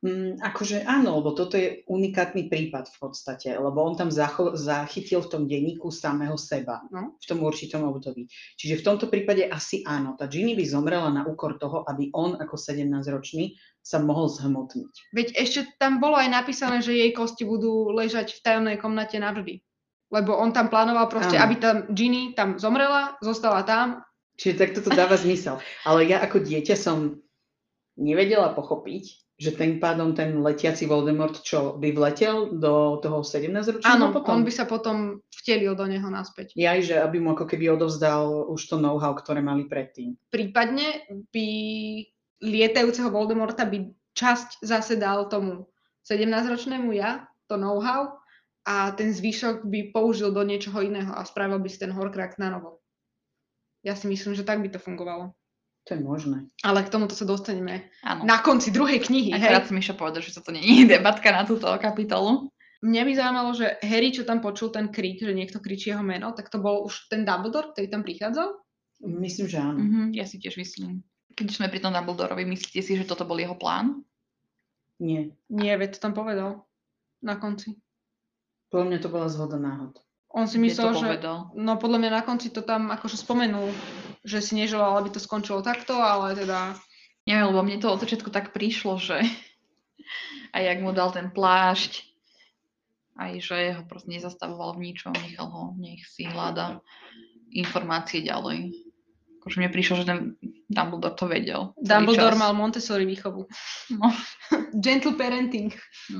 Mm, 0.00 0.40
akože 0.40 0.88
áno, 0.88 1.20
lebo 1.20 1.36
toto 1.36 1.60
je 1.60 1.84
unikátny 1.84 2.48
prípad 2.48 2.88
v 2.88 2.96
podstate, 3.04 3.52
lebo 3.52 3.84
on 3.84 4.00
tam 4.00 4.08
zacho- 4.08 4.56
zachytil 4.56 5.20
v 5.20 5.28
tom 5.28 5.42
denníku 5.44 5.92
samého 5.92 6.40
seba 6.40 6.80
No. 6.88 7.20
v 7.20 7.24
tom 7.28 7.44
určitom 7.44 7.84
období. 7.84 8.24
Čiže 8.56 8.80
v 8.80 8.86
tomto 8.88 9.12
prípade 9.12 9.44
asi 9.44 9.84
áno, 9.84 10.16
tá 10.16 10.24
Ginny 10.24 10.56
by 10.56 10.64
zomrela 10.64 11.12
na 11.12 11.28
úkor 11.28 11.60
toho, 11.60 11.84
aby 11.84 12.08
on 12.16 12.32
ako 12.40 12.56
17-ročný 12.56 13.60
sa 13.84 14.00
mohol 14.00 14.32
zhmotniť. 14.32 15.12
Veď 15.12 15.36
ešte 15.36 15.68
tam 15.76 16.00
bolo 16.00 16.16
aj 16.16 16.32
napísané, 16.32 16.80
že 16.80 16.96
jej 16.96 17.12
kosti 17.12 17.44
budú 17.44 17.92
ležať 17.92 18.40
v 18.40 18.40
tajomnej 18.40 18.76
komnate 18.80 19.20
navždy. 19.20 19.60
Lebo 20.08 20.32
on 20.32 20.56
tam 20.56 20.72
plánoval 20.72 21.12
proste, 21.12 21.36
Áno. 21.36 21.44
aby 21.44 21.54
tam 21.60 21.76
Ginny 21.92 22.32
tam 22.32 22.56
zomrela, 22.56 23.20
zostala 23.20 23.68
tam. 23.68 24.00
Čiže 24.40 24.56
takto 24.56 24.80
to 24.80 24.96
dáva 24.96 25.20
zmysel. 25.20 25.60
Ale 25.84 26.08
ja 26.08 26.24
ako 26.24 26.40
dieťa 26.40 26.72
som 26.72 27.20
nevedela 28.00 28.56
pochopiť, 28.56 29.36
že 29.40 29.56
tým 29.56 29.80
pádom 29.80 30.12
ten 30.12 30.36
letiaci 30.40 30.84
Voldemort, 30.84 31.40
čo 31.40 31.76
by 31.80 31.96
vletel 31.96 32.60
do 32.60 33.00
toho 33.00 33.24
17-ročného 33.24 33.88
Áno, 33.88 34.12
potom? 34.12 34.36
on 34.36 34.44
by 34.44 34.52
sa 34.52 34.68
potom 34.68 35.24
vtelil 35.32 35.72
do 35.72 35.88
neho 35.88 36.08
naspäť. 36.12 36.52
Jaj, 36.56 36.92
že 36.92 36.94
aby 37.00 37.20
mu 37.20 37.32
ako 37.32 37.48
keby 37.48 37.72
odovzdal 37.72 38.52
už 38.52 38.60
to 38.68 38.76
know-how, 38.76 39.16
ktoré 39.16 39.40
mali 39.40 39.64
predtým. 39.64 40.16
prípadne 40.28 41.08
by 41.32 41.48
lietajúceho 42.44 43.08
Voldemorta 43.08 43.64
by 43.64 43.88
časť 44.12 44.60
zase 44.60 45.00
dal 45.00 45.28
tomu 45.32 45.68
17-ročnému 46.04 46.92
ja, 46.92 47.24
to 47.48 47.56
know-how, 47.56 48.20
a 48.68 48.92
ten 48.92 49.08
zvyšok 49.08 49.64
by 49.64 49.88
použil 49.88 50.36
do 50.36 50.44
niečoho 50.44 50.84
iného 50.84 51.16
a 51.16 51.24
spravil 51.24 51.64
by 51.64 51.68
si 51.72 51.80
ten 51.80 51.96
Horcrux 51.96 52.36
na 52.36 52.52
novo. 52.52 52.84
Ja 53.80 53.96
si 53.96 54.04
myslím, 54.04 54.36
že 54.36 54.44
tak 54.44 54.60
by 54.60 54.68
to 54.68 54.76
fungovalo. 54.76 55.32
To 55.90 55.98
je 55.98 56.06
možné. 56.06 56.46
Ale 56.62 56.86
k 56.86 56.92
tomuto 56.94 57.18
sa 57.18 57.26
dostaneme 57.26 57.90
Áno. 58.06 58.22
na 58.22 58.38
konci 58.38 58.70
druhej 58.70 59.02
knihy. 59.02 59.34
Akorát 59.34 59.66
si 59.66 59.74
Miša 59.74 59.98
povedal, 59.98 60.22
že 60.22 60.30
toto 60.30 60.54
nie 60.54 60.62
je 60.62 60.86
debatka 60.86 61.34
na 61.34 61.42
túto 61.42 61.66
kapitolu. 61.82 62.46
Mňa 62.86 63.02
by 63.02 63.12
zaujímalo, 63.18 63.50
že 63.58 63.74
Harry, 63.82 64.14
čo 64.14 64.22
tam 64.22 64.38
počul 64.38 64.70
ten 64.70 64.94
krik, 64.94 65.18
že 65.18 65.34
niekto 65.34 65.58
kričí 65.58 65.90
jeho 65.90 66.06
meno, 66.06 66.30
tak 66.30 66.46
to 66.46 66.62
bol 66.62 66.86
už 66.86 67.10
ten 67.10 67.26
Dumbledore, 67.26 67.74
ktorý 67.74 67.90
tam 67.90 68.06
prichádzal? 68.06 68.54
Myslím, 69.02 69.46
že 69.50 69.58
áno. 69.58 69.82
Mhm, 69.82 70.14
ja 70.14 70.30
si 70.30 70.38
tiež 70.38 70.62
myslím. 70.62 71.02
Keď 71.34 71.58
sme 71.58 71.66
pri 71.66 71.82
tom 71.82 71.90
Dumbledorovi, 71.90 72.46
myslíte 72.46 72.80
si, 72.86 72.94
že 72.94 73.02
toto 73.02 73.26
bol 73.26 73.42
jeho 73.42 73.58
plán? 73.58 74.06
Nie. 75.02 75.34
Nie, 75.50 75.74
veď 75.74 75.98
to 75.98 76.06
tam 76.06 76.14
povedal 76.14 76.70
na 77.18 77.34
konci. 77.34 77.74
Podľa 78.70 78.86
mňa 78.86 78.98
to 79.02 79.08
bola 79.10 79.26
zhoda 79.26 79.58
náhod. 79.58 79.98
On 80.30 80.46
si 80.46 80.62
myslel, 80.62 80.94
že... 80.94 81.06
povedal? 81.06 81.38
No 81.58 81.74
podľa 81.74 81.98
mňa 82.06 82.10
na 82.10 82.22
konci 82.22 82.54
to 82.54 82.62
tam 82.62 82.94
akože 82.94 83.18
spomenul, 83.18 83.74
že 84.22 84.38
si 84.38 84.54
neželal, 84.54 84.94
aby 85.02 85.10
to 85.10 85.18
skončilo 85.18 85.62
takto, 85.64 85.98
ale 85.98 86.38
teda... 86.38 86.78
Neviem, 87.26 87.46
lebo 87.50 87.60
mne 87.66 87.78
to 87.82 87.90
od 87.90 88.00
začiatku 88.00 88.30
tak 88.30 88.54
prišlo, 88.54 88.96
že 89.02 89.20
aj 90.56 90.62
jak 90.62 90.78
mu 90.80 90.94
dal 90.94 91.10
ten 91.10 91.34
plášť, 91.34 92.06
aj 93.18 93.32
že 93.42 93.58
ho 93.76 93.82
proste 93.84 94.14
nezastavoval 94.14 94.78
v 94.78 94.90
ničom, 94.90 95.12
nechal 95.12 95.50
ho, 95.50 95.64
nech 95.76 96.06
si 96.06 96.24
hľada 96.24 96.80
informácie 97.50 98.22
ďalej. 98.22 98.72
Akože 99.42 99.56
mne 99.58 99.70
prišlo, 99.72 99.94
že 100.04 100.08
ten 100.08 100.18
Dumbledore 100.70 101.16
to 101.18 101.26
vedel. 101.26 101.74
Dumbledore 101.80 102.36
čas. 102.36 102.40
mal 102.40 102.52
Montessori 102.54 103.02
výchovu. 103.08 103.50
No. 103.98 104.06
Gentle 104.84 105.18
parenting. 105.18 105.74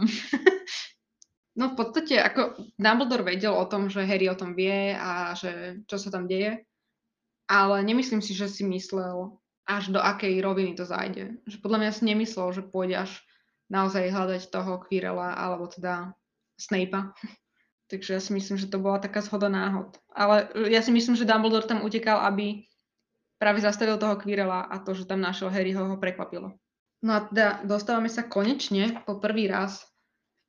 No 1.61 1.76
v 1.76 1.76
podstate 1.76 2.16
ako 2.16 2.56
Dumbledore 2.80 3.20
vedel 3.20 3.52
o 3.52 3.68
tom, 3.68 3.92
že 3.92 4.08
Harry 4.08 4.32
o 4.32 4.38
tom 4.38 4.56
vie 4.56 4.96
a 4.96 5.36
že 5.36 5.84
čo 5.84 6.00
sa 6.00 6.08
tam 6.08 6.24
deje, 6.24 6.64
ale 7.52 7.84
nemyslím 7.84 8.24
si, 8.24 8.32
že 8.32 8.48
si 8.48 8.64
myslel, 8.64 9.36
až 9.68 9.92
do 9.92 10.00
akej 10.00 10.40
roviny 10.40 10.72
to 10.72 10.88
zájde. 10.88 11.36
Že 11.44 11.61
podľa 11.61 11.78
mňa 11.84 11.90
si 11.92 12.02
nemyslel, 12.08 12.48
že 12.56 12.64
pôjde 12.64 13.04
až 13.04 13.12
naozaj 13.68 14.08
hľadať 14.08 14.48
toho 14.48 14.80
Quirrella 14.88 15.36
alebo 15.36 15.68
teda 15.68 16.16
Snape'a. 16.56 17.12
Takže 17.92 18.16
ja 18.16 18.20
si 18.24 18.32
myslím, 18.32 18.56
že 18.56 18.70
to 18.70 18.80
bola 18.80 19.02
taká 19.02 19.20
zhoda 19.20 19.52
náhod. 19.52 20.00
Ale 20.14 20.48
ja 20.72 20.80
si 20.80 20.94
myslím, 20.94 21.12
že 21.12 21.28
Dumbledore 21.28 21.68
tam 21.68 21.84
utekal, 21.84 22.24
aby 22.24 22.64
práve 23.36 23.61
zastavil 23.61 24.00
toho 24.00 24.16
Quirrella 24.16 24.64
a 24.64 24.80
to, 24.80 24.96
že 24.96 25.04
tam 25.04 25.20
našiel 25.20 25.52
Harryho, 25.52 25.84
ho 25.84 25.98
prekvapilo. 26.00 26.56
No 27.02 27.11
a 27.18 27.20
teda 27.28 27.66
dostávame 27.66 28.06
sa 28.06 28.24
konečne 28.24 29.02
po 29.02 29.18
prvý 29.18 29.50
raz 29.50 29.89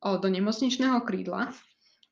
do 0.02 0.28
nemocničného 0.28 0.97
krídla, 1.06 1.54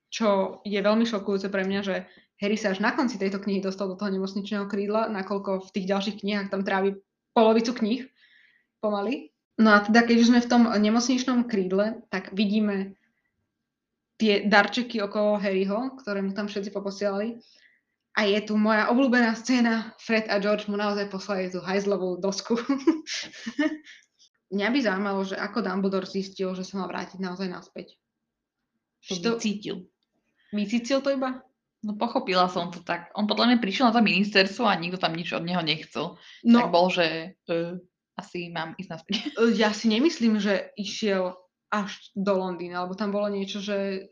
čo 0.10 0.62
je 0.66 0.78
veľmi 0.78 1.06
šokujúce 1.06 1.50
pre 1.50 1.66
mňa, 1.66 1.82
že 1.82 1.96
Harry 2.40 2.56
sa 2.56 2.72
až 2.72 2.80
na 2.80 2.96
konci 2.96 3.20
tejto 3.20 3.42
knihy 3.42 3.60
dostal 3.60 3.92
do 3.92 4.00
toho 4.00 4.14
nemocničného 4.14 4.70
krídla, 4.70 5.12
nakoľko 5.12 5.70
v 5.70 5.74
tých 5.76 5.90
ďalších 5.90 6.18
knihách 6.24 6.50
tam 6.54 6.64
trávi 6.64 7.02
polovicu 7.36 7.76
kníh 7.76 8.02
pomaly. 8.80 9.36
No 9.60 9.76
a 9.76 9.84
teda, 9.84 10.08
keď 10.08 10.18
sme 10.24 10.40
v 10.40 10.50
tom 10.50 10.64
nemocničnom 10.72 11.44
krídle, 11.52 12.00
tak 12.08 12.32
vidíme 12.32 12.96
tie 14.16 14.48
darčeky 14.48 15.04
okolo 15.04 15.36
Harryho, 15.36 16.00
ktoré 16.00 16.24
mu 16.24 16.32
tam 16.32 16.48
všetci 16.48 16.72
poposielali. 16.72 17.44
A 18.16 18.28
je 18.28 18.40
tu 18.44 18.56
moja 18.56 18.88
obľúbená 18.92 19.36
scéna. 19.36 19.96
Fred 20.00 20.28
a 20.32 20.40
George 20.40 20.68
mu 20.68 20.76
naozaj 20.76 21.12
poslali 21.12 21.52
tú 21.52 21.60
hajzlovú 21.64 22.20
dosku. 22.20 22.56
Mňa 24.50 24.68
by 24.74 24.80
zaujímalo, 24.82 25.22
že 25.26 25.36
ako 25.38 25.62
Dumbledore 25.62 26.10
zistil, 26.10 26.58
že 26.58 26.66
sa 26.66 26.82
má 26.82 26.86
vrátiť 26.90 27.22
naozaj 27.22 27.50
naspäť. 27.50 27.98
To 29.08 29.16
to 29.16 29.32
vycítil. 29.38 29.86
vycítil 30.52 31.00
to 31.06 31.14
iba? 31.14 31.46
No 31.80 31.96
pochopila 31.96 32.52
som 32.52 32.74
to 32.74 32.84
tak. 32.84 33.08
On 33.16 33.24
podľa 33.24 33.56
mňa 33.56 33.58
prišiel 33.64 33.88
na 33.88 33.96
to 33.96 34.04
ministerstvo 34.04 34.68
a 34.68 34.76
nikto 34.76 35.00
tam 35.00 35.16
nič 35.16 35.32
od 35.32 35.48
neho 35.48 35.64
nechcel. 35.64 36.20
No, 36.44 36.58
Tak 36.60 36.76
bol, 36.76 36.92
že 36.92 37.40
uh, 37.48 37.80
asi 38.20 38.52
mám 38.52 38.76
ísť 38.76 38.90
naspäť. 38.92 39.16
ja 39.62 39.72
si 39.72 39.88
nemyslím, 39.88 40.44
že 40.44 40.76
išiel 40.76 41.40
až 41.72 41.96
do 42.18 42.36
Londýna, 42.36 42.84
lebo 42.84 43.00
tam 43.00 43.16
bolo 43.16 43.32
niečo, 43.32 43.64
že 43.64 44.10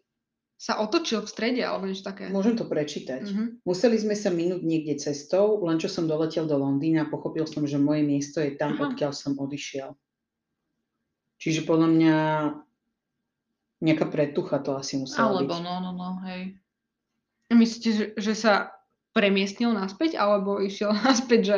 sa 0.57 0.81
otočil 0.81 1.21
v 1.21 1.29
strede 1.29 1.61
alebo 1.61 1.85
niečo 1.85 2.07
také. 2.07 2.33
Môžem 2.33 2.57
to 2.57 2.65
prečítať. 2.65 3.27
Mhm. 3.27 3.43
Museli 3.67 3.97
sme 3.99 4.15
sa 4.15 4.31
minúť 4.31 4.63
niekde 4.63 4.97
cestou, 4.97 5.59
len 5.67 5.77
čo 5.77 5.91
som 5.91 6.07
doletel 6.07 6.47
do 6.47 6.55
Londýna 6.55 7.05
a 7.05 7.11
pochopil 7.11 7.45
som, 7.45 7.67
že 7.67 7.77
moje 7.77 8.07
miesto 8.07 8.39
je 8.39 8.55
tam, 8.55 8.79
Aha. 8.79 8.89
odkiaľ 8.89 9.11
som 9.11 9.35
odišiel. 9.37 9.91
Čiže 11.37 11.69
podľa 11.69 11.87
mňa 11.93 12.17
nejaká 13.81 14.05
pretucha 14.09 14.57
to 14.57 14.73
asi 14.73 14.97
musela 14.97 15.29
Alebo 15.29 15.53
byť. 15.53 15.61
no, 15.61 15.73
no, 15.81 15.91
no, 15.93 16.09
hej. 16.25 16.57
Myslíte, 17.53 17.89
že, 17.93 18.05
že 18.17 18.33
sa 18.33 18.73
premiestnil 19.13 19.73
naspäť, 19.73 20.17
alebo 20.17 20.57
išiel 20.57 20.93
naspäť, 21.07 21.41
že 21.41 21.57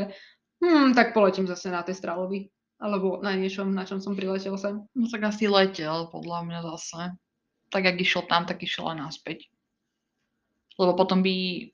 hm, 0.63 0.95
tak 0.95 1.15
poletím 1.15 1.47
zase 1.47 1.71
na 1.71 1.83
tej 1.83 1.95
stralovi, 1.95 2.51
alebo 2.79 3.23
na 3.23 3.35
niečom, 3.35 3.71
na 3.71 3.87
čom 3.87 4.03
som 4.03 4.15
priletel 4.15 4.55
sem. 4.59 4.83
No 4.95 5.05
tak 5.07 5.23
asi 5.27 5.47
letel, 5.47 6.11
podľa 6.11 6.39
mňa 6.47 6.59
zase. 6.75 7.15
Tak, 7.69 7.85
ak 7.85 8.01
išiel 8.01 8.25
tam, 8.25 8.49
tak 8.49 8.65
išiel 8.65 8.89
aj 8.91 8.97
naspäť. 8.97 9.45
Lebo 10.79 10.95
potom 10.95 11.21
by 11.21 11.69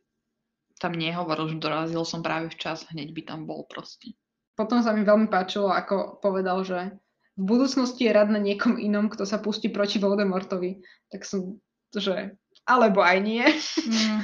tam 0.75 0.91
nehovoril, 0.97 1.55
že 1.55 1.61
dorazil 1.61 2.03
som 2.03 2.19
práve 2.19 2.51
včas, 2.51 2.83
hneď 2.91 3.15
by 3.15 3.21
tam 3.23 3.47
bol 3.47 3.63
proste. 3.63 4.11
Potom 4.59 4.83
sa 4.83 4.91
mi 4.91 5.07
veľmi 5.07 5.31
páčilo, 5.31 5.71
ako 5.71 6.19
povedal, 6.19 6.63
že 6.67 6.99
v 7.36 7.43
budúcnosti 7.43 8.07
je 8.07 8.15
rád 8.15 8.31
na 8.31 8.39
niekom 8.39 8.79
inom, 8.79 9.11
kto 9.11 9.27
sa 9.27 9.43
pustí 9.43 9.67
proti 9.67 9.99
Voldemortovi. 9.99 10.79
Tak 11.11 11.27
som, 11.27 11.59
že 11.91 12.39
alebo 12.65 13.03
aj 13.03 13.17
nie. 13.21 13.45
Mm. 13.86 14.19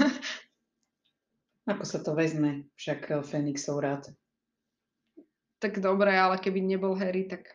Ako 1.77 1.83
sa 1.85 2.01
to 2.01 2.17
vezme, 2.17 2.65
však 2.73 2.99
eh, 3.11 3.21
Fénixov 3.21 3.83
rád. 3.83 4.09
tak 5.61 5.77
dobre, 5.77 6.09
ale 6.17 6.41
keby 6.41 6.57
nebol 6.57 6.97
Harry, 6.97 7.29
tak 7.29 7.53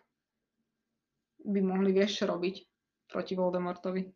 by 1.43 1.59
mohli 1.59 1.91
vieš 1.91 2.23
robiť 2.23 2.63
proti 3.11 3.35
Voldemortovi. 3.35 4.07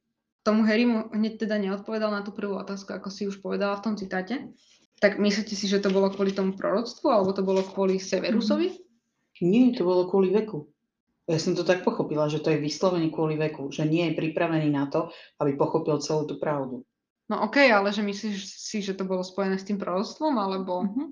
Tomu 0.47 0.62
Harry 0.62 0.86
mu 0.86 1.11
hneď 1.11 1.43
teda 1.43 1.59
neodpovedal 1.59 2.14
na 2.14 2.22
tú 2.22 2.30
prvú 2.30 2.55
otázku, 2.57 2.95
ako 2.95 3.11
si 3.11 3.26
už 3.26 3.43
povedala 3.43 3.76
v 3.76 3.84
tom 3.91 3.95
citáte. 3.99 4.55
Tak 5.03 5.18
myslíte 5.18 5.59
si, 5.59 5.66
že 5.66 5.82
to 5.82 5.91
bolo 5.91 6.07
kvôli 6.12 6.30
tomu 6.30 6.55
proroctvu, 6.55 7.11
alebo 7.11 7.34
to 7.34 7.43
bolo 7.43 7.66
kvôli 7.66 7.99
Severusovi? 7.99 8.78
Nie, 9.43 9.74
to 9.74 9.82
bolo 9.82 10.07
kvôli 10.07 10.30
veku. 10.30 10.70
Ja 11.31 11.39
som 11.39 11.55
to 11.55 11.62
tak 11.62 11.87
pochopila, 11.87 12.26
že 12.26 12.43
to 12.43 12.51
je 12.51 12.59
vyslovene 12.59 13.14
kvôli 13.14 13.39
veku, 13.39 13.70
že 13.70 13.87
nie 13.87 14.11
je 14.11 14.18
pripravený 14.18 14.66
na 14.74 14.91
to, 14.91 15.14
aby 15.39 15.55
pochopil 15.55 16.03
celú 16.03 16.26
tú 16.26 16.43
pravdu. 16.43 16.83
No 17.31 17.47
okej, 17.47 17.70
ale 17.70 17.95
že 17.95 18.03
myslíš 18.03 18.37
si, 18.51 18.83
že 18.83 18.99
to 18.99 19.07
bolo 19.07 19.22
spojené 19.22 19.55
s 19.55 19.62
tým 19.62 19.78
proroctvom, 19.78 20.35
alebo... 20.35 20.83
Mhm. 20.91 21.05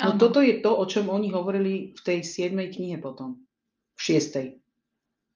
No 0.00 0.16
Áno. 0.16 0.20
toto 0.20 0.40
je 0.40 0.64
to, 0.64 0.72
o 0.72 0.84
čom 0.88 1.12
oni 1.12 1.28
hovorili 1.28 1.92
v 1.92 2.00
tej 2.00 2.24
7. 2.24 2.56
knihe 2.56 2.96
potom. 3.04 3.36
V 4.00 4.16
6. 4.16 4.56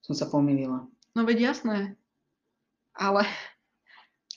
Som 0.01 0.17
sa 0.17 0.25
pomýlila. 0.25 0.89
No 1.13 1.21
veď 1.21 1.53
jasné. 1.53 1.93
Ale 2.97 3.29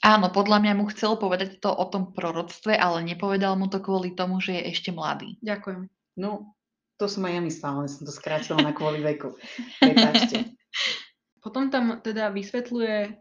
Áno, 0.05 0.31
podľa 0.31 0.63
mňa 0.63 0.73
mu 0.79 0.85
chcel 0.95 1.17
povedať 1.19 1.59
to 1.59 1.73
o 1.73 1.85
tom 1.91 2.15
proroctve, 2.15 2.77
ale 2.77 3.03
nepovedal 3.03 3.59
mu 3.59 3.67
to 3.67 3.83
kvôli 3.83 4.15
tomu, 4.15 4.39
že 4.39 4.55
je 4.61 4.69
ešte 4.71 4.93
mladý. 4.95 5.41
ďakujem. 5.43 5.91
No, 6.21 6.55
to 6.99 7.07
som 7.07 7.25
aj 7.25 7.33
ja 7.39 7.43
myslela, 7.43 7.75
ale 7.81 7.89
som 7.89 8.03
to 8.03 8.13
skrátila 8.13 8.59
na 8.59 8.75
kvôli 8.75 8.99
veku. 9.01 9.39
Potom 11.45 11.71
tam 11.71 12.03
teda 12.03 12.35
vysvetľuje 12.35 13.15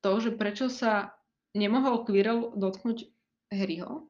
to, 0.00 0.10
že 0.24 0.30
prečo 0.34 0.72
sa 0.72 1.12
nemohol 1.52 2.08
Quirrell 2.08 2.56
dotknúť 2.56 3.12
Harryho. 3.52 4.08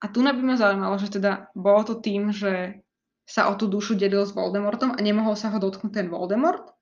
A 0.00 0.08
tu 0.08 0.24
by 0.24 0.32
ma 0.32 0.56
zaujímalo, 0.56 0.96
že 0.96 1.12
teda 1.12 1.52
bolo 1.52 1.84
to 1.84 2.00
tým, 2.00 2.32
že 2.32 2.80
sa 3.28 3.50
o 3.50 3.58
tú 3.58 3.68
dušu 3.68 3.98
delil 3.98 4.24
s 4.24 4.32
Voldemortom 4.32 4.94
a 4.94 5.00
nemohol 5.02 5.36
sa 5.36 5.52
ho 5.52 5.58
dotknúť 5.60 5.92
ten 5.92 6.08
Voldemort, 6.08 6.72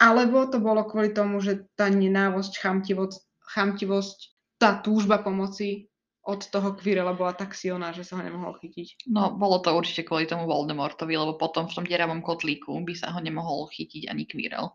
alebo 0.00 0.48
to 0.50 0.58
bolo 0.58 0.82
kvôli 0.88 1.14
tomu, 1.14 1.38
že 1.38 1.68
tá 1.78 1.86
nenávosť, 1.86 2.58
chamtivosť, 2.58 3.18
chamtivosť 3.54 4.18
tá 4.58 4.80
túžba 4.80 5.20
pomoci 5.20 5.91
od 6.22 6.40
toho 6.46 6.78
Quirrella 6.78 7.18
bola 7.18 7.34
tak 7.34 7.50
silná, 7.58 7.90
že 7.90 8.06
sa 8.06 8.14
ho 8.18 8.22
nemohol 8.22 8.54
chytiť. 8.62 9.10
No, 9.10 9.34
bolo 9.34 9.58
to 9.58 9.74
určite 9.74 10.06
kvôli 10.06 10.30
tomu 10.30 10.46
Voldemortovi, 10.46 11.18
lebo 11.18 11.34
potom 11.34 11.66
v 11.66 11.74
tom 11.74 11.84
deravom 11.86 12.22
kotlíku 12.22 12.70
by 12.86 12.94
sa 12.94 13.10
ho 13.10 13.18
nemohol 13.18 13.66
chytiť 13.74 14.06
ani 14.06 14.24
Quirrell. 14.30 14.70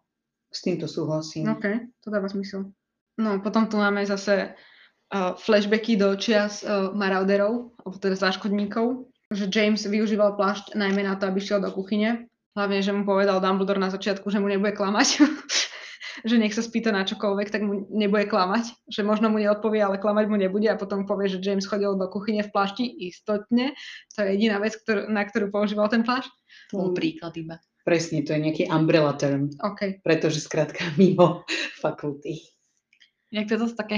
S 0.51 0.63
týmto 0.63 0.87
súhlasím. 0.91 1.47
OK, 1.47 1.87
to 2.03 2.07
dáva 2.11 2.27
zmysel. 2.27 2.71
No, 3.17 3.39
potom 3.39 3.67
tu 3.71 3.79
máme 3.79 4.03
zase 4.03 4.53
uh, 4.53 5.33
flashbacky 5.39 5.95
do 5.95 6.15
čias 6.19 6.61
uh, 6.67 6.91
Marauderov, 6.91 7.73
alebo 7.83 7.95
teda 7.97 8.15
záškodníkov, 8.19 9.07
že 9.31 9.47
James 9.51 9.83
využíval 9.83 10.35
plášť 10.39 10.75
najmä 10.75 11.03
na 11.03 11.15
to, 11.15 11.27
aby 11.27 11.39
šiel 11.39 11.63
do 11.63 11.71
kuchyne. 11.71 12.27
Hlavne, 12.55 12.79
že 12.81 12.91
mu 12.95 13.05
povedal 13.05 13.39
Dumbledore 13.39 13.77
na 13.77 13.93
začiatku, 13.93 14.27
že 14.33 14.39
mu 14.39 14.47
nebude 14.49 14.73
klamať. 14.75 15.07
že 16.27 16.37
nech 16.37 16.55
sa 16.55 16.63
spýta 16.63 16.91
na 16.91 17.07
čokoľvek, 17.07 17.47
tak 17.49 17.61
mu 17.63 17.87
nebude 17.89 18.27
klamať. 18.27 18.71
Že 18.91 19.01
možno 19.07 19.27
mu 19.31 19.39
neodpovie, 19.39 19.79
ale 19.81 19.97
klamať 19.99 20.25
mu 20.27 20.37
nebude 20.37 20.67
a 20.67 20.79
potom 20.79 21.07
povie, 21.07 21.31
že 21.31 21.41
James 21.41 21.65
chodil 21.65 21.95
do 21.95 22.07
kuchyne 22.11 22.43
v 22.43 22.51
plášti 22.51 22.83
istotne. 22.83 23.73
To 24.15 24.27
je 24.27 24.35
jediná 24.35 24.59
vec, 24.59 24.75
ktorú, 24.75 25.07
na 25.07 25.23
ktorú 25.23 25.49
používal 25.49 25.87
ten 25.87 26.03
plášť. 26.03 26.29
To 26.71 26.83
bol 26.83 26.89
príklad 26.91 27.33
iba. 27.39 27.57
Presne, 27.87 28.19
to 28.27 28.35
je 28.35 28.43
nejaký 28.43 28.63
umbrella 28.67 29.15
term, 29.15 29.47
OK. 29.63 30.03
pretože 30.03 30.43
skrátka 30.43 30.91
mimo 30.99 31.47
fakulty. 31.83 32.43
Inak 33.31 33.47
to 33.47 33.55
je 33.55 33.63
zase 33.63 33.75
také. 33.79 33.95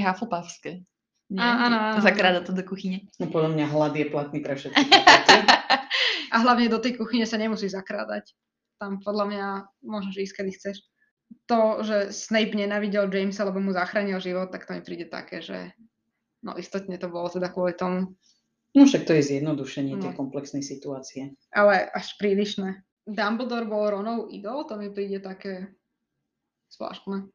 Nie? 1.30 1.38
Á, 1.38 1.70
áno, 1.70 1.76
áno. 1.78 2.02
Zakráda 2.02 2.42
to 2.42 2.50
do 2.50 2.66
kuchyne. 2.66 3.06
No 3.22 3.30
podľa 3.30 3.54
mňa 3.54 3.66
hlad 3.70 3.94
je 3.94 4.06
platný 4.10 4.42
pre 4.42 4.58
všetky. 4.58 4.78
A 6.34 6.36
hlavne 6.42 6.70
do 6.70 6.78
tej 6.78 6.98
kuchyne 6.98 7.26
sa 7.26 7.38
nemusí 7.38 7.66
zakrádať. 7.70 8.34
Tam 8.78 8.98
podľa 9.02 9.24
mňa 9.30 9.46
môžeš 9.82 10.14
ísť, 10.30 10.34
kedy 10.38 10.50
chceš. 10.54 10.76
To, 11.46 11.82
že 11.82 12.14
Snape 12.14 12.54
nenavidel 12.54 13.10
Jamesa, 13.10 13.42
lebo 13.42 13.58
mu 13.58 13.74
zachránil 13.74 14.22
život, 14.22 14.50
tak 14.54 14.66
to 14.66 14.74
mi 14.74 14.82
príde 14.82 15.10
také, 15.10 15.42
že 15.42 15.74
no 16.42 16.54
istotne 16.54 16.94
to 16.94 17.10
bolo 17.10 17.26
teda 17.26 17.50
kvôli 17.50 17.74
tomu, 17.74 18.14
No 18.70 18.86
však 18.86 19.02
to 19.02 19.18
je 19.18 19.34
zjednodušenie 19.34 19.98
tej 19.98 20.14
No. 20.14 20.16
komplexnej 20.16 20.62
situácie. 20.62 21.34
ale 21.50 21.90
až 21.90 22.14
prílišné. 22.22 22.86
Dumbledore 23.02 23.66
bol 23.66 23.90
Ronov 23.90 24.30
idol, 24.30 24.62
to 24.70 24.78
mi 24.78 24.94
príde 24.94 25.18
také 25.18 25.74
zvláštne. 26.70 27.26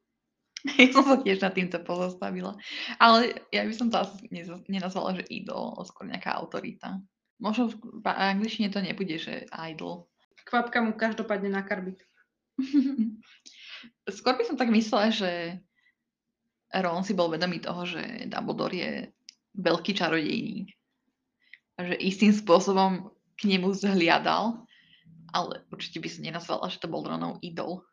Ja 0.80 0.89
som 0.96 1.04
sa 1.06 1.18
tiež 1.22 1.43
nad 1.43 1.54
týmto 1.54 1.78
pozastavila. 1.84 2.56
Ale 2.98 3.36
ja 3.54 3.68
by 3.68 3.74
som 3.76 3.91
to 3.91 4.00
asi 4.02 4.32
nenazvala, 4.66 5.14
že 5.20 5.28
idol, 5.30 5.76
ale 5.78 5.86
skôr 5.86 6.08
nejaká 6.08 6.34
autorita. 6.39 7.04
Možno 7.38 7.70
v 7.70 7.76
v 8.02 8.08
angličtine 8.08 8.72
to 8.72 8.80
nebude, 8.82 9.20
že 9.20 9.46
idol. 9.52 10.08
Kvapka 10.48 10.82
mu 10.82 10.96
každopádne 10.96 11.52
na 11.52 11.62
karbit. 11.68 12.00
Skôr 14.09 14.38
by 14.38 14.43
som 14.45 14.57
tak 14.57 14.69
myslela, 14.69 15.09
že 15.09 15.31
Ron 16.75 17.05
si 17.05 17.15
bol 17.15 17.31
vedomý 17.31 17.63
toho, 17.63 17.88
že 17.88 18.27
Dumbledore 18.27 18.75
je 18.75 18.91
veľký 19.55 19.95
čarodejník. 19.95 20.69
A 21.75 21.91
že 21.91 21.95
istým 21.99 22.31
spôsobom 22.31 23.11
k 23.36 23.41
nemu 23.51 23.75
zhliadal, 23.75 24.63
ale 25.36 25.67
určite 25.71 25.99
by 25.99 26.07
som 26.07 26.23
nenazvala, 26.23 26.71
že 26.71 26.79
to 26.79 26.88
bol 26.88 27.03
Ronov 27.03 27.43
idol. 27.43 27.83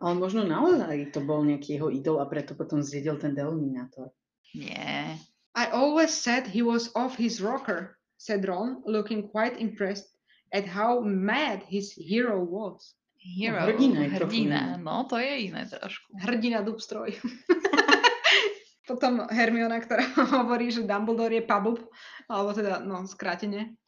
Ale 0.00 0.16
možno 0.16 0.44
naozaj 0.44 1.12
to 1.12 1.20
bol 1.24 1.44
nejaký 1.44 1.76
jeho 1.80 1.88
idol 1.92 2.20
a 2.20 2.28
preto 2.28 2.56
potom 2.56 2.80
zjedil 2.84 3.16
ten 3.20 3.32
deluminátor. 3.36 4.12
Nie. 4.52 5.20
I 5.54 5.70
always 5.70 6.10
said 6.10 6.48
he 6.50 6.60
was 6.60 6.90
off 6.98 7.16
his 7.16 7.40
rocker, 7.40 7.96
said 8.16 8.44
Ron, 8.44 8.82
looking 8.84 9.28
quite 9.28 9.60
impressed 9.60 10.08
at 10.52 10.66
how 10.66 11.00
mad 11.00 11.62
his 11.64 11.92
hero 11.92 12.42
was. 12.42 12.96
Hero, 13.24 13.64
hrdina 13.64 14.04
je 14.04 14.10
hrdina, 14.20 14.60
no 14.76 15.08
to 15.08 15.16
je 15.16 15.48
iné 15.48 15.64
trošku. 15.64 16.12
Hrdina 16.20 16.60
Dubstroj. 16.60 17.16
Potom 18.88 19.24
Hermiona, 19.32 19.80
ktorá 19.80 20.04
hovorí, 20.44 20.68
že 20.68 20.84
Dumbledore 20.84 21.40
je 21.40 21.44
pabub, 21.48 21.80
alebo 22.28 22.52
teda, 22.52 22.84
no, 22.84 23.08
skrátene. 23.08 23.80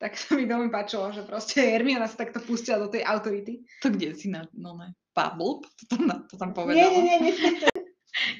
Tak 0.00 0.16
sa 0.16 0.32
mi 0.32 0.48
veľmi 0.48 0.72
páčilo, 0.72 1.12
že 1.12 1.28
proste 1.28 1.60
Hermiona 1.60 2.08
sa 2.08 2.24
takto 2.24 2.40
pustila 2.40 2.80
do 2.80 2.88
tej 2.88 3.04
autority. 3.04 3.68
To 3.84 3.92
kde 3.92 4.16
si 4.16 4.32
na, 4.32 4.48
no 4.56 4.80
ne, 4.80 4.96
Pablo, 5.12 5.60
to 5.76 5.84
tam, 5.92 6.24
to 6.24 6.34
tam 6.40 6.50
Nie, 6.50 6.56
povedala. 6.56 6.88
nie, 6.88 7.16
nie, 7.20 7.32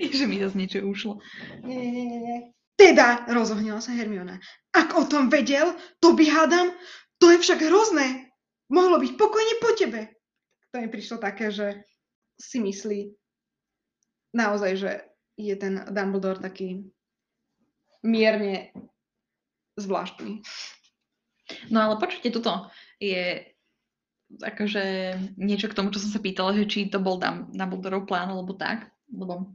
nie, 0.00 0.08
že 0.18 0.24
mi 0.24 0.40
zase 0.40 0.56
niečo 0.56 0.80
ušlo. 0.80 1.20
nie, 1.68 1.76
nie, 1.76 1.92
nie, 1.92 2.06
nie, 2.08 2.20
nie. 2.24 2.38
Teda, 2.74 3.28
rozohnila 3.28 3.78
sa 3.78 3.92
Hermiona. 3.92 4.40
Ak 4.74 4.96
o 4.96 5.04
tom 5.04 5.28
vedel, 5.28 5.76
to 6.00 6.16
by 6.16 6.26
hádam, 6.26 6.72
to 7.22 7.30
je 7.30 7.38
však 7.38 7.60
hrozné. 7.60 8.32
Mohlo 8.72 8.98
byť 8.98 9.12
pokojne 9.14 9.54
po 9.60 9.70
tebe. 9.76 10.13
To 10.74 10.82
mi 10.82 10.90
prišlo 10.90 11.22
také, 11.22 11.54
že 11.54 11.86
si 12.34 12.58
myslí 12.58 13.14
naozaj, 14.34 14.72
že 14.74 14.90
je 15.38 15.54
ten 15.54 15.86
Dumbledore 15.86 16.42
taký 16.42 16.90
mierne 18.02 18.74
zvláštny. 19.78 20.42
No 21.70 21.78
ale 21.78 21.94
počujte, 22.02 22.34
toto 22.34 22.74
je 22.98 23.54
akože 24.34 25.14
niečo 25.38 25.70
k 25.70 25.76
tomu, 25.78 25.94
čo 25.94 26.02
som 26.02 26.10
sa 26.10 26.18
pýtala, 26.18 26.58
že 26.58 26.66
či 26.66 26.90
to 26.90 26.98
bol 26.98 27.22
Dum- 27.22 27.54
Dumbledorov 27.54 28.10
plán 28.10 28.34
alebo 28.34 28.58
tak, 28.58 28.90
lebo 29.14 29.54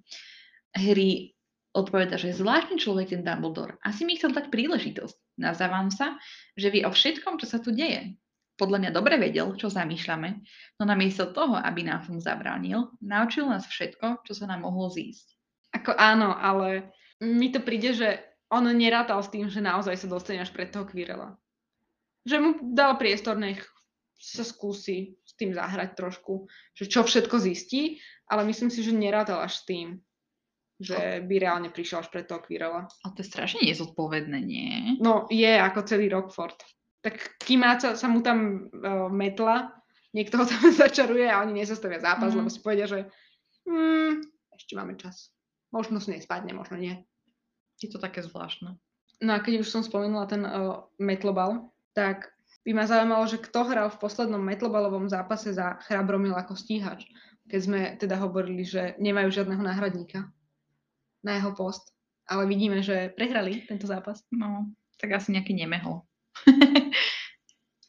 Harry 0.71 1.35
odpoveda, 1.75 2.15
že 2.15 2.31
je 2.31 2.39
zvláštny 2.39 2.79
človek 2.79 3.11
ten 3.11 3.27
Dumbledore. 3.27 3.75
Asi 3.83 4.07
mi 4.07 4.15
chcel 4.15 4.31
dať 4.31 4.47
príležitosť. 4.47 5.35
Nazávam 5.35 5.91
sa, 5.91 6.15
že 6.55 6.71
vie 6.71 6.87
o 6.87 6.95
všetkom, 6.95 7.43
čo 7.43 7.47
sa 7.47 7.59
tu 7.59 7.75
deje. 7.75 8.15
Podľa 8.59 8.77
mňa 8.83 8.91
dobre 8.91 9.15
vedel, 9.15 9.55
čo 9.55 9.71
zamýšľame, 9.71 10.29
no 10.75 10.83
namiesto 10.83 11.31
toho, 11.31 11.55
aby 11.55 11.87
nám 11.87 12.03
v 12.03 12.07
tom 12.11 12.19
zabránil, 12.19 12.91
naučil 12.99 13.47
nás 13.47 13.63
všetko, 13.63 14.27
čo 14.27 14.35
sa 14.35 14.51
nám 14.51 14.67
mohlo 14.67 14.91
zísť. 14.91 15.31
Ako 15.79 15.95
áno, 15.95 16.35
ale 16.35 16.91
mi 17.23 17.47
to 17.55 17.63
príde, 17.63 17.95
že 17.95 18.19
on 18.51 18.67
nerátal 18.75 19.23
s 19.23 19.31
tým, 19.31 19.47
že 19.47 19.63
naozaj 19.63 19.95
sa 19.95 20.11
dostane 20.11 20.43
až 20.43 20.51
pred 20.51 20.67
toho 20.67 20.83
Quirela. 20.83 21.39
Že 22.27 22.35
mu 22.43 22.49
dal 22.75 22.99
priestor, 22.99 23.39
nech 23.39 23.63
sa 24.19 24.43
skúsi 24.43 25.15
s 25.23 25.31
tým 25.39 25.55
zahrať 25.55 25.95
trošku, 25.95 26.51
že 26.75 26.91
čo 26.91 27.07
všetko 27.07 27.39
zistí, 27.39 28.03
ale 28.27 28.43
myslím 28.51 28.67
si, 28.67 28.83
že 28.83 28.91
nerátal 28.91 29.39
až 29.39 29.63
s 29.63 29.63
tým, 29.63 29.87
že 30.79 31.23
by 31.23 31.35
reálne 31.39 31.69
prišiel 31.71 32.03
až 32.03 32.11
pred 32.11 32.27
toho 32.27 32.43
Quirela. 32.43 32.91
Ale 33.03 33.13
to 33.15 33.23
je 33.23 33.31
strašne 33.31 33.63
nezodpovedné, 33.63 34.39
nie? 34.43 34.99
No 34.99 35.27
je 35.31 35.47
ako 35.47 35.87
celý 35.87 36.11
Rockford. 36.11 36.59
Tak 36.99 37.39
Kimáca 37.39 37.95
sa 37.95 38.07
mu 38.11 38.19
tam 38.19 38.67
uh, 38.75 39.07
metla, 39.07 39.71
niekto 40.11 40.41
ho 40.41 40.45
tam 40.45 40.67
začaruje 40.83 41.25
a 41.29 41.39
oni 41.41 41.63
nezastavia 41.63 41.99
zápas, 42.03 42.33
Mhm. 42.33 42.37
lebo 42.43 42.49
si 42.51 42.59
povedia, 42.59 42.87
že 42.89 42.99
hmm, 43.67 44.19
ešte 44.55 44.73
máme 44.75 44.99
čas. 44.99 45.31
Možno 45.71 46.01
s 46.01 46.09
nej 46.09 46.19
spadne, 46.19 46.51
možno 46.51 46.75
nie. 46.81 46.97
Je 47.79 47.87
to 47.87 48.01
také 48.01 48.19
zvláštne. 48.25 48.75
No 49.19 49.31
a 49.35 49.39
keď 49.39 49.63
už 49.63 49.69
som 49.71 49.83
spomenula 49.83 50.25
ten 50.27 50.43
uh, 50.43 50.87
metlobal, 50.99 51.71
tak 51.95 52.31
by 52.67 52.75
ma 52.75 52.83
zaujímalo, 52.87 53.23
že 53.27 53.39
kto 53.39 53.67
hral 53.67 53.87
v 53.91 54.01
poslednom 54.01 54.39
metlobalovom 54.43 55.07
zápase 55.07 55.55
za 55.55 55.79
Chrabromil 55.87 56.35
ako 56.35 56.55
stíhač. 56.55 57.07
Keď 57.47 57.59
sme 57.59 57.79
teda 57.95 58.19
hovorili, 58.19 58.61
že 58.67 58.93
nemajú 58.99 59.31
žiadneho 59.31 59.63
náhradníka 59.63 60.27
na 61.23 61.39
jeho 61.39 61.51
post. 61.55 61.95
Ale 62.29 62.45
vidíme, 62.45 62.83
že 62.85 63.09
prehrali 63.15 63.65
tento 63.65 63.89
zápas. 63.89 64.21
No, 64.29 64.69
tak 65.01 65.17
asi 65.17 65.33
nejaký 65.33 65.55
nemehol. 65.57 66.05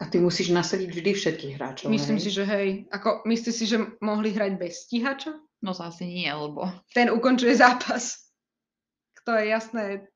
A 0.01 0.09
ty 0.09 0.17
musíš 0.17 0.49
nasadiť 0.49 0.89
vždy 0.91 1.11
všetkých 1.13 1.53
hráčov, 1.61 1.93
Myslím 1.93 2.17
hej? 2.17 2.25
si, 2.25 2.31
že 2.33 2.45
hej. 2.49 2.69
Ako, 2.89 3.21
myslíš 3.29 3.55
si, 3.55 3.65
že 3.69 3.77
mohli 4.01 4.33
hrať 4.33 4.57
bez 4.57 4.89
stíhača? 4.89 5.37
No 5.61 5.77
zase 5.77 6.09
nie, 6.09 6.25
lebo 6.25 6.65
Ten 6.97 7.13
ukončuje 7.13 7.53
zápas. 7.53 8.17
To 9.29 9.37
je 9.37 9.53
jasné, 9.53 10.09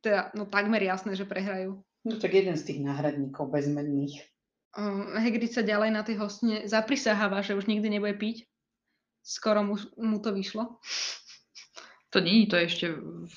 teda, 0.00 0.32
no 0.32 0.48
takmer 0.48 0.80
jasné, 0.80 1.12
že 1.12 1.28
prehrajú. 1.28 1.84
No 2.00 2.14
tak 2.16 2.32
jeden 2.32 2.56
z 2.56 2.64
tých 2.64 2.80
náhradníkov 2.80 3.52
bezmenných. 3.52 4.24
Um, 4.72 5.12
Hagrid 5.12 5.52
sa 5.52 5.60
ďalej 5.60 5.90
na 5.92 6.00
tej 6.00 6.16
hostine 6.16 6.64
zaprisaháva, 6.64 7.44
že 7.44 7.52
už 7.52 7.68
nikdy 7.68 7.92
nebude 7.92 8.16
piť. 8.16 8.48
Skoro 9.20 9.60
mu, 9.60 9.76
mu 10.00 10.16
to 10.24 10.32
vyšlo. 10.32 10.80
to 12.08 12.24
nie 12.24 12.48
je 12.48 12.48
to 12.48 12.56
ešte 12.56 12.86
v 13.28 13.36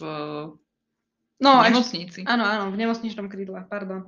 No, 1.44 1.60
ešte, 1.60 1.68
nemocnici. 1.76 2.20
áno, 2.24 2.48
áno, 2.48 2.72
v 2.72 2.80
nemocničnom 2.80 3.28
krídle, 3.28 3.68
pardon. 3.68 4.08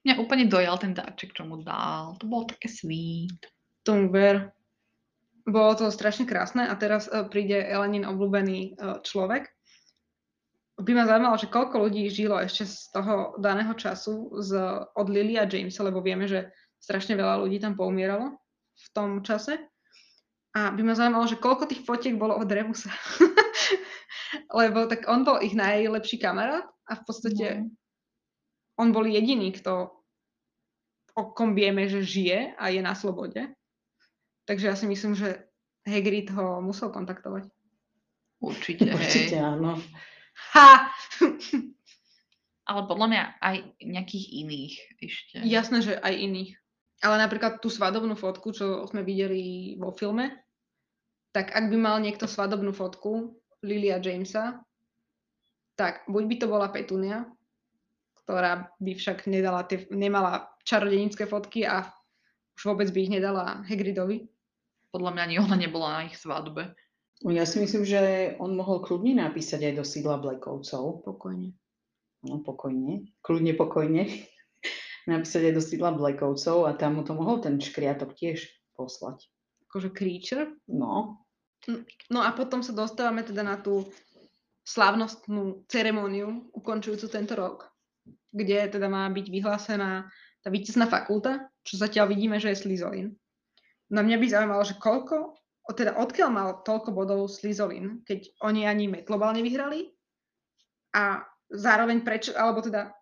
Mňa 0.00 0.14
úplne 0.16 0.48
dojal 0.48 0.80
ten 0.80 0.96
dáček, 0.96 1.36
čo 1.36 1.44
mu 1.44 1.60
dal. 1.60 2.16
To 2.16 2.24
bolo 2.24 2.48
také 2.48 2.72
sweet. 2.72 3.36
Tomu 3.84 4.08
ver. 4.08 4.52
Bolo 5.44 5.76
to 5.76 5.92
strašne 5.92 6.24
krásne 6.24 6.64
a 6.64 6.74
teraz 6.76 7.08
uh, 7.08 7.28
príde 7.28 7.56
Elenin 7.60 8.08
obľúbený 8.08 8.76
uh, 8.76 9.00
človek. 9.04 9.48
By 10.80 10.92
ma 10.96 11.04
zaujímalo, 11.04 11.36
že 11.36 11.52
koľko 11.52 11.76
ľudí 11.76 12.08
žilo 12.08 12.40
ešte 12.40 12.64
z 12.64 12.88
toho 12.96 13.36
daného 13.36 13.76
času 13.76 14.32
z, 14.40 14.56
od 14.96 15.06
Lily 15.12 15.36
a 15.36 15.44
Jamesa, 15.44 15.84
lebo 15.84 16.00
vieme, 16.00 16.24
že 16.24 16.48
strašne 16.80 17.12
veľa 17.20 17.44
ľudí 17.44 17.60
tam 17.60 17.76
poumieralo 17.76 18.40
v 18.72 18.86
tom 18.96 19.20
čase. 19.20 19.60
A 20.56 20.72
by 20.72 20.80
ma 20.80 20.96
zaujímalo, 20.96 21.28
že 21.28 21.36
koľko 21.36 21.68
tých 21.68 21.84
fotiek 21.84 22.16
bolo 22.16 22.40
od 22.40 22.48
Remusa. 22.48 22.88
lebo 24.60 24.88
tak 24.88 25.04
on 25.04 25.28
bol 25.28 25.44
ich 25.44 25.52
najlepší 25.52 26.16
kamarát 26.16 26.64
a 26.88 26.92
v 26.96 27.02
podstate 27.04 27.46
No. 27.60 27.79
On 28.80 28.96
bol 28.96 29.04
jediný, 29.04 29.52
kto 29.52 29.92
o 31.12 31.22
kom 31.36 31.52
vieme, 31.52 31.84
že 31.84 32.00
žije 32.00 32.56
a 32.56 32.72
je 32.72 32.80
na 32.80 32.96
slobode. 32.96 33.52
Takže 34.48 34.72
ja 34.72 34.74
si 34.74 34.88
myslím, 34.88 35.12
že 35.12 35.44
Hagrid 35.84 36.32
ho 36.32 36.64
musel 36.64 36.88
kontaktovať. 36.88 37.44
Určite, 38.40 38.88
Určite 38.96 39.36
hej. 39.36 39.44
áno. 39.44 39.76
Ha! 40.56 40.88
Ale 42.70 42.80
podľa 42.88 43.06
mňa 43.10 43.22
aj 43.42 43.56
nejakých 43.84 44.26
iných 44.46 44.74
ešte. 45.02 45.36
Jasné, 45.44 45.78
že 45.84 45.92
aj 46.00 46.14
iných. 46.16 46.50
Ale 47.04 47.16
napríklad 47.20 47.60
tú 47.60 47.68
svadobnú 47.68 48.16
fotku, 48.16 48.52
čo 48.52 48.84
sme 48.88 49.04
videli 49.04 49.74
vo 49.76 49.92
filme, 49.92 50.40
tak 51.32 51.52
ak 51.52 51.68
by 51.68 51.76
mal 51.76 51.96
niekto 52.00 52.28
svadobnú 52.28 52.72
fotku 52.72 53.36
Lilia 53.64 54.00
Jamesa, 54.00 54.60
tak 55.76 56.04
buď 56.08 56.22
by 56.28 56.34
to 56.36 56.46
bola 56.48 56.68
Petunia, 56.68 57.24
ktorá 58.30 58.70
by 58.78 58.92
však 58.94 59.26
nedala 59.26 59.66
tie, 59.66 59.90
nemala 59.90 60.46
čarodenické 60.62 61.26
fotky 61.26 61.66
a 61.66 61.90
už 62.54 62.70
vôbec 62.70 62.86
by 62.94 62.98
ich 63.02 63.14
nedala 63.18 63.66
Hagridovi. 63.66 64.30
Podľa 64.94 65.10
mňa 65.10 65.22
ani 65.26 65.36
ona 65.42 65.56
nebola 65.58 65.88
na 65.98 66.00
ich 66.06 66.14
svadbe. 66.14 66.70
Ja 67.26 67.42
si 67.42 67.58
myslím, 67.58 67.82
že 67.82 68.32
on 68.38 68.54
mohol 68.54 68.86
kľudne 68.86 69.18
napísať 69.18 69.66
aj 69.66 69.74
do 69.76 69.84
sídla 69.84 70.22
Blackovcov. 70.22 71.02
Pokojne. 71.02 71.58
No, 72.22 72.38
pokojne. 72.46 73.10
Kľudne 73.26 73.58
pokojne. 73.58 74.06
napísať 75.10 75.50
aj 75.50 75.54
do 75.58 75.62
sídla 75.62 75.90
Blackovcov 75.98 76.70
a 76.70 76.78
tam 76.78 76.96
mu 76.96 77.02
to 77.02 77.18
mohol 77.18 77.42
ten 77.42 77.58
škriatok 77.58 78.14
tiež 78.14 78.46
poslať. 78.78 79.26
Akože 79.66 79.90
creature. 79.90 80.54
No, 80.70 81.26
No 82.08 82.24
a 82.24 82.32
potom 82.32 82.64
sa 82.64 82.72
dostávame 82.72 83.20
teda 83.20 83.44
na 83.44 83.60
tú 83.60 83.84
slávnostnú 84.64 85.66
ceremóniu 85.68 86.48
ukončujúcu 86.54 87.06
tento 87.10 87.34
rok, 87.36 87.68
kde 88.30 88.70
teda 88.70 88.86
má 88.86 89.06
byť 89.10 89.26
vyhlásená 89.26 90.06
tá 90.40 90.48
víťazná 90.48 90.88
fakulta, 90.88 91.50
čo 91.66 91.76
zatiaľ 91.76 92.10
vidíme, 92.10 92.40
že 92.40 92.54
je 92.54 92.62
Slizolin. 92.64 93.12
Na 93.92 94.00
mňa 94.00 94.16
by 94.16 94.26
zaujímalo, 94.30 94.62
že 94.64 94.78
koľko, 94.80 95.36
teda 95.74 95.98
odkiaľ 96.00 96.30
mal 96.32 96.48
toľko 96.64 96.90
bodov 96.94 97.28
Slizolin, 97.28 98.00
keď 98.06 98.30
oni 98.46 98.64
ani 98.64 98.88
Metlobal 98.88 99.36
nevyhrali 99.36 99.90
a 100.96 101.26
zároveň 101.50 102.00
prečo, 102.06 102.32
alebo 102.38 102.62
teda 102.62 102.94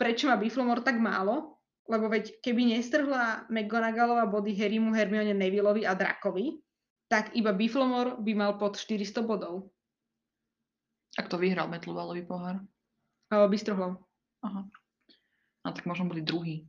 prečo 0.00 0.26
má 0.26 0.40
Biflomor 0.40 0.80
tak 0.80 0.96
málo, 0.96 1.60
lebo 1.86 2.08
veď 2.08 2.40
keby 2.40 2.74
nestrhla 2.74 3.46
McGonagallová 3.52 4.26
body 4.26 4.56
Harrymu, 4.56 4.96
Hermione, 4.96 5.36
Nevilleovi 5.36 5.84
a 5.84 5.92
Drakovi, 5.92 6.56
tak 7.10 7.34
iba 7.36 7.52
Biflomor 7.52 8.22
by 8.22 8.32
mal 8.32 8.52
pod 8.56 8.78
400 8.78 9.26
bodov. 9.26 9.68
A 11.18 11.26
kto 11.26 11.36
vyhral 11.42 11.66
Metlovalový 11.66 12.22
pohár? 12.22 12.62
Bystrohlav. 13.30 14.09
Aha. 14.40 14.64
No 15.60 15.68
tak 15.76 15.84
možno 15.84 16.08
boli 16.08 16.24
druhý. 16.24 16.64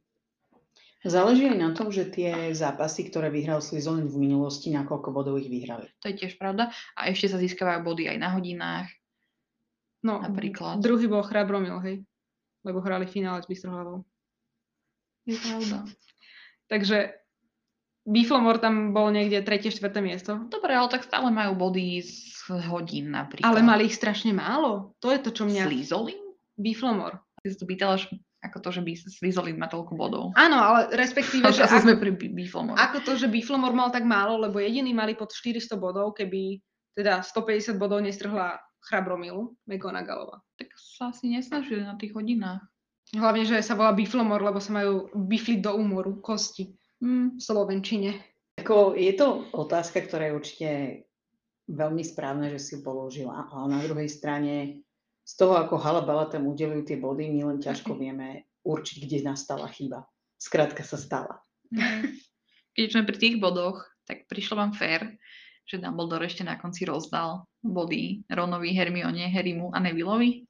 záleží 1.02 1.48
aj 1.48 1.60
na 1.60 1.72
tom, 1.72 1.90
že 1.90 2.12
tie 2.12 2.52
zápasy, 2.52 3.08
ktoré 3.08 3.32
vyhral 3.32 3.64
Slytherin 3.64 4.12
v 4.12 4.18
minulosti, 4.20 4.70
na 4.70 4.84
koľko 4.84 5.16
bodov 5.16 5.40
ich 5.40 5.48
vyhrali. 5.48 5.88
To 6.04 6.12
je 6.12 6.20
tiež 6.20 6.36
pravda. 6.36 6.70
A 7.00 7.08
ešte 7.08 7.32
sa 7.32 7.40
získavajú 7.40 7.82
body 7.88 8.12
aj 8.12 8.18
na 8.20 8.30
hodinách. 8.36 8.88
No, 10.02 10.20
Napríklad. 10.20 10.82
druhý 10.82 11.06
bol 11.06 11.24
Chrabromil, 11.24 11.78
hej. 11.86 11.98
Lebo 12.66 12.82
hrali 12.82 13.06
finále 13.06 13.42
s 13.42 13.50
Bystrohlavou. 13.50 14.06
Je 15.26 15.38
pravda. 15.38 15.86
Takže 16.70 17.22
Biflomor 18.02 18.58
tam 18.58 18.98
bol 18.98 19.14
niekde 19.14 19.46
tretie, 19.46 19.70
štvrté 19.70 20.02
miesto. 20.02 20.42
Dobre, 20.50 20.74
ale 20.74 20.90
tak 20.90 21.06
stále 21.06 21.30
majú 21.30 21.54
body 21.54 22.02
z 22.02 22.50
hodín 22.66 23.14
napríklad. 23.14 23.46
Ale 23.46 23.62
mali 23.62 23.86
ich 23.86 23.94
strašne 23.94 24.34
málo. 24.34 24.98
To 25.06 25.14
je 25.14 25.22
to, 25.22 25.30
čo 25.30 25.46
mňa... 25.46 25.70
Slizolin? 25.70 26.22
Biflomor. 26.58 27.22
Ty 27.42 27.48
si 27.50 27.58
to 27.58 27.66
pýtala, 27.66 27.98
ako 28.42 28.58
to, 28.62 28.70
že 28.70 28.82
by 28.82 28.92
Slizolin 28.94 29.58
má 29.58 29.66
toľko 29.66 29.94
bodov. 29.98 30.24
Áno, 30.38 30.58
ale 30.58 30.94
respektíve, 30.94 31.50
Ale 31.50 31.56
že 31.58 31.66
ako, 31.66 31.78
sme 31.82 31.94
pri 31.98 32.12
Bi- 32.14 32.34
Biflomor. 32.34 32.78
ako 32.78 32.98
to, 33.02 33.12
že 33.18 33.28
Biflomor 33.28 33.74
mal 33.74 33.90
tak 33.90 34.06
málo, 34.06 34.38
lebo 34.38 34.62
jediní 34.62 34.94
mali 34.94 35.18
pod 35.18 35.34
400 35.34 35.74
bodov, 35.76 36.14
keby 36.14 36.62
teda 36.94 37.26
150 37.26 37.82
bodov 37.82 38.02
nestrhla 38.02 38.62
Chrabromilu, 38.82 39.58
McGonagallová. 39.66 40.42
Tak 40.58 40.70
sa 40.78 41.10
asi 41.10 41.30
nesnažili 41.30 41.82
na 41.82 41.98
tých 41.98 42.14
hodinách. 42.14 42.62
Hlavne, 43.14 43.44
že 43.44 43.62
sa 43.62 43.74
volá 43.74 43.92
Biflomor, 43.92 44.42
lebo 44.42 44.62
sa 44.62 44.72
majú 44.72 45.10
bifliť 45.12 45.60
do 45.62 45.76
úmoru 45.76 46.22
kosti 46.22 46.78
Hm, 47.02 47.38
v 47.38 47.42
Slovenčine. 47.42 48.10
Ako, 48.62 48.94
je 48.94 49.10
to 49.18 49.50
otázka, 49.58 50.06
ktorá 50.06 50.30
je 50.30 50.38
určite 50.38 50.70
veľmi 51.66 52.06
správne, 52.06 52.54
že 52.54 52.62
si 52.62 52.76
položila, 52.86 53.50
ale 53.50 53.74
na 53.74 53.80
druhej 53.82 54.06
strane 54.06 54.86
z 55.32 55.40
toho, 55.40 55.56
ako 55.56 55.80
halabala 55.80 56.28
tam 56.28 56.52
udelujú 56.52 56.84
tie 56.84 57.00
body, 57.00 57.32
my 57.32 57.56
len 57.56 57.60
ťažko 57.64 57.96
vieme 58.02 58.52
určiť, 58.68 59.08
kde 59.08 59.24
nastala 59.24 59.72
chyba. 59.72 60.04
Skrátka 60.36 60.84
sa 60.84 61.00
stala. 61.00 61.40
hej. 61.72 62.20
Keď 62.76 62.88
sme 62.92 63.08
pri 63.08 63.18
tých 63.20 63.36
bodoch, 63.40 63.84
tak 64.08 64.28
prišlo 64.28 64.60
vám 64.60 64.76
fér, 64.76 65.16
že 65.68 65.80
Dumbledore 65.80 66.28
ešte 66.28 66.44
na 66.44 66.60
konci 66.60 66.84
rozdal 66.84 67.48
body 67.64 68.28
Ronovi, 68.28 68.76
Hermione, 68.76 69.28
Harrymu 69.32 69.72
a 69.72 69.80
Nevilleovi. 69.80 70.44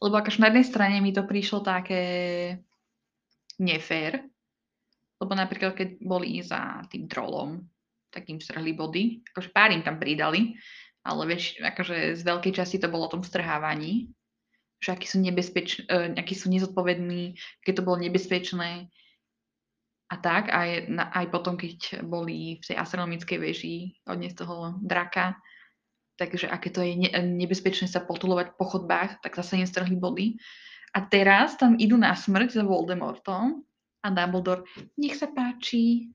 Lebo 0.00 0.14
akož 0.16 0.40
na 0.40 0.52
jednej 0.52 0.66
strane 0.68 0.96
mi 1.00 1.16
to 1.16 1.24
prišlo 1.24 1.64
také 1.64 2.04
nefér, 3.56 4.20
lebo 5.16 5.32
napríklad 5.32 5.72
keď 5.72 5.88
boli 6.04 6.44
za 6.44 6.84
tým 6.92 7.08
trolom, 7.08 7.64
tak 8.12 8.28
im 8.28 8.40
strhli 8.40 8.76
body, 8.76 9.24
akože 9.32 9.48
pár 9.52 9.72
im 9.72 9.80
tam 9.80 9.96
pridali, 9.96 10.56
ale 11.06 11.22
väč, 11.30 11.62
akože 11.62 12.18
z 12.18 12.22
veľkej 12.26 12.52
časti 12.58 12.82
to 12.82 12.90
bolo 12.90 13.06
o 13.06 13.12
tom 13.14 13.22
strhávaní, 13.22 14.10
že 14.82 14.92
akí 14.92 15.06
sú 15.06 15.22
nebezpeční, 15.22 15.86
akí 16.18 16.34
sú 16.34 16.50
nezodpovední, 16.50 17.38
keď 17.62 17.72
to 17.78 17.86
bolo 17.86 18.02
nebezpečné 18.02 18.90
a 20.06 20.14
tak, 20.22 20.54
aj, 20.54 20.86
aj 20.90 21.26
potom, 21.34 21.58
keď 21.58 22.02
boli 22.06 22.62
v 22.62 22.64
tej 22.66 22.76
astronomickej 22.78 23.38
veži 23.42 23.76
odniesť 24.06 24.46
toho 24.46 24.78
draka, 24.78 25.34
takže 26.14 26.46
aké 26.46 26.70
to 26.70 26.78
je 26.82 26.94
ne- 26.94 27.14
nebezpečné 27.42 27.90
sa 27.90 27.98
potulovať 27.98 28.54
po 28.54 28.70
chodbách, 28.70 29.18
tak 29.18 29.34
zase 29.34 29.58
nestrhli 29.58 29.98
body. 29.98 30.38
A 30.94 31.02
teraz 31.02 31.58
tam 31.58 31.74
idú 31.76 31.98
na 31.98 32.14
smrť 32.14 32.56
s 32.56 32.62
Voldemortom 32.62 33.66
a 34.00 34.08
Dumbledore, 34.08 34.64
nech 34.94 35.18
sa 35.18 35.26
páči, 35.26 36.14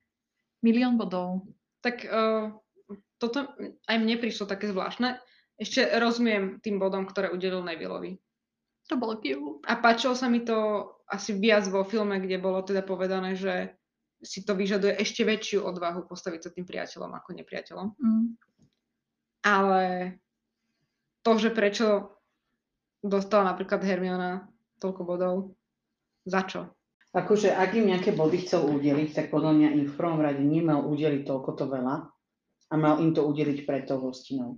milión 0.64 0.96
bodov. 0.96 1.52
Tak 1.84 2.08
uh, 2.08 2.54
toto 3.22 3.46
aj 3.86 3.98
mne 4.02 4.18
prišlo 4.18 4.50
také 4.50 4.74
zvláštne. 4.74 5.22
Ešte 5.62 5.86
rozumiem 6.02 6.58
tým 6.58 6.82
bodom, 6.82 7.06
ktoré 7.06 7.30
udelil 7.30 7.62
Nevilleovi. 7.62 8.18
To 8.90 8.98
bolo 8.98 9.22
cute. 9.22 9.62
A 9.70 9.78
páčilo 9.78 10.18
sa 10.18 10.26
mi 10.26 10.42
to 10.42 10.90
asi 11.06 11.38
viac 11.38 11.70
vo 11.70 11.86
filme, 11.86 12.18
kde 12.18 12.42
bolo 12.42 12.66
teda 12.66 12.82
povedané, 12.82 13.38
že 13.38 13.78
si 14.26 14.42
to 14.42 14.58
vyžaduje 14.58 14.98
ešte 14.98 15.22
väčšiu 15.22 15.62
odvahu 15.62 16.10
postaviť 16.10 16.42
sa 16.42 16.50
tým 16.50 16.66
priateľom 16.66 17.14
ako 17.14 17.30
nepriateľom. 17.38 17.88
Mm. 17.94 18.26
Ale 19.46 19.82
to, 21.22 21.32
že 21.38 21.54
prečo 21.54 22.18
dostala 23.02 23.54
napríklad 23.54 23.82
Hermiona 23.82 24.50
toľko 24.82 25.02
bodov, 25.06 25.34
za 26.26 26.42
čo? 26.46 26.62
Akože 27.12 27.54
ak 27.54 27.76
im 27.76 27.92
nejaké 27.92 28.14
body 28.14 28.46
chcel 28.46 28.66
udeliť, 28.66 29.10
tak 29.14 29.26
podľa 29.34 29.58
mňa 29.58 29.70
im 29.78 29.86
v 29.90 29.98
prvom 29.98 30.22
rade 30.22 30.42
nemal 30.42 30.86
udeliť 30.86 31.26
toľko 31.26 31.50
to 31.58 31.66
veľa 31.70 32.08
a 32.72 32.74
mal 32.80 33.04
im 33.04 33.12
to 33.12 33.28
udeliť 33.28 33.68
pred 33.68 33.84
tou 33.84 34.00
hostinou. 34.00 34.58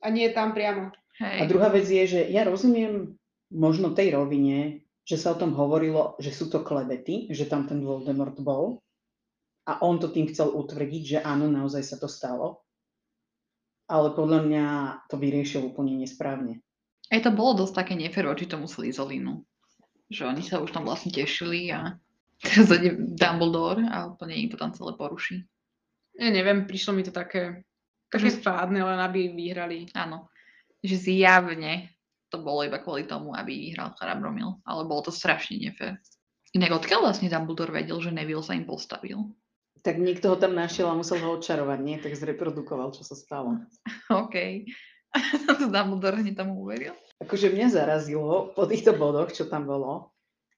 A 0.00 0.08
nie 0.08 0.32
tam 0.32 0.56
priamo. 0.56 0.90
Hej. 1.20 1.38
A 1.40 1.42
druhá 1.46 1.68
vec 1.68 1.86
je, 1.86 2.04
že 2.08 2.20
ja 2.32 2.42
rozumiem 2.42 3.14
možno 3.52 3.92
tej 3.92 4.16
rovine, 4.16 4.82
že 5.04 5.20
sa 5.20 5.36
o 5.36 5.38
tom 5.38 5.52
hovorilo, 5.52 6.16
že 6.16 6.32
sú 6.32 6.48
to 6.48 6.64
klebety, 6.64 7.28
že 7.30 7.44
tam 7.44 7.68
ten 7.68 7.84
Voldemort 7.84 8.34
bol 8.40 8.80
a 9.68 9.80
on 9.84 10.00
to 10.00 10.08
tým 10.08 10.28
chcel 10.32 10.52
utvrdiť, 10.52 11.02
že 11.04 11.18
áno, 11.20 11.48
naozaj 11.48 11.84
sa 11.84 11.96
to 12.00 12.08
stalo. 12.08 12.64
Ale 13.84 14.16
podľa 14.16 14.40
mňa 14.48 14.64
to 15.12 15.20
vyriešil 15.20 15.68
úplne 15.68 16.00
nesprávne. 16.00 16.64
Aj 17.12 17.20
to 17.20 17.28
bolo 17.28 17.64
dosť 17.64 17.84
také 17.84 17.94
nefér 18.00 18.32
voči 18.32 18.48
tomu 18.48 18.64
Slizolinu. 18.64 19.44
Že 20.08 20.22
oni 20.32 20.42
sa 20.44 20.60
už 20.64 20.72
tam 20.72 20.88
vlastne 20.88 21.12
tešili 21.12 21.68
a 21.68 22.00
teraz 22.44 22.72
ide 22.72 22.96
Dumbledore 22.96 23.84
a 23.92 24.08
úplne 24.08 24.36
im 24.36 24.48
to 24.48 24.56
tam 24.56 24.72
celé 24.72 24.96
poruší. 24.96 25.44
Ja 26.14 26.30
neviem, 26.30 26.66
prišlo 26.66 26.94
mi 26.94 27.02
to 27.02 27.10
také, 27.10 27.66
také 28.08 28.30
spádne, 28.30 28.86
len 28.86 28.98
aby 29.02 29.34
vyhrali. 29.34 29.90
Áno. 29.98 30.30
Že 30.84 30.96
zjavne 31.10 31.94
to 32.34 32.42
bolo 32.42 32.66
iba 32.66 32.82
kvôli 32.82 33.06
tomu, 33.06 33.30
aby 33.30 33.70
vyhral 33.70 33.94
Charabromil. 33.94 34.58
Ale 34.66 34.82
bolo 34.86 35.06
to 35.06 35.12
strašne 35.14 35.58
nefér. 35.58 36.02
Inak 36.54 36.82
odkiaľ 36.82 37.10
vlastne 37.10 37.30
Dumbledore 37.30 37.74
vedel, 37.74 37.98
že 37.98 38.14
Neville 38.14 38.42
sa 38.42 38.54
im 38.54 38.66
postavil? 38.66 39.34
Tak 39.82 39.98
niekto 39.98 40.34
ho 40.34 40.36
tam 40.38 40.54
našiel 40.54 40.90
a 40.90 40.98
musel 40.98 41.18
ho 41.22 41.34
odčarovať, 41.38 41.78
nie? 41.82 41.98
Tak 41.98 42.14
zreprodukoval, 42.14 42.94
čo 42.94 43.02
sa 43.02 43.18
stalo. 43.18 43.62
OK. 44.22 44.66
to 45.50 45.66
Dumbledore 45.74 46.22
hneď 46.22 46.42
tomu 46.42 46.62
uveril. 46.62 46.94
Akože 47.22 47.50
mňa 47.50 47.70
zarazilo 47.70 48.54
po 48.54 48.66
týchto 48.66 48.94
bodoch, 48.94 49.30
čo 49.30 49.46
tam 49.46 49.66
bolo, 49.66 50.13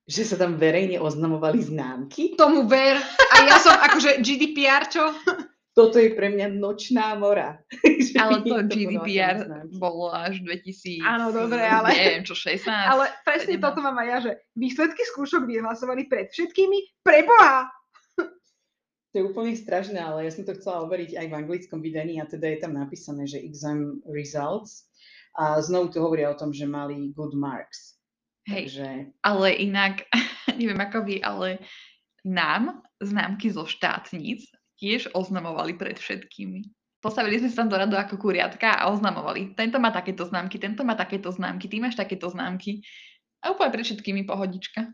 že 0.07 0.23
sa 0.23 0.39
tam 0.39 0.55
verejne 0.55 1.03
oznamovali 1.03 1.59
známky. 1.67 2.39
Tomu 2.39 2.71
ver. 2.71 2.95
A 3.35 3.37
ja 3.43 3.59
som 3.59 3.75
akože 3.75 4.23
GDPR, 4.23 4.87
čo? 4.87 5.03
Toto 5.77 6.01
je 6.01 6.17
pre 6.17 6.33
mňa 6.33 6.57
nočná 6.57 7.19
mora. 7.21 7.61
Ale 8.17 8.41
to 8.49 8.65
GDPR 8.65 9.45
bolo 9.77 10.09
až 10.09 10.41
2000. 10.41 11.05
Áno, 11.05 11.29
dobre, 11.35 11.61
ale- 11.61 11.93
Neviem, 11.93 12.25
čo, 12.25 12.33
16. 12.33 12.65
Ale 12.65 13.13
presne 13.29 13.61
17. 13.61 13.61
toto 13.61 13.85
mám 13.85 13.99
aj 14.01 14.09
ja, 14.09 14.19
že 14.25 14.33
výsledky 14.57 15.05
skúšok 15.13 15.45
vyhlasovali 15.45 16.09
pred 16.09 16.33
všetkými 16.33 17.05
pre 17.05 17.29
Boha. 17.29 17.69
To 19.13 19.25
je 19.25 19.33
úplne 19.33 19.57
strašné, 19.57 19.97
ale 19.97 20.29
ja 20.29 20.33
som 20.33 20.45
to 20.45 20.53
chcela 20.57 20.85
overiť 20.85 21.17
aj 21.17 21.27
v 21.29 21.37
anglickom 21.41 21.81
vydaní 21.81 22.21
a 22.21 22.29
teda 22.29 22.53
je 22.53 22.59
tam 22.61 22.77
napísané, 22.77 23.25
že 23.25 23.41
exam 23.41 24.01
results 24.09 24.89
a 25.41 25.57
znovu 25.61 25.89
tu 25.89 26.05
hovoria 26.05 26.29
o 26.33 26.37
tom, 26.37 26.53
že 26.53 26.69
mali 26.69 27.13
good 27.17 27.33
marks. 27.33 27.96
Hej, 28.47 28.65
Takže 28.71 28.89
ale 29.27 29.49
inak, 29.59 30.07
neviem 30.59 30.79
ako 30.79 30.99
vy, 31.03 31.19
ale 31.19 31.59
nám 32.23 32.83
známky 33.03 33.51
zo 33.51 33.67
štátnic 33.67 34.47
tiež 34.79 35.11
oznamovali 35.15 35.75
pred 35.75 35.99
všetkými. 35.99 36.63
Postavili 37.03 37.39
sme 37.39 37.51
sa 37.53 37.63
tam 37.63 37.71
do 37.71 37.79
radu 37.79 37.95
ako 37.95 38.19
kuriatka 38.19 38.83
a 38.83 38.91
oznamovali. 38.91 39.55
Tento 39.55 39.79
má 39.79 39.95
takéto 39.95 40.27
známky, 40.27 40.59
tento 40.59 40.83
má 40.83 40.99
takéto 40.99 41.31
známky, 41.31 41.71
ty 41.71 41.79
máš 41.79 41.95
takéto 41.95 42.27
známky. 42.27 42.83
A 43.45 43.55
úplne 43.55 43.71
pred 43.71 43.87
všetkými 43.87 44.27
pohodička. 44.27 44.91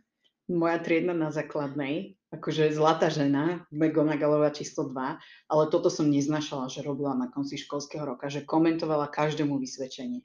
moja 0.50 0.76
triedna 0.82 1.16
na 1.16 1.32
základnej, 1.32 2.20
akože 2.34 2.68
zlatá 2.74 3.08
žena, 3.08 3.64
McGonagallová 3.72 4.52
číslo 4.52 4.92
2, 4.92 5.16
ale 5.48 5.64
toto 5.72 5.88
som 5.88 6.10
neznašala, 6.10 6.68
že 6.68 6.84
robila 6.84 7.16
na 7.16 7.32
konci 7.32 7.56
školského 7.56 8.04
roka, 8.04 8.28
že 8.28 8.44
komentovala 8.44 9.08
každému 9.08 9.56
vysvedčenie. 9.56 10.20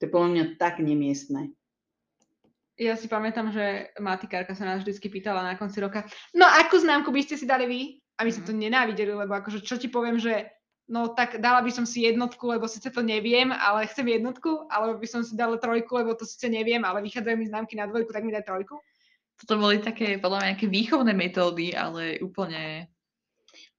je 0.06 0.10
podľa 0.10 0.30
mňa 0.34 0.44
tak 0.58 0.82
nemiestné. 0.82 1.54
Ja 2.80 2.96
si 2.96 3.04
pamätám, 3.04 3.52
že 3.52 3.92
matikárka 4.00 4.56
sa 4.56 4.64
nás 4.64 4.80
vždy 4.80 4.96
pýtala 4.96 5.44
na 5.44 5.60
konci 5.60 5.76
roka, 5.78 6.08
no 6.32 6.48
akú 6.48 6.80
známku 6.80 7.12
by 7.12 7.20
ste 7.20 7.36
si 7.36 7.44
dali 7.44 7.68
vy? 7.68 7.80
A 8.16 8.24
my 8.24 8.30
sme 8.32 8.48
to 8.48 8.54
nenávideli, 8.56 9.12
lebo 9.12 9.32
akože 9.36 9.60
čo 9.60 9.76
ti 9.76 9.92
poviem, 9.92 10.16
že 10.16 10.48
no 10.88 11.12
tak 11.12 11.40
dala 11.40 11.60
by 11.64 11.72
som 11.72 11.84
si 11.84 12.04
jednotku, 12.04 12.48
lebo 12.48 12.68
síce 12.68 12.92
to 12.92 13.04
neviem, 13.04 13.52
ale 13.52 13.88
chcem 13.88 14.08
jednotku, 14.08 14.68
alebo 14.72 15.00
by 15.00 15.08
som 15.08 15.20
si 15.24 15.36
dala 15.36 15.56
trojku, 15.56 16.00
lebo 16.00 16.16
to 16.16 16.24
síce 16.24 16.48
neviem, 16.48 16.84
ale 16.84 17.04
vychádzajú 17.04 17.36
mi 17.36 17.46
známky 17.48 17.74
na 17.76 17.88
dvojku, 17.88 18.12
tak 18.12 18.24
mi 18.24 18.32
daj 18.32 18.44
trojku. 18.44 18.80
Toto 19.42 19.58
boli 19.58 19.80
také, 19.80 20.20
podľa 20.20 20.38
mňa, 20.38 20.48
nejaké 20.54 20.66
výchovné 20.68 21.12
metódy, 21.16 21.74
ale 21.74 22.20
úplne... 22.20 22.92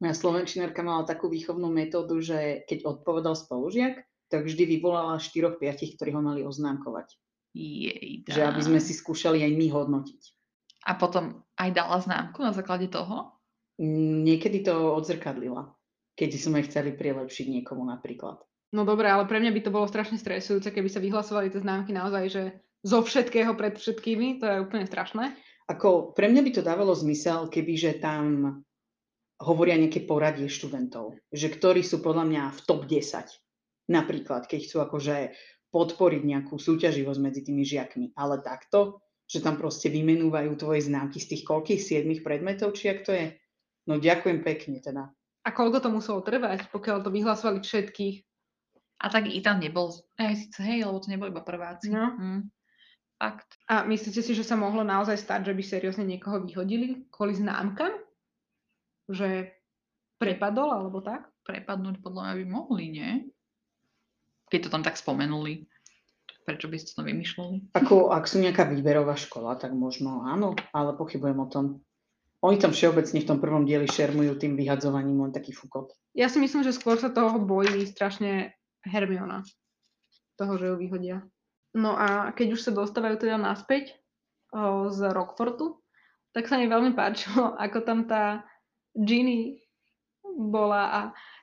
Moja 0.01 0.13
slovenčinárka 0.17 0.83
mala 0.83 1.07
takú 1.07 1.31
výchovnú 1.31 1.71
metódu, 1.71 2.19
že 2.19 2.67
keď 2.67 2.99
odpovedal 2.99 3.37
spolužiak, 3.37 4.03
tak 4.27 4.43
vždy 4.43 4.65
vyvolala 4.65 5.21
4-5, 5.21 5.95
ktorí 5.95 6.09
ho 6.11 6.21
mali 6.21 6.41
oznámkovať. 6.43 7.15
Jej, 7.53 8.25
Že 8.25 8.41
aby 8.49 8.61
sme 8.65 8.79
si 8.81 8.97
skúšali 8.97 9.45
aj 9.45 9.53
my 9.53 9.67
hodnotiť. 9.69 10.21
A 10.89 10.97
potom 10.97 11.45
aj 11.55 11.69
dala 11.71 12.01
známku 12.01 12.41
na 12.41 12.51
základe 12.51 12.89
toho? 12.89 13.37
Mm, 13.77 14.25
Niekedy 14.25 14.65
to 14.65 14.97
odzrkadlila, 14.97 15.69
keď 16.17 16.29
sme 16.35 16.65
chceli 16.65 16.97
prilepšiť 16.97 17.45
niekomu 17.61 17.85
napríklad. 17.85 18.41
No 18.73 18.89
dobre, 18.89 19.05
ale 19.05 19.29
pre 19.29 19.37
mňa 19.37 19.53
by 19.53 19.61
to 19.61 19.71
bolo 19.71 19.85
strašne 19.85 20.17
stresujúce, 20.17 20.73
keby 20.73 20.89
sa 20.89 20.97
vyhlasovali 20.97 21.53
tie 21.53 21.61
známky 21.61 21.93
naozaj, 21.93 22.25
že 22.25 22.43
zo 22.81 23.05
všetkého 23.05 23.53
pred 23.53 23.77
všetkými, 23.77 24.41
to 24.41 24.45
je 24.49 24.63
úplne 24.65 24.89
strašné. 24.89 25.37
Ako, 25.69 26.11
pre 26.17 26.27
mňa 26.27 26.41
by 26.41 26.51
to 26.57 26.65
dávalo 26.65 26.91
zmysel, 26.91 27.47
keby 27.47 27.73
že 27.77 28.01
tam 28.01 28.59
hovoria 29.39 29.79
nejaké 29.79 30.03
poradie 30.03 30.49
študentov, 30.49 31.15
že 31.31 31.47
ktorí 31.53 31.85
sú 31.85 32.03
podľa 32.03 32.25
mňa 32.27 32.43
v 32.51 32.59
top 32.65 32.81
10. 32.89 33.29
Napríklad, 33.93 34.47
keď 34.47 34.59
chcú 34.67 34.77
akože 34.83 35.15
podporiť 35.73 36.21
nejakú 36.21 36.61
súťaživosť 36.61 37.19
medzi 37.19 37.41
tými 37.41 37.65
žiakmi. 37.65 38.13
Ale 38.13 38.45
takto, 38.45 39.01
že 39.25 39.41
tam 39.41 39.57
proste 39.57 39.89
vymenúvajú 39.89 40.53
tvoje 40.53 40.85
známky 40.85 41.17
z 41.17 41.33
tých 41.33 41.43
koľkých 41.49 41.81
siedmých 41.81 42.21
predmetov, 42.21 42.77
či 42.77 42.93
ak 42.93 42.99
to 43.01 43.11
je. 43.11 43.33
No 43.89 43.97
ďakujem 43.97 44.45
pekne 44.45 44.77
teda. 44.79 45.09
A 45.43 45.49
koľko 45.51 45.83
to 45.83 45.89
muselo 45.91 46.21
trvať, 46.23 46.71
pokiaľ 46.71 47.03
to 47.03 47.09
vyhlasovali 47.11 47.59
všetkých? 47.65 48.15
A 49.03 49.11
tak 49.11 49.27
i 49.27 49.43
tam 49.43 49.59
nebol, 49.59 49.91
aj 50.15 50.39
síce 50.39 50.63
hej, 50.63 50.87
lebo 50.87 51.01
to 51.03 51.11
neboli 51.11 51.33
iba 51.33 51.43
prváci. 51.43 51.91
No. 51.91 52.15
Hm. 52.15 52.47
Fakt. 53.19 53.59
A 53.67 53.83
myslíte 53.83 54.23
si, 54.23 54.31
že 54.31 54.47
sa 54.47 54.55
mohlo 54.55 54.87
naozaj 54.87 55.19
stať, 55.19 55.51
že 55.51 55.53
by 55.57 55.63
seriózne 55.63 56.05
niekoho 56.07 56.43
vyhodili 56.47 57.07
kvôli 57.11 57.35
známkam? 57.35 57.91
Že 59.11 59.51
prepadol 60.21 60.71
alebo 60.71 61.03
tak? 61.03 61.27
Prepadnúť 61.43 61.99
podľa 61.99 62.21
mňa 62.23 62.33
by 62.39 62.45
mohli, 62.47 62.85
nie? 62.91 63.11
Keď 64.53 64.69
to 64.69 64.73
tam 64.77 64.85
tak 64.85 65.01
spomenuli. 65.01 65.65
Prečo 66.45 66.69
by 66.69 66.77
ste 66.77 66.93
to 66.93 67.01
vymýšľali? 67.01 67.73
Ako, 67.73 68.13
ak 68.13 68.29
sú 68.29 68.37
nejaká 68.37 68.69
výberová 68.69 69.17
škola, 69.17 69.57
tak 69.57 69.73
možno 69.73 70.21
áno, 70.29 70.53
ale 70.69 70.93
pochybujem 70.93 71.41
o 71.41 71.49
tom. 71.49 71.65
Oni 72.45 72.61
tam 72.61 72.69
všeobecne 72.69 73.17
v 73.17 73.29
tom 73.33 73.41
prvom 73.41 73.65
dieli 73.65 73.89
šermujú 73.89 74.37
tým 74.37 74.53
vyhadzovaním 74.53 75.25
len 75.25 75.33
taký 75.33 75.57
fukot. 75.57 75.97
Ja 76.13 76.29
si 76.29 76.37
myslím, 76.37 76.61
že 76.61 76.75
skôr 76.75 77.01
sa 77.01 77.09
toho 77.09 77.41
bojí 77.41 77.87
strašne 77.89 78.53
Hermiona. 78.85 79.41
Toho, 80.37 80.53
že 80.61 80.69
ju 80.69 80.75
vyhodia. 80.77 81.25
No 81.73 81.97
a 81.97 82.29
keď 82.37 82.53
už 82.53 82.61
sa 82.61 82.71
dostávajú 82.75 83.17
teda 83.17 83.41
naspäť 83.41 83.97
o, 84.53 84.93
z 84.93 85.09
Rockfortu, 85.09 85.81
tak 86.37 86.45
sa 86.45 86.61
mi 86.61 86.69
veľmi 86.69 86.93
páčilo, 86.93 87.57
ako 87.57 87.81
tam 87.81 88.05
tá 88.05 88.45
Ginny 88.93 89.57
bola 90.21 90.83
a 90.93 90.99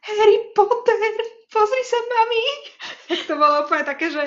Harry 0.07 0.55
Potter, 0.55 1.40
pozri 1.51 1.83
sa, 1.85 1.99
mami! 1.99 2.43
Tak 3.11 3.21
to 3.27 3.35
bolo 3.37 3.67
úplne 3.67 3.85
také, 3.85 4.07
že 4.15 4.23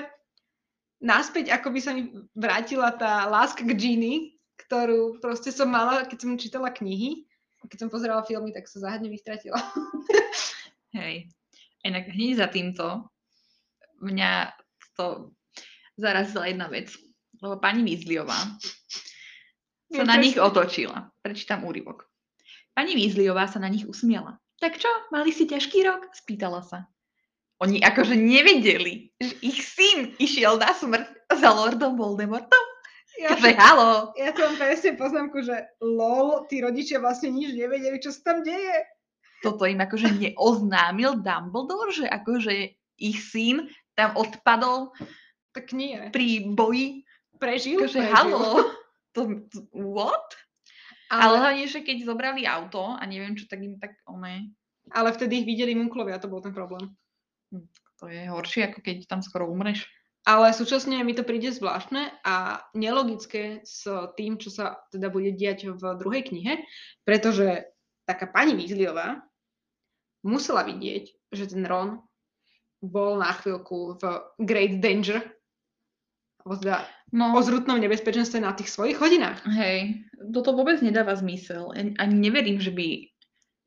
naspäť 1.04 1.56
ako 1.56 1.68
by 1.72 1.80
sa 1.80 1.92
mi 1.96 2.12
vrátila 2.36 2.92
tá 2.96 3.28
láska 3.28 3.64
k 3.64 3.76
Ginny, 3.76 4.36
ktorú 4.68 5.20
proste 5.24 5.52
som 5.52 5.72
mala, 5.72 6.06
keď 6.08 6.18
som 6.24 6.40
čítala 6.40 6.70
knihy. 6.72 7.26
A 7.64 7.72
keď 7.72 7.88
som 7.88 7.90
pozerala 7.90 8.28
filmy, 8.28 8.52
tak 8.52 8.68
sa 8.68 8.84
záhadne 8.84 9.08
vystratila. 9.08 9.56
Hej. 11.00 11.32
Inak 11.84 12.12
hneď 12.12 12.44
za 12.44 12.48
týmto 12.52 13.08
mňa 14.04 14.52
to 15.00 15.32
zarazila 15.96 16.52
jedna 16.52 16.68
vec. 16.68 16.92
Lebo 17.40 17.60
pani 17.60 17.84
Weasleyová 17.84 18.40
sa 19.92 20.04
Viem 20.04 20.08
na 20.08 20.16
nich 20.20 20.36
otočila. 20.36 21.12
Prečítam 21.24 21.64
úryvok. 21.64 22.08
Pani 22.76 22.96
Weasleyová 23.00 23.48
sa 23.48 23.64
na 23.64 23.72
nich 23.72 23.88
usmiela. 23.88 24.40
Tak 24.60 24.80
čo, 24.80 24.92
mali 25.12 25.32
si 25.32 25.44
ťažký 25.44 25.84
rok? 25.88 26.08
Spýtala 26.16 26.64
sa. 26.64 26.88
Oni 27.64 27.80
akože 27.80 28.14
nevedeli, 28.14 29.08
že 29.24 29.40
ich 29.40 29.64
syn 29.64 30.12
išiel 30.20 30.60
na 30.60 30.76
smrť 30.76 31.08
za 31.32 31.50
Lordom 31.50 31.96
Voldemortom. 31.96 32.66
Ja, 33.14 33.32
Takže 33.32 33.54
halo. 33.56 34.12
ja 34.18 34.34
tu 34.34 34.42
mám 34.42 34.58
presne 34.58 34.98
poznámku, 34.98 35.46
že 35.46 35.54
lol, 35.80 36.44
tí 36.50 36.60
rodičia 36.60 36.98
vlastne 37.00 37.30
nič 37.32 37.54
nevedeli, 37.56 38.02
čo 38.02 38.10
sa 38.10 38.34
tam 38.34 38.38
deje. 38.44 38.84
Toto 39.40 39.64
im 39.64 39.80
akože 39.80 40.12
neoznámil 40.18 41.22
Dumbledore, 41.22 41.94
že 41.94 42.10
akože 42.10 42.74
ich 43.00 43.20
syn 43.22 43.70
tam 43.94 44.18
odpadol 44.18 44.92
Tak 45.54 45.72
nie. 45.72 46.10
pri 46.10 46.52
boji. 46.52 47.06
Prežil? 47.38 47.80
Akože 47.80 48.02
prežil. 48.02 48.12
halo. 48.12 48.44
To, 49.14 49.22
to, 49.54 49.58
what? 49.78 50.26
Ale 51.14 51.38
Ale, 51.38 51.38
hlavne, 51.38 51.66
že 51.70 51.86
keď 51.86 52.10
zobrali 52.10 52.50
auto 52.50 52.98
a 52.98 53.04
neviem 53.06 53.38
čo, 53.38 53.46
tak 53.46 53.62
im 53.62 53.78
tak 53.78 53.94
one, 54.10 54.50
ale 54.90 55.14
vtedy 55.14 55.46
ich 55.46 55.48
videli 55.48 55.78
munklovia, 55.78 56.18
to 56.18 56.26
bol 56.26 56.42
ten 56.42 56.50
problém. 56.50 56.90
To 58.00 58.06
je 58.10 58.28
horšie, 58.28 58.72
ako 58.72 58.80
keď 58.82 58.98
tam 59.08 59.22
skoro 59.22 59.48
umreš. 59.48 59.86
Ale 60.24 60.56
súčasne 60.56 61.04
mi 61.04 61.12
to 61.12 61.28
príde 61.28 61.52
zvláštne 61.52 62.24
a 62.24 62.64
nelogické 62.72 63.60
s 63.68 63.84
tým, 64.16 64.40
čo 64.40 64.48
sa 64.48 64.80
teda 64.88 65.12
bude 65.12 65.36
diať 65.36 65.76
v 65.76 65.84
druhej 66.00 66.24
knihe, 66.32 66.64
pretože 67.04 67.68
taká 68.08 68.32
pani 68.32 68.56
Weasleyová 68.56 69.20
musela 70.24 70.64
vidieť, 70.64 71.32
že 71.36 71.52
ten 71.52 71.68
Ron 71.68 72.00
bol 72.80 73.20
na 73.20 73.36
chvíľku 73.36 74.00
v 74.00 74.04
great 74.40 74.80
danger, 74.80 75.20
alebo 76.44 76.56
teda 76.60 76.88
No, 77.14 77.38
o 77.38 77.46
zrutnom 77.46 77.78
nebezpečenstve 77.78 78.42
na 78.42 78.58
tých 78.58 78.74
svojich 78.74 78.98
hodinách. 78.98 79.46
hej, 79.54 80.02
toto 80.34 80.58
vôbec 80.58 80.82
nedáva 80.82 81.14
zmysel. 81.14 81.70
Ani 81.78 82.16
neverím, 82.18 82.58
že 82.58 82.74
by 82.74 83.06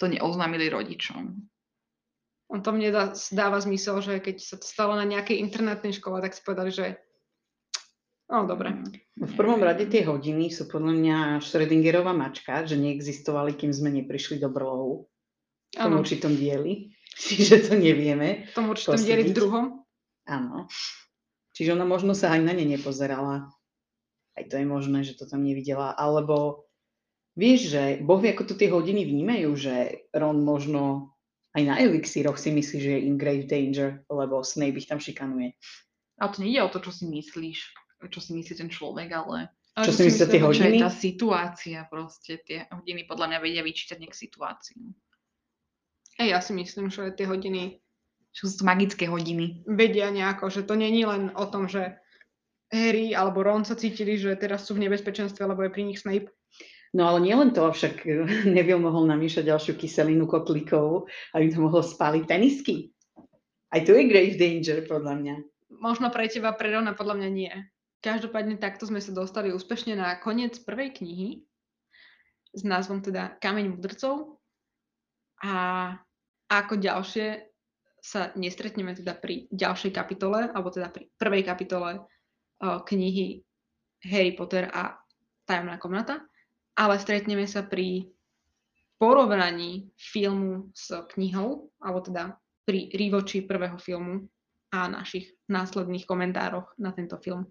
to 0.02 0.10
neoznámili 0.10 0.66
rodičom. 0.66 1.46
On 2.46 2.62
to 2.62 2.70
mne 2.70 2.94
dá, 2.94 3.04
dáva 3.34 3.58
zmysel, 3.58 3.98
že 3.98 4.22
keď 4.22 4.36
sa 4.38 4.56
to 4.58 4.66
stalo 4.66 4.94
na 4.94 5.02
nejakej 5.02 5.42
internátnej 5.42 5.90
škole, 5.98 6.22
tak 6.22 6.30
si 6.30 6.46
povedali, 6.46 6.70
že 6.70 7.02
no 8.30 8.46
dobre. 8.46 8.70
V 9.18 9.32
prvom 9.34 9.58
rade 9.58 9.86
tie 9.90 10.06
hodiny 10.06 10.54
sú 10.54 10.70
podľa 10.70 10.94
mňa 10.94 11.16
Schrödingerová 11.42 12.14
mačka, 12.14 12.62
že 12.62 12.78
neexistovali, 12.78 13.58
kým 13.58 13.74
sme 13.74 13.90
neprišli 13.90 14.38
do 14.38 14.46
brlohu 14.46 15.10
v 15.74 15.74
tom 15.74 15.98
Áno, 15.98 16.06
určitom 16.06 16.38
dieli. 16.38 16.94
Čiže 17.16 17.70
to 17.70 17.72
nevieme. 17.74 18.46
v 18.46 18.54
tom 18.54 18.70
určitom 18.70 18.94
dieli 18.94 19.26
v 19.26 19.34
druhom. 19.34 19.64
Áno. 20.30 20.70
Čiže 21.56 21.72
ona 21.72 21.88
možno 21.88 22.12
sa 22.12 22.36
aj 22.36 22.44
na 22.44 22.52
ne 22.52 22.68
nepozerala. 22.68 23.48
Aj 24.36 24.44
to 24.44 24.60
je 24.60 24.66
možné, 24.68 25.00
že 25.02 25.16
to 25.16 25.24
tam 25.24 25.40
nevidela. 25.40 25.96
Alebo 25.96 26.68
vieš, 27.32 27.72
že 27.72 27.82
Boh 28.04 28.20
vie, 28.20 28.36
ako 28.36 28.52
to 28.52 28.54
tie 28.60 28.68
hodiny 28.68 29.08
vnímajú, 29.08 29.50
že 29.56 29.74
Ron 30.12 30.44
možno 30.44 31.15
aj 31.56 31.62
na 31.64 31.80
elixíroch 31.80 32.36
si 32.36 32.52
myslí, 32.52 32.76
že 32.78 32.90
je 32.92 33.00
in 33.08 33.16
grave 33.16 33.48
danger, 33.48 34.04
lebo 34.12 34.44
Snape 34.44 34.76
ich 34.76 34.86
tam 34.86 35.00
šikanuje. 35.00 35.56
Ale 36.20 36.28
to 36.32 36.38
nejde 36.44 36.60
o 36.62 36.68
to, 36.68 36.78
čo 36.80 36.92
si 36.92 37.04
myslíš, 37.08 37.58
čo 38.12 38.20
si 38.20 38.30
myslí 38.36 38.54
ten 38.56 38.68
človek, 38.68 39.08
ale 39.10 39.48
Čo 39.76 39.92
že 39.92 39.96
si 39.96 40.02
myslia 40.08 40.26
tie 40.28 40.40
čo 40.40 40.46
hodiny? 40.48 40.76
je 40.76 40.84
tá 40.84 40.92
situácia 40.92 41.78
proste. 41.88 42.40
Tie 42.44 42.64
hodiny 42.68 43.08
podľa 43.08 43.26
mňa 43.32 43.38
vedia 43.40 43.62
vyčítať 43.64 43.96
nejak 44.00 44.16
situáciu. 44.16 44.80
Ej, 46.16 46.28
ja 46.32 46.40
si 46.40 46.52
myslím, 46.56 46.88
že 46.88 47.12
tie 47.12 47.28
hodiny 47.28 47.80
Čo 48.32 48.52
sú 48.52 48.60
to 48.60 48.64
magické 48.68 49.08
hodiny. 49.08 49.64
vedia 49.64 50.12
nejako, 50.12 50.48
že 50.52 50.64
to 50.64 50.76
není 50.76 51.04
len 51.08 51.32
o 51.36 51.44
tom, 51.48 51.68
že 51.68 51.96
Harry 52.68 53.16
alebo 53.16 53.40
Ron 53.40 53.64
sa 53.64 53.76
cítili, 53.76 54.16
že 54.20 54.36
teraz 54.36 54.68
sú 54.68 54.76
v 54.76 54.88
nebezpečenstve, 54.88 55.40
lebo 55.44 55.64
je 55.64 55.72
pri 55.72 55.82
nich 55.88 56.00
Snape. 56.00 56.32
No 56.94 57.10
ale 57.10 57.18
nielen 57.24 57.50
to, 57.50 57.66
však 57.66 58.06
Neville 58.56 58.82
mohol 58.82 59.10
namýšľať 59.10 59.44
ďalšiu 59.50 59.72
kyselinu 59.74 60.28
kotlíkov, 60.30 61.10
aby 61.34 61.50
to 61.50 61.58
mohlo 61.58 61.82
spáliť 61.82 62.24
tenisky. 62.28 62.94
Aj 63.74 63.82
tu 63.82 63.96
je 63.96 64.06
grave 64.06 64.38
danger, 64.38 64.86
podľa 64.86 65.14
mňa. 65.18 65.34
Možno 65.82 66.14
pre 66.14 66.30
teba, 66.30 66.54
pre 66.54 66.70
Rona, 66.70 66.94
podľa 66.94 67.18
mňa 67.18 67.30
nie. 67.34 67.52
Každopádne 67.98 68.62
takto 68.62 68.86
sme 68.86 69.02
sa 69.02 69.10
dostali 69.10 69.50
úspešne 69.50 69.98
na 69.98 70.14
koniec 70.22 70.62
prvej 70.62 70.94
knihy 71.02 71.42
s 72.54 72.62
názvom 72.62 73.02
teda 73.02 73.34
Kameň 73.42 73.74
mudrcov. 73.74 74.38
A 75.42 75.54
ako 76.46 76.78
ďalšie 76.78 77.50
sa 77.98 78.30
nestretneme 78.38 78.94
teda 78.94 79.18
pri 79.18 79.50
ďalšej 79.50 79.90
kapitole, 79.90 80.46
alebo 80.54 80.70
teda 80.70 80.94
pri 80.94 81.10
prvej 81.18 81.42
kapitole 81.42 81.90
uh, 81.98 82.78
knihy 82.86 83.42
Harry 84.06 84.32
Potter 84.38 84.70
a 84.70 84.94
Tajomná 85.42 85.78
komnata, 85.82 86.22
ale 86.76 87.00
stretneme 87.00 87.48
sa 87.48 87.64
pri 87.64 88.12
porovnaní 89.00 89.92
filmu 89.96 90.72
s 90.76 90.92
knihou, 91.16 91.72
alebo 91.80 92.00
teda 92.04 92.36
pri 92.64 92.92
rewatchi 92.92 93.44
prvého 93.44 93.76
filmu 93.80 94.28
a 94.72 94.88
našich 94.88 95.32
následných 95.48 96.04
komentároch 96.04 96.76
na 96.76 96.92
tento 96.92 97.16
film. 97.20 97.48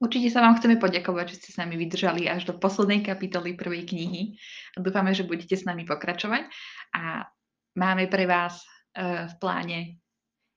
Určite 0.00 0.32
sa 0.32 0.40
vám 0.40 0.56
chceme 0.56 0.80
poďakovať, 0.80 1.26
že 1.28 1.38
ste 1.44 1.50
s 1.52 1.60
nami 1.60 1.76
vydržali 1.76 2.24
až 2.24 2.48
do 2.48 2.56
poslednej 2.56 3.04
kapitoly 3.04 3.52
prvej 3.52 3.84
knihy. 3.84 4.32
A 4.72 4.80
dúfame, 4.80 5.12
že 5.12 5.28
budete 5.28 5.60
s 5.60 5.68
nami 5.68 5.84
pokračovať. 5.84 6.48
A 6.96 7.28
máme 7.76 8.08
pre 8.08 8.24
vás 8.24 8.64
e, 8.96 9.28
v 9.28 9.34
pláne 9.36 10.00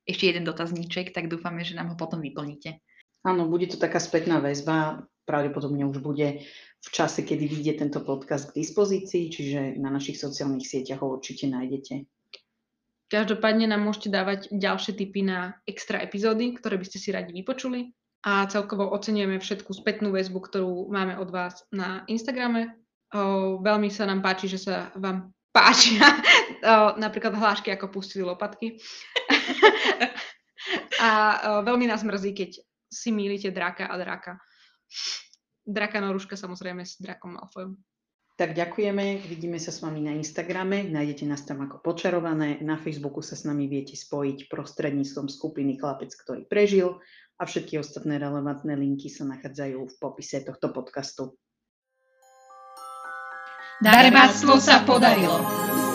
ešte 0.07 0.31
jeden 0.31 0.47
dotazníček, 0.47 1.11
tak 1.11 1.27
dúfame, 1.27 1.67
že 1.67 1.75
nám 1.75 1.91
ho 1.91 1.99
potom 1.99 2.23
vyplníte. 2.23 2.79
Áno, 3.27 3.51
bude 3.51 3.67
to 3.67 3.75
taká 3.75 3.99
spätná 3.99 4.39
väzba, 4.39 5.07
pravdepodobne 5.27 5.87
už 5.87 5.99
bude 5.99 6.43
v 6.83 6.89
čase, 6.91 7.23
kedy 7.23 7.47
vyjde 7.47 7.73
tento 7.79 8.03
podcast 8.03 8.51
k 8.51 8.59
dispozícii, 8.59 9.31
čiže 9.31 9.59
na 9.79 9.87
našich 9.87 10.19
sociálnych 10.19 10.67
sieťach 10.67 10.99
ho 10.99 11.15
určite 11.15 11.47
nájdete. 11.47 12.03
Každopádne 13.07 13.69
nám 13.69 13.85
môžete 13.85 14.09
dávať 14.09 14.39
ďalšie 14.51 14.97
tipy 14.97 15.21
na 15.23 15.55
extra 15.69 16.01
epizódy, 16.01 16.57
ktoré 16.57 16.81
by 16.81 16.85
ste 16.89 16.97
si 16.97 17.09
radi 17.13 17.31
vypočuli. 17.31 17.93
A 18.23 18.47
celkovo 18.47 18.87
oceňujeme 18.89 19.37
všetku 19.37 19.75
spätnú 19.75 20.15
väzbu, 20.15 20.39
ktorú 20.39 20.87
máme 20.89 21.19
od 21.19 21.29
vás 21.29 21.61
na 21.69 22.07
Instagrame. 22.07 22.73
O, 23.13 23.59
veľmi 23.59 23.91
sa 23.91 24.07
nám 24.07 24.23
páči, 24.23 24.47
že 24.47 24.63
sa 24.63 24.89
vám 24.95 25.29
páčia 25.51 26.03
o, 26.09 26.97
napríklad 26.97 27.35
hlášky, 27.35 27.69
ako 27.75 27.91
pustili 27.91 28.23
lopatky. 28.25 28.79
a 31.05 31.09
o, 31.11 31.49
veľmi 31.67 31.85
nás 31.85 32.01
mrzí, 32.01 32.31
keď 32.33 32.51
si 32.89 33.09
mýlite 33.11 33.51
draka 33.53 33.91
a 33.91 33.95
draka. 33.99 34.39
Draka 35.63 36.03
Noruška 36.03 36.35
samozrejme 36.35 36.83
s 36.83 36.99
drakom 36.99 37.39
Malfoyom. 37.39 37.79
Tak 38.33 38.57
ďakujeme, 38.57 39.21
vidíme 39.29 39.61
sa 39.61 39.69
s 39.69 39.85
vami 39.85 40.01
na 40.01 40.17
Instagrame, 40.17 40.89
nájdete 40.89 41.29
nás 41.29 41.45
tam 41.45 41.61
ako 41.69 41.85
počarované, 41.85 42.57
na 42.65 42.81
Facebooku 42.81 43.21
sa 43.21 43.37
s 43.37 43.45
nami 43.45 43.69
viete 43.69 43.93
spojiť 43.93 44.49
prostredníctvom 44.49 45.29
skupiny 45.29 45.77
Chlapec, 45.77 46.09
ktorý 46.17 46.49
prežil 46.49 46.97
a 47.37 47.45
všetky 47.45 47.77
ostatné 47.77 48.17
relevantné 48.17 48.73
linky 48.73 49.13
sa 49.13 49.29
nachádzajú 49.29 49.85
v 49.85 49.95
popise 50.01 50.41
tohto 50.41 50.73
podcastu. 50.73 51.37
Darebáctvo 53.85 54.57
sa 54.57 54.81
podarilo. 54.81 55.92